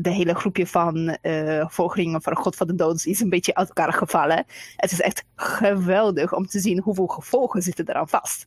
[0.00, 3.68] de hele groepje van uh, volgelingen van God van de Dood is een beetje uit
[3.68, 4.44] elkaar gevallen.
[4.76, 8.46] Het is echt geweldig om te zien hoeveel gevolgen zitten eraan vast.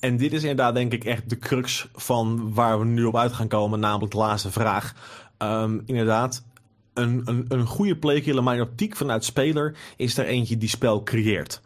[0.00, 3.32] En dit is inderdaad denk ik echt de crux van waar we nu op uit
[3.32, 4.94] gaan komen, namelijk de laatste vraag.
[5.38, 6.44] Um, inderdaad,
[6.98, 11.60] een, een, een goede playkiller, mijn optiek vanuit speler, is er eentje die spel creëert.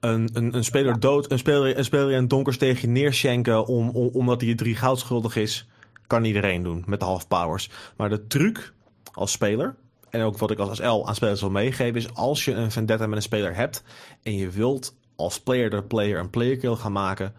[0.00, 3.88] Een, een, een speler dood, een speler, een speler in donkers tegen je neerschenken om,
[3.88, 5.68] om, omdat hij drie goud schuldig is,
[6.06, 7.70] kan iedereen doen met de half powers.
[7.96, 8.72] Maar de truc
[9.12, 9.74] als speler,
[10.10, 13.06] en ook wat ik als L aan spelers wil meegeven, is als je een vendetta
[13.06, 13.82] met een speler hebt
[14.22, 17.34] en je wilt als player de player een player kill gaan maken,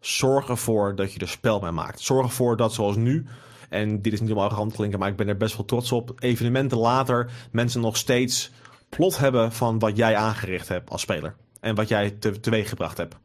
[0.00, 2.00] zorg ervoor dat je er spel mee maakt.
[2.00, 3.26] Zorg ervoor dat zoals nu
[3.68, 6.12] en dit is niet helemaal arrogant klinken, maar ik ben er best wel trots op.
[6.18, 8.50] Evenementen later mensen nog steeds
[8.88, 11.34] plot hebben van wat jij aangericht hebt als speler.
[11.60, 13.16] En wat jij te, teweeg gebracht hebt.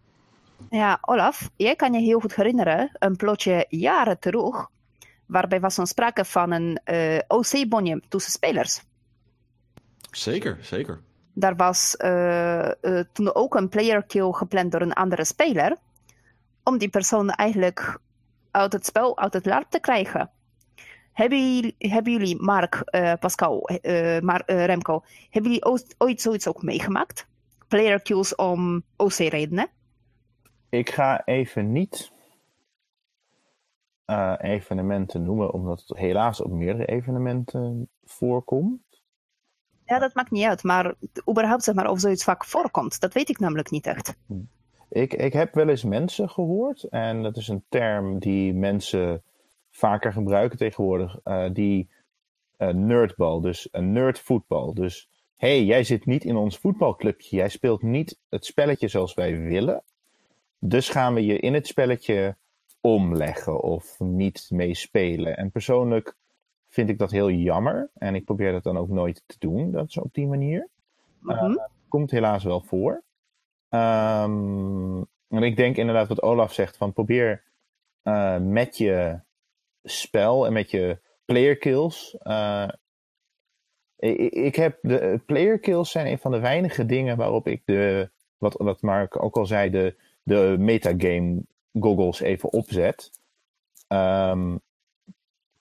[0.70, 4.68] Ja, Olaf, jij kan je heel goed herinneren, een plotje jaren terug,
[5.26, 8.82] waarbij was er sprake van een uh, OC-bonje tussen spelers.
[10.12, 11.02] Zeker, zeker.
[11.34, 15.78] Daar was uh, uh, toen ook een player kill gepland door een andere speler,
[16.64, 18.00] om die persoon eigenlijk
[18.54, 20.32] uit het spel, uit het LARP te krijgen.
[21.12, 26.48] Hebben jullie, hebben jullie Mark, uh, Pascal, uh, Mar uh, Remco, hebben jullie ooit zoiets
[26.48, 27.28] ook meegemaakt?
[27.68, 29.68] Player kills om OC-redenen?
[30.70, 32.12] Ik ga even niet
[34.38, 39.02] evenementen noemen, omdat het helaas op meerdere evenementen voorkomt.
[39.86, 40.94] Ja, dat maakt niet uit, maar
[41.30, 44.16] überhaupt zeg maar of zoiets vaak voorkomt, dat weet ik namelijk niet echt.
[44.94, 49.24] Ik, ik heb wel eens mensen gehoord, en dat is een term die mensen
[49.70, 51.90] vaker gebruiken tegenwoordig, uh, die
[52.58, 54.74] uh, nerdbal, dus een nerdvoetbal.
[54.74, 59.40] Dus hey, jij zit niet in ons voetbalclubje, jij speelt niet het spelletje zoals wij
[59.40, 59.84] willen.
[60.60, 62.36] Dus gaan we je in het spelletje
[62.82, 65.38] omleggen of niet meespelen.
[65.38, 66.16] En persoonlijk
[66.70, 67.90] vind ik dat heel jammer.
[67.94, 70.68] En ik probeer dat dan ook nooit te doen, dat is op die manier.
[71.20, 71.52] Mm -hmm.
[71.52, 73.04] uh, komt helaas wel voor.
[73.74, 77.44] En ik denk inderdaad wat Olaf zegt, van probeer
[78.04, 79.20] uh, met je
[79.84, 82.18] spel en met je player kills.
[82.24, 82.70] Uh,
[83.96, 88.10] ik, ik, heb de player kills zijn een van de weinige dingen waarop ik de,
[88.38, 91.42] wat, wat Mark ook al zei, de, de metagame
[91.80, 93.12] goggles even opzet.
[93.88, 94.62] Um,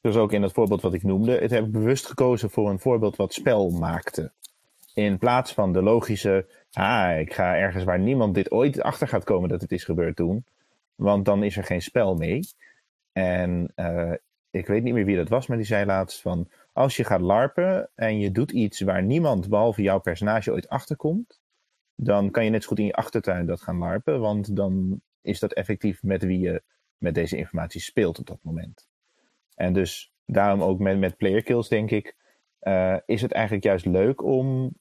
[0.01, 2.80] dus ook in het voorbeeld wat ik noemde, het heb ik bewust gekozen voor een
[2.80, 4.32] voorbeeld wat spel maakte.
[4.94, 9.24] In plaats van de logische, ah, ik ga ergens waar niemand dit ooit achter gaat
[9.24, 10.44] komen dat het is gebeurd doen.
[10.94, 12.40] Want dan is er geen spel mee.
[13.12, 14.12] En uh,
[14.51, 17.20] ik weet niet meer wie dat was, maar die zei laatst van, als je gaat
[17.20, 21.40] larpen en je doet iets waar niemand behalve jouw personage ooit achterkomt,
[21.94, 25.39] dan kan je net zo goed in je achtertuin dat gaan larpen, want dan is
[25.39, 26.62] dat effectief met wie je
[26.98, 28.89] met deze informatie speelt op dat moment.
[29.55, 32.16] En dus daarom ook met, met player kills denk ik,
[32.62, 34.73] uh, is het eigenlijk juist leuk om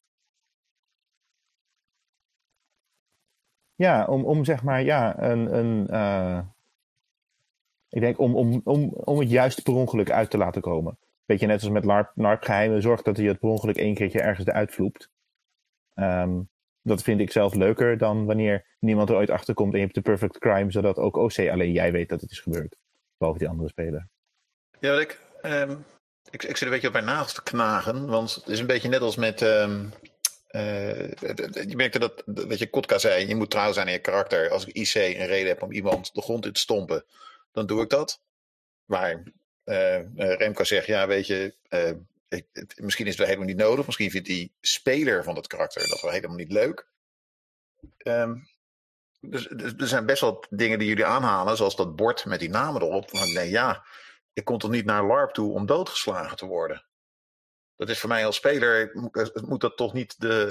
[3.82, 6.40] ja, om, om zeg maar, ja, een, een uh,
[7.90, 10.98] ik denk om, om, om, om het juist per ongeluk uit te laten komen.
[11.26, 11.86] Beetje net als met
[12.16, 15.10] LARP, geheimen, zorg dat je het per ongeluk één keertje ergens eruit vloept.
[15.96, 16.50] Um,
[16.82, 19.96] dat vind ik zelf leuker dan wanneer niemand er ooit achter komt en je hebt
[19.96, 22.78] de perfect crime, zodat ook OC alleen jij weet dat het is gebeurd.
[23.18, 24.08] Behalve die andere speler.
[24.80, 25.86] Ja, ik, um,
[26.30, 28.90] ik, ik zit een beetje op mijn nagels te knagen, want het is een beetje
[28.90, 29.42] net als met...
[29.42, 29.80] Uh,
[30.52, 34.50] je merkte dat, wat je Kotka zei, je moet trouw zijn in je karakter.
[34.50, 37.06] Als ik IC een reden heb om iemand de grond in te stompen,
[37.52, 38.22] dan doe ik dat.
[38.86, 39.24] Maar
[39.66, 41.56] uh, Remco zegt, ja weet je,
[42.28, 42.46] ik,
[42.76, 43.86] misschien is het wel helemaal niet nodig.
[43.86, 46.88] Misschien vindt die speler van het karakter dat wel helemaal niet leuk.
[47.98, 48.50] Um,
[49.22, 52.50] dus, dus, er zijn best wel dingen die jullie aanhalen, zoals dat bord met die
[52.50, 53.10] namen erop.
[53.10, 53.86] Van, nee, ja,
[54.34, 56.86] ik kom toch niet naar LARP toe om doodgeslagen te worden.
[57.82, 58.92] Dat is voor mij als speler,
[59.46, 60.48] moet dat toch niet de,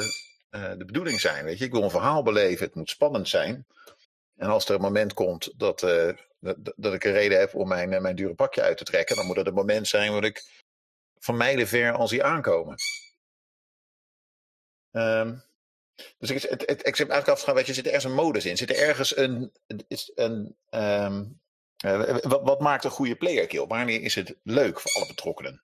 [0.50, 1.44] uh, de bedoeling zijn.
[1.44, 1.64] Weet je?
[1.64, 3.66] Ik wil een verhaal beleven, het moet spannend zijn.
[4.36, 7.68] En als er een moment komt dat, uh, dat, dat, ik een reden heb om
[7.68, 10.62] mijn, mijn dure pakje uit te trekken, dan moet het een moment zijn waar ik
[11.18, 12.76] van mijlen ver al zie aankomen.
[14.90, 15.42] Um,
[16.18, 18.24] dus ik, het, ik zit eigenlijk af te gaan, weet je, zit er ergens een
[18.24, 18.56] modus in?
[18.56, 19.52] Zit er ergens een,
[19.88, 21.20] is een uh,
[22.22, 23.66] wat, wat, maakt een goede player kill?
[23.66, 25.62] Wanneer is het leuk voor alle betrokkenen?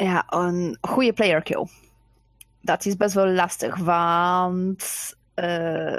[0.00, 1.66] Ja, een goede player kill.
[2.60, 5.96] Dat is best wel lastig, want uh,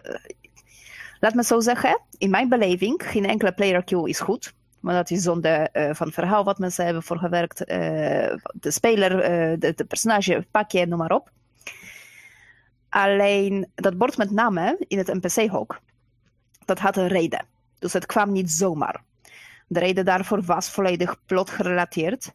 [1.19, 4.53] laat me zo zeggen, in mijn beleving, geen enkele player kill is goed.
[4.80, 7.60] Maar dat is zonde uh, van verhaal wat mensen hebben voor gewerkt.
[7.60, 7.68] Uh,
[8.53, 9.10] de speler,
[9.60, 11.32] de, personage, pakje, noem maar op.
[12.90, 15.80] Alleen dat bord met namen in het NPC-hok,
[16.65, 17.45] dat had een reden.
[17.80, 19.03] Dus het kwam niet zomaar.
[19.68, 22.34] De reden daarvoor was volledig plotgerelateerd.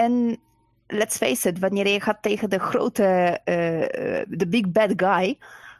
[0.00, 0.38] En
[0.86, 3.04] let's face it, wanneer je gaat tegen de grote,
[3.44, 5.38] eh, de big bad guy,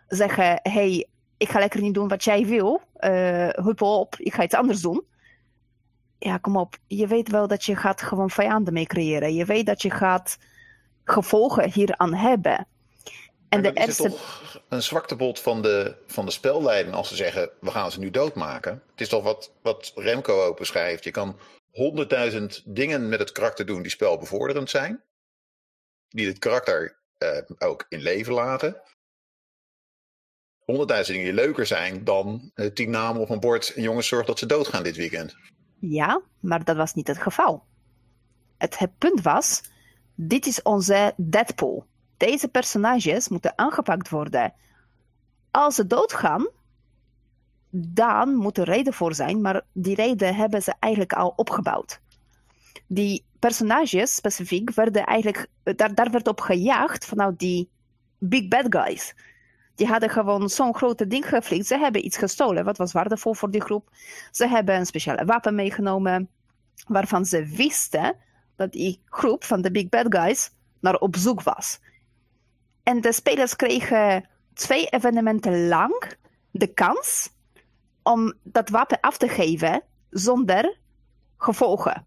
[0.09, 1.07] zeggen: hey,
[1.37, 4.81] ik ga lekker niet doen wat jij wil, uh, huppel op, ik ga iets anders
[4.81, 5.05] doen.
[6.19, 6.77] Ja, kom op.
[6.87, 9.35] Je weet wel dat je gaat gewoon vijanden mee creëren.
[9.35, 10.39] Je weet dat je gaat
[11.05, 12.67] gevolgen hieraan hebben.
[13.49, 17.71] En de is toch een zwaktebod van de, van de spelleiding als ze zeggen: we
[17.71, 18.83] gaan ze nu doodmaken.
[18.91, 21.05] Het is toch wat, wat Remco ook beschrijft.
[21.05, 21.37] Je kan
[21.71, 25.03] honderdduizend dingen met het karakter doen die spelbevorderend zijn.
[26.09, 28.83] Die het karakter eh, ook in leven laten.
[30.59, 34.27] Honderdduizend dingen die leuker zijn dan uh, tien namen op een bord en jongens zorg
[34.27, 35.37] dat ze doodgaan dit weekend.
[35.81, 37.65] Ja, maar dat was niet het geval.
[38.59, 39.63] Het, het punt was:
[40.15, 41.87] dit is onze Deadpool
[42.21, 44.55] deze personages moeten aangepakt worden.
[45.51, 46.49] Als ze doodgaan,
[47.71, 52.01] dan moet er reden voor zijn, maar die reden hebben ze eigenlijk al opgebouwd.
[52.87, 57.69] Die personages specifiek werden eigenlijk, daar, daar werd op gejaagd vanuit die
[58.19, 59.15] big bad guys.
[59.75, 61.67] Die hadden gewoon zo'n grote ding geflikt.
[61.67, 63.91] Ze hebben iets gestolen, wat was waardevol voor die groep.
[64.31, 66.29] Ze hebben een speciale wapen meegenomen,
[66.87, 68.17] waarvan ze wisten
[68.57, 71.81] dat die groep van de big bad guys naar op zoek was.
[72.83, 76.13] En de spelers kregen twee evenementen lang
[76.51, 77.31] de kans
[78.03, 80.79] om dat wapen af te geven zonder
[81.37, 82.07] gevolgen.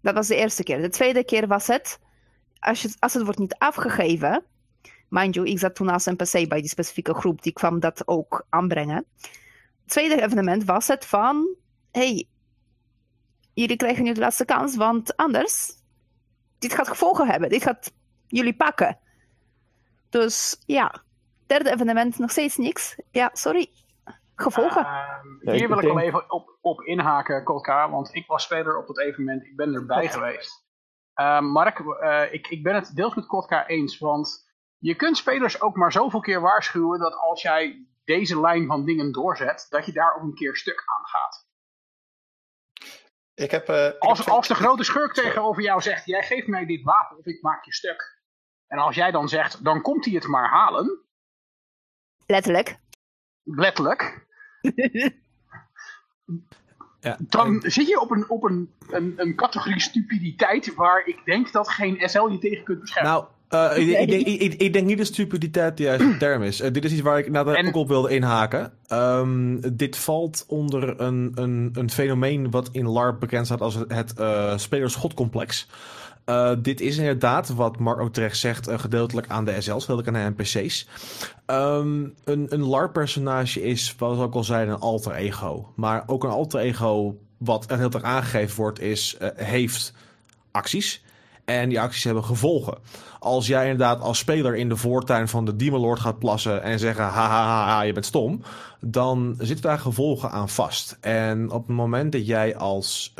[0.00, 0.80] Dat was de eerste keer.
[0.80, 1.98] De tweede keer was het,
[2.58, 4.44] als, je, als het wordt niet afgegeven,
[5.08, 8.46] mind you, ik zat toen als NPC bij die specifieke groep, die kwam dat ook
[8.48, 9.04] aanbrengen.
[9.20, 11.56] Het tweede evenement was het van,
[11.90, 12.28] hey,
[13.54, 15.72] jullie krijgen nu de laatste kans, want anders,
[16.58, 17.92] dit gaat gevolgen hebben, dit gaat
[18.26, 18.98] jullie pakken.
[20.08, 21.02] Dus ja,
[21.46, 22.96] derde evenement nog steeds niks.
[23.10, 23.70] Ja, sorry.
[24.36, 24.86] Gevolgen.
[25.40, 28.86] Uh, hier wil ik wel even op, op inhaken, Kolka, want ik was speler op
[28.86, 29.44] dat evenement.
[29.44, 30.64] Ik ben erbij geweest.
[31.20, 35.60] Uh, Mark, uh, ik, ik ben het deels met Kotka eens, want je kunt spelers
[35.60, 39.92] ook maar zoveel keer waarschuwen dat als jij deze lijn van dingen doorzet, dat je
[39.92, 41.46] daar ook een keer stuk aan gaat.
[43.34, 46.82] Ik heb, uh, als, als de grote schurk tegenover jou zegt, jij geeft mij dit
[46.82, 48.22] wapen of ik maak je stuk.
[48.66, 51.04] En als jij dan zegt, dan komt hij het maar halen.
[52.26, 52.78] Letterlijk.
[53.46, 54.26] Letterlijk.
[57.00, 61.52] ja, dan zit je op, een, op een, een, een categorie stupiditeit waar ik denk
[61.52, 63.12] dat geen SL je tegen kunt beschermen.
[63.12, 66.60] Nou, uh, ik, ik, denk, ik, ik, denk niet dat stupiditeit de juiste term is.
[66.60, 67.66] Uh, dit is iets waar ik nou, en...
[67.66, 68.72] ook op wilde inhaken.
[68.92, 73.92] Um, dit valt onder een, een, een fenomeen wat in LARP bekend staat als het,
[73.92, 75.68] het uh, spelersgodcomplex.
[76.26, 80.16] Uh, dit is inderdaad, wat Mark ook terecht zegt, uh, gedeeltelijk aan de SL's, gedeeltelijk
[80.16, 80.88] aan de NPC's.
[81.46, 85.72] Um, een een LARP-personage is, zoals ik al zei, een alter ego.
[85.76, 89.92] Maar ook een alter ego, wat er heel erg aangegeven wordt, is, uh, heeft
[90.50, 91.04] acties.
[91.44, 92.78] En die acties hebben gevolgen.
[93.18, 96.78] Als jij inderdaad als speler in de voortuin van de Demon Lord gaat plassen en
[96.78, 98.42] zeggen: haha, ha, ha, je bent stom.
[98.80, 100.96] Dan zitten daar gevolgen aan vast.
[101.00, 103.14] En op het moment dat jij als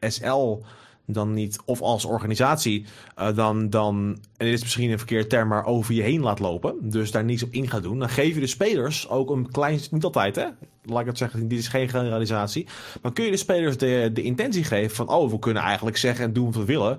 [0.00, 0.58] SL
[1.06, 2.84] dan niet, of als organisatie,
[3.18, 6.38] uh, dan, dan, en dit is misschien een verkeerd term, maar over je heen laat
[6.38, 6.90] lopen.
[6.90, 7.98] Dus daar niets op in gaat doen.
[7.98, 10.46] Dan geef je de spelers ook een klein, niet altijd hè,
[10.84, 12.66] laat ik het zeggen, dit is geen generalisatie.
[13.02, 16.24] Maar kun je de spelers de, de intentie geven van, oh, we kunnen eigenlijk zeggen
[16.24, 16.98] en doen wat we willen,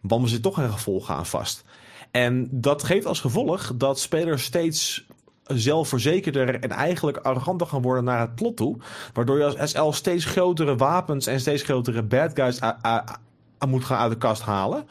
[0.00, 1.64] want we zitten toch geen gevolgen aan vast.
[2.10, 5.06] En dat geeft als gevolg dat spelers steeds
[5.46, 8.76] zelfverzekerder en eigenlijk arroganter gaan worden naar het plot toe.
[9.12, 12.58] Waardoor je als SL steeds grotere wapens en steeds grotere bad guys
[13.68, 14.86] moet gaan uit de kast halen.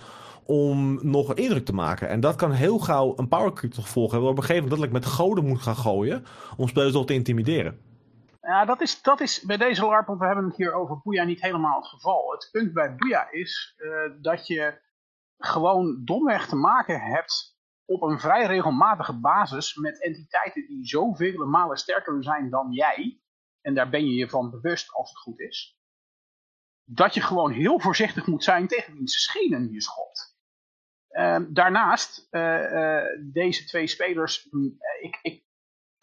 [0.46, 2.10] Om nog een indruk te maken.
[2.10, 4.30] En dat kan heel gauw een powercreep tot gevolg hebben.
[4.30, 6.26] Op een gegeven moment dat ik met goden moet gaan gooien.
[6.58, 7.80] Om spelers nog te intimideren.
[8.42, 11.24] Ja, dat is, dat is bij deze LARP, want we hebben het hier over Boeia
[11.24, 12.32] niet helemaal het geval.
[12.32, 14.82] Het punt bij Boeia is uh, dat je
[15.38, 21.78] gewoon domweg te maken hebt op een vrij regelmatige basis met entiteiten die zoveel malen
[21.78, 23.22] sterker zijn dan jij.
[23.62, 25.78] En daar ben je je van bewust als het goed is
[26.86, 30.38] dat je gewoon heel voorzichtig moet zijn tegen wiens schenen je schopt.
[31.10, 35.44] Uh, daarnaast, uh, uh, deze twee spelers, mm, ik, ik,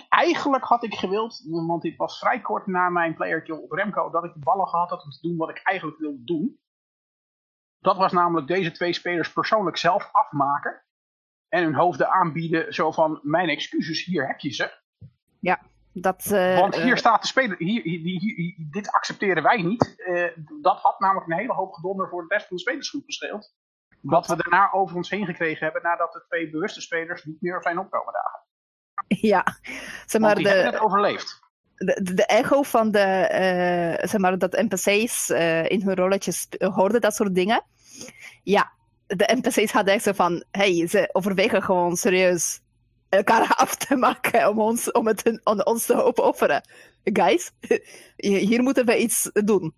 [0.09, 4.11] eigenlijk had ik gewild, want dit was vrij kort na mijn player kill op Remco,
[4.11, 6.61] dat ik de ballen gehad had om te doen wat ik eigenlijk wilde doen.
[7.79, 10.85] Dat was namelijk deze twee spelers persoonlijk zelf afmaken.
[11.49, 14.81] En hun hoofden aanbieden, zo van, mijn excuses, hier heb je ze.
[15.41, 15.61] Ja.
[15.93, 19.95] Dat, uh, Want hier uh, staat de speler, hier, hier, hier, dit accepteren wij niet.
[19.97, 20.29] Uh,
[20.63, 23.55] dat had namelijk een hele hoop gedonder voor de rest van de spelersgroep gescheeld.
[24.01, 27.63] Wat we daarna over ons heen gekregen hebben nadat de twee bewuste spelers niet meer
[27.63, 28.41] zijn opkomen dagen.
[29.29, 29.45] Ja,
[30.07, 31.41] zeg maar Want die hebben de, het overleefd.
[31.77, 37.01] de, de echo van de, eh, zeg maar, dat NPC's eh, in hun rolletjes hoorden
[37.01, 37.63] dat soort dingen.
[38.43, 38.73] Ja,
[39.07, 42.61] de NPC's hadden echt zo van, hey, ze overwegen gewoon serieus
[43.11, 46.63] elkaar af te maken om ons, om het om ons te opofferen.
[47.05, 47.51] Guys,
[48.17, 49.75] hier moeten we iets doen.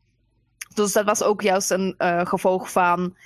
[0.74, 3.16] Dus dat was ook juist een eh, gevolg van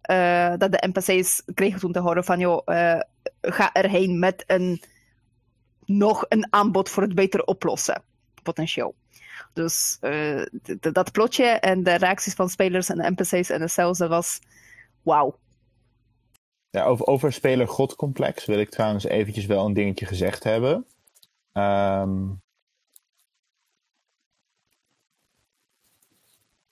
[0.00, 3.00] eh, dat de NPC's kregen toen te horen van, joh, eh,
[3.40, 4.82] ga erheen met een
[5.84, 8.02] nog een aanbod voor het beter oplossen
[8.42, 8.94] potentieel.
[9.52, 9.98] Dus
[10.80, 14.40] dat plotje en de reacties van spelers en NPC's en de cells, was
[15.02, 15.38] wauw.
[16.84, 20.86] Over, over speler godcomplex wil ik trouwens eventjes wel een dingetje gezegd hebben.
[21.52, 22.24] Ehm,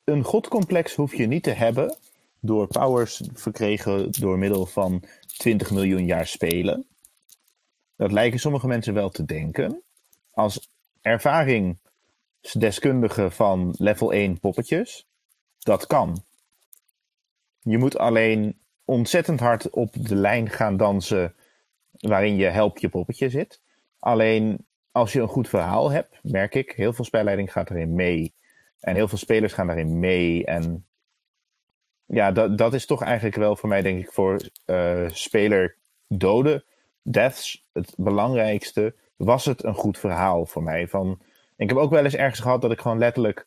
[0.04, 1.96] een godcomplex hoef je niet te hebben
[2.40, 6.86] door powers verkregen door middel van 20 miljoen jaar spelen.
[7.96, 9.82] Dat lijken sommige mensen wel te denken.
[10.30, 10.68] Als
[11.00, 15.06] ervaringsdeskundige van level 1 poppetjes,
[15.58, 16.24] dat kan.
[17.60, 21.34] Je moet alleen ontzettend hard op de lijn gaan dansen
[21.90, 23.60] waarin je help je poppetje zit.
[23.98, 28.34] Alleen als je een goed verhaal hebt, merk ik, heel veel spelleiding gaat erin mee.
[28.80, 30.44] En heel veel spelers gaan daarin mee.
[30.44, 30.86] En
[32.06, 35.76] ja, dat, dat is toch eigenlijk wel voor mij, denk ik, voor eh, speler
[36.08, 36.64] doden,
[37.02, 38.94] deaths, het belangrijkste.
[39.16, 40.88] Was het een goed verhaal voor mij?
[40.88, 41.20] Van,
[41.56, 43.46] ik heb ook wel eens ergens gehad dat ik gewoon letterlijk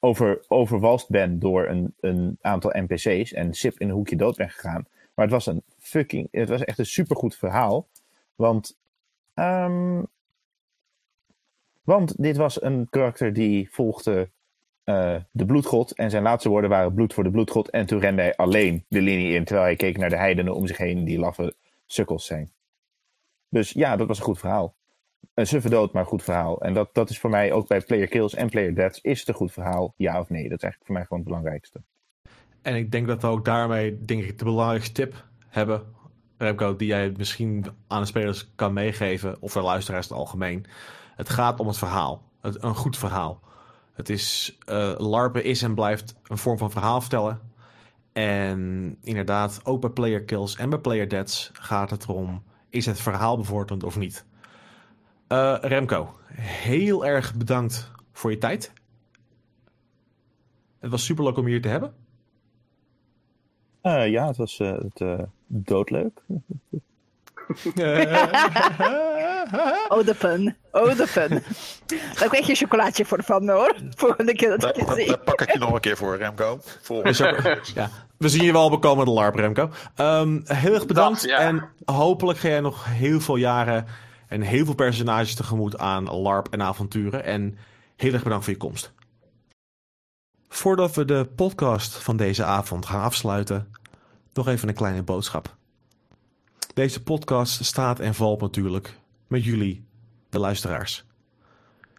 [0.00, 4.50] over, overwalst ben door een, een aantal NPC's en sip in een hoekje dood ben
[4.50, 4.86] gegaan.
[5.14, 7.88] Maar het was een fucking, het was echt een supergoed verhaal.
[8.34, 8.78] Want,
[9.34, 10.02] ehm,
[11.82, 14.30] want dit was een karakter die volgde
[14.84, 15.92] eh, de bloedgod.
[15.92, 17.70] En zijn laatste woorden waren bloed voor de bloedgod.
[17.70, 20.66] En toen rende hij alleen de linie in, terwijl hij keek naar de heidenen om
[20.66, 21.54] zich heen die laffe
[21.86, 22.50] sukkels zijn.
[23.48, 24.74] Dus ja, dat was een goed verhaal.
[25.34, 26.60] Een suffe dood, maar goed verhaal.
[26.60, 29.00] En dat, dat is voor mij ook bij player kills en player deaths.
[29.00, 30.48] Is het een goed verhaal, ja of nee?
[30.48, 31.82] Dat is eigenlijk voor mij gewoon het belangrijkste.
[32.62, 35.82] En ik denk dat we ook daarmee, denk ik, de belangrijkste tip hebben,
[36.38, 40.66] Remco, die jij misschien aan de spelers kan meegeven, of de luisteraars in het algemeen.
[41.16, 42.22] Het gaat om het verhaal.
[42.40, 43.40] Een goed verhaal.
[43.92, 47.40] Het is, eh LARPen is en blijft een vorm van verhaal vertellen.
[48.12, 53.00] En inderdaad, ook bij player kills en bij player deaths gaat het erom, is het
[53.00, 54.26] verhaal bevorderend of niet?
[55.28, 58.72] Eh, Remco, heel erg bedankt voor je tijd.
[60.78, 61.94] Het was super leuk om je hier te hebben.
[63.80, 66.22] Eh, ja, het was eh, het, doodleuk.
[69.88, 70.56] Oh, de fun.
[70.72, 71.28] Oh, de fun.
[72.18, 73.74] Daar krijg je een chocolaatje voor van me hoor.
[73.96, 76.58] Volgende keer dat Daar, ik je daar pak ik je nog een keer voor, Remco.
[76.82, 79.70] Volgende ja, we zien je wel bekomen de LARP, Remco.
[79.94, 81.20] Ehm, heel erg bedankt.
[81.20, 81.38] Dat, ja.
[81.38, 83.86] En hopelijk ga jij nog heel veel jaren
[84.28, 87.24] en heel veel personages tegemoet aan LARP en avonturen.
[87.24, 87.58] En
[87.96, 88.92] heel erg bedankt voor je komst.
[90.48, 93.72] Voordat we de podcast van deze avond gaan afsluiten,
[94.32, 95.56] nog even een kleine boodschap.
[96.74, 99.84] Deze podcast staat en valt natuurlijk met jullie,
[100.28, 101.04] de luisteraars.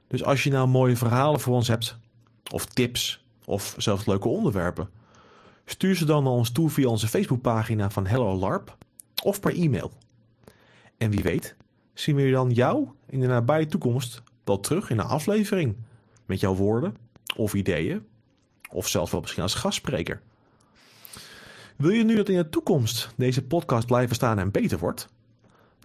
[0.07, 1.97] Dus als je nou mooie verhalen voor ons hebt,
[2.51, 4.89] of tips, of zelfs leuke onderwerpen,
[5.65, 8.77] stuur ze dan naar ons toe via onze Facebookpagina van Hello LARP
[9.23, 9.91] of per e-mail.
[10.97, 11.55] En wie weet,
[11.99, 15.75] zien we dan jou in de nabije toekomst wel terug in een aflevering
[16.25, 16.95] met jouw woorden
[17.35, 18.05] of ideeën,
[18.69, 20.21] of zelfs wel misschien als gastspreker.
[21.75, 25.07] Wil je nu dat in de toekomst deze podcast blijven staan en beter wordt?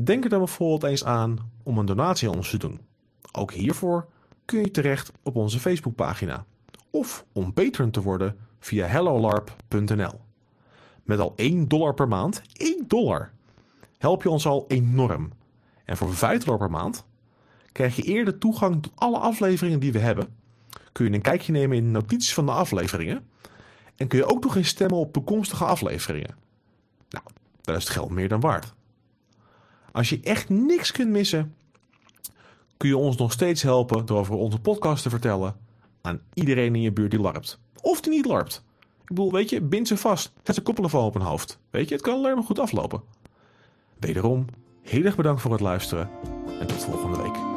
[0.02, 2.80] Denk er dan bijvoorbeeld eens aan om een donatie aan ons te doen.
[3.32, 4.08] Ook hiervoor
[4.44, 6.44] kun je terecht op onze Facebookpagina.
[6.90, 10.20] Of om patron te worden via hellolarp.nl.
[11.02, 13.32] Met al 1 dollar per maand, 1 dollar,
[13.98, 15.30] help je ons al enorm.
[15.84, 17.04] En voor 5 dollar per maand
[17.72, 20.36] krijg je eerder toegang tot alle afleveringen die we hebben.
[20.92, 23.26] Kun je een kijkje nemen in de notities van de afleveringen.
[23.96, 26.36] En kun je ook nog eens stemmen op toekomstige afleveringen.
[27.10, 27.24] Nou,
[27.60, 28.74] dat is het geld meer dan waard.
[29.92, 31.54] Als je echt niks kunt missen,
[32.76, 35.56] kun je ons nog steeds helpen door over onze podcast te vertellen
[36.00, 37.58] aan iedereen in je buurt die larpt.
[37.80, 38.64] Of die niet larpt.
[39.00, 40.32] Ik bedoel, weet je, bind ze vast.
[40.42, 41.58] Zet ze koppelefoon op hun hoofd.
[41.70, 43.02] Weet je, het kan alleen maar goed aflopen.
[43.98, 44.46] Wederom,
[44.84, 46.10] heel erg bedankt voor het luisteren
[46.60, 47.53] en tot volgende week.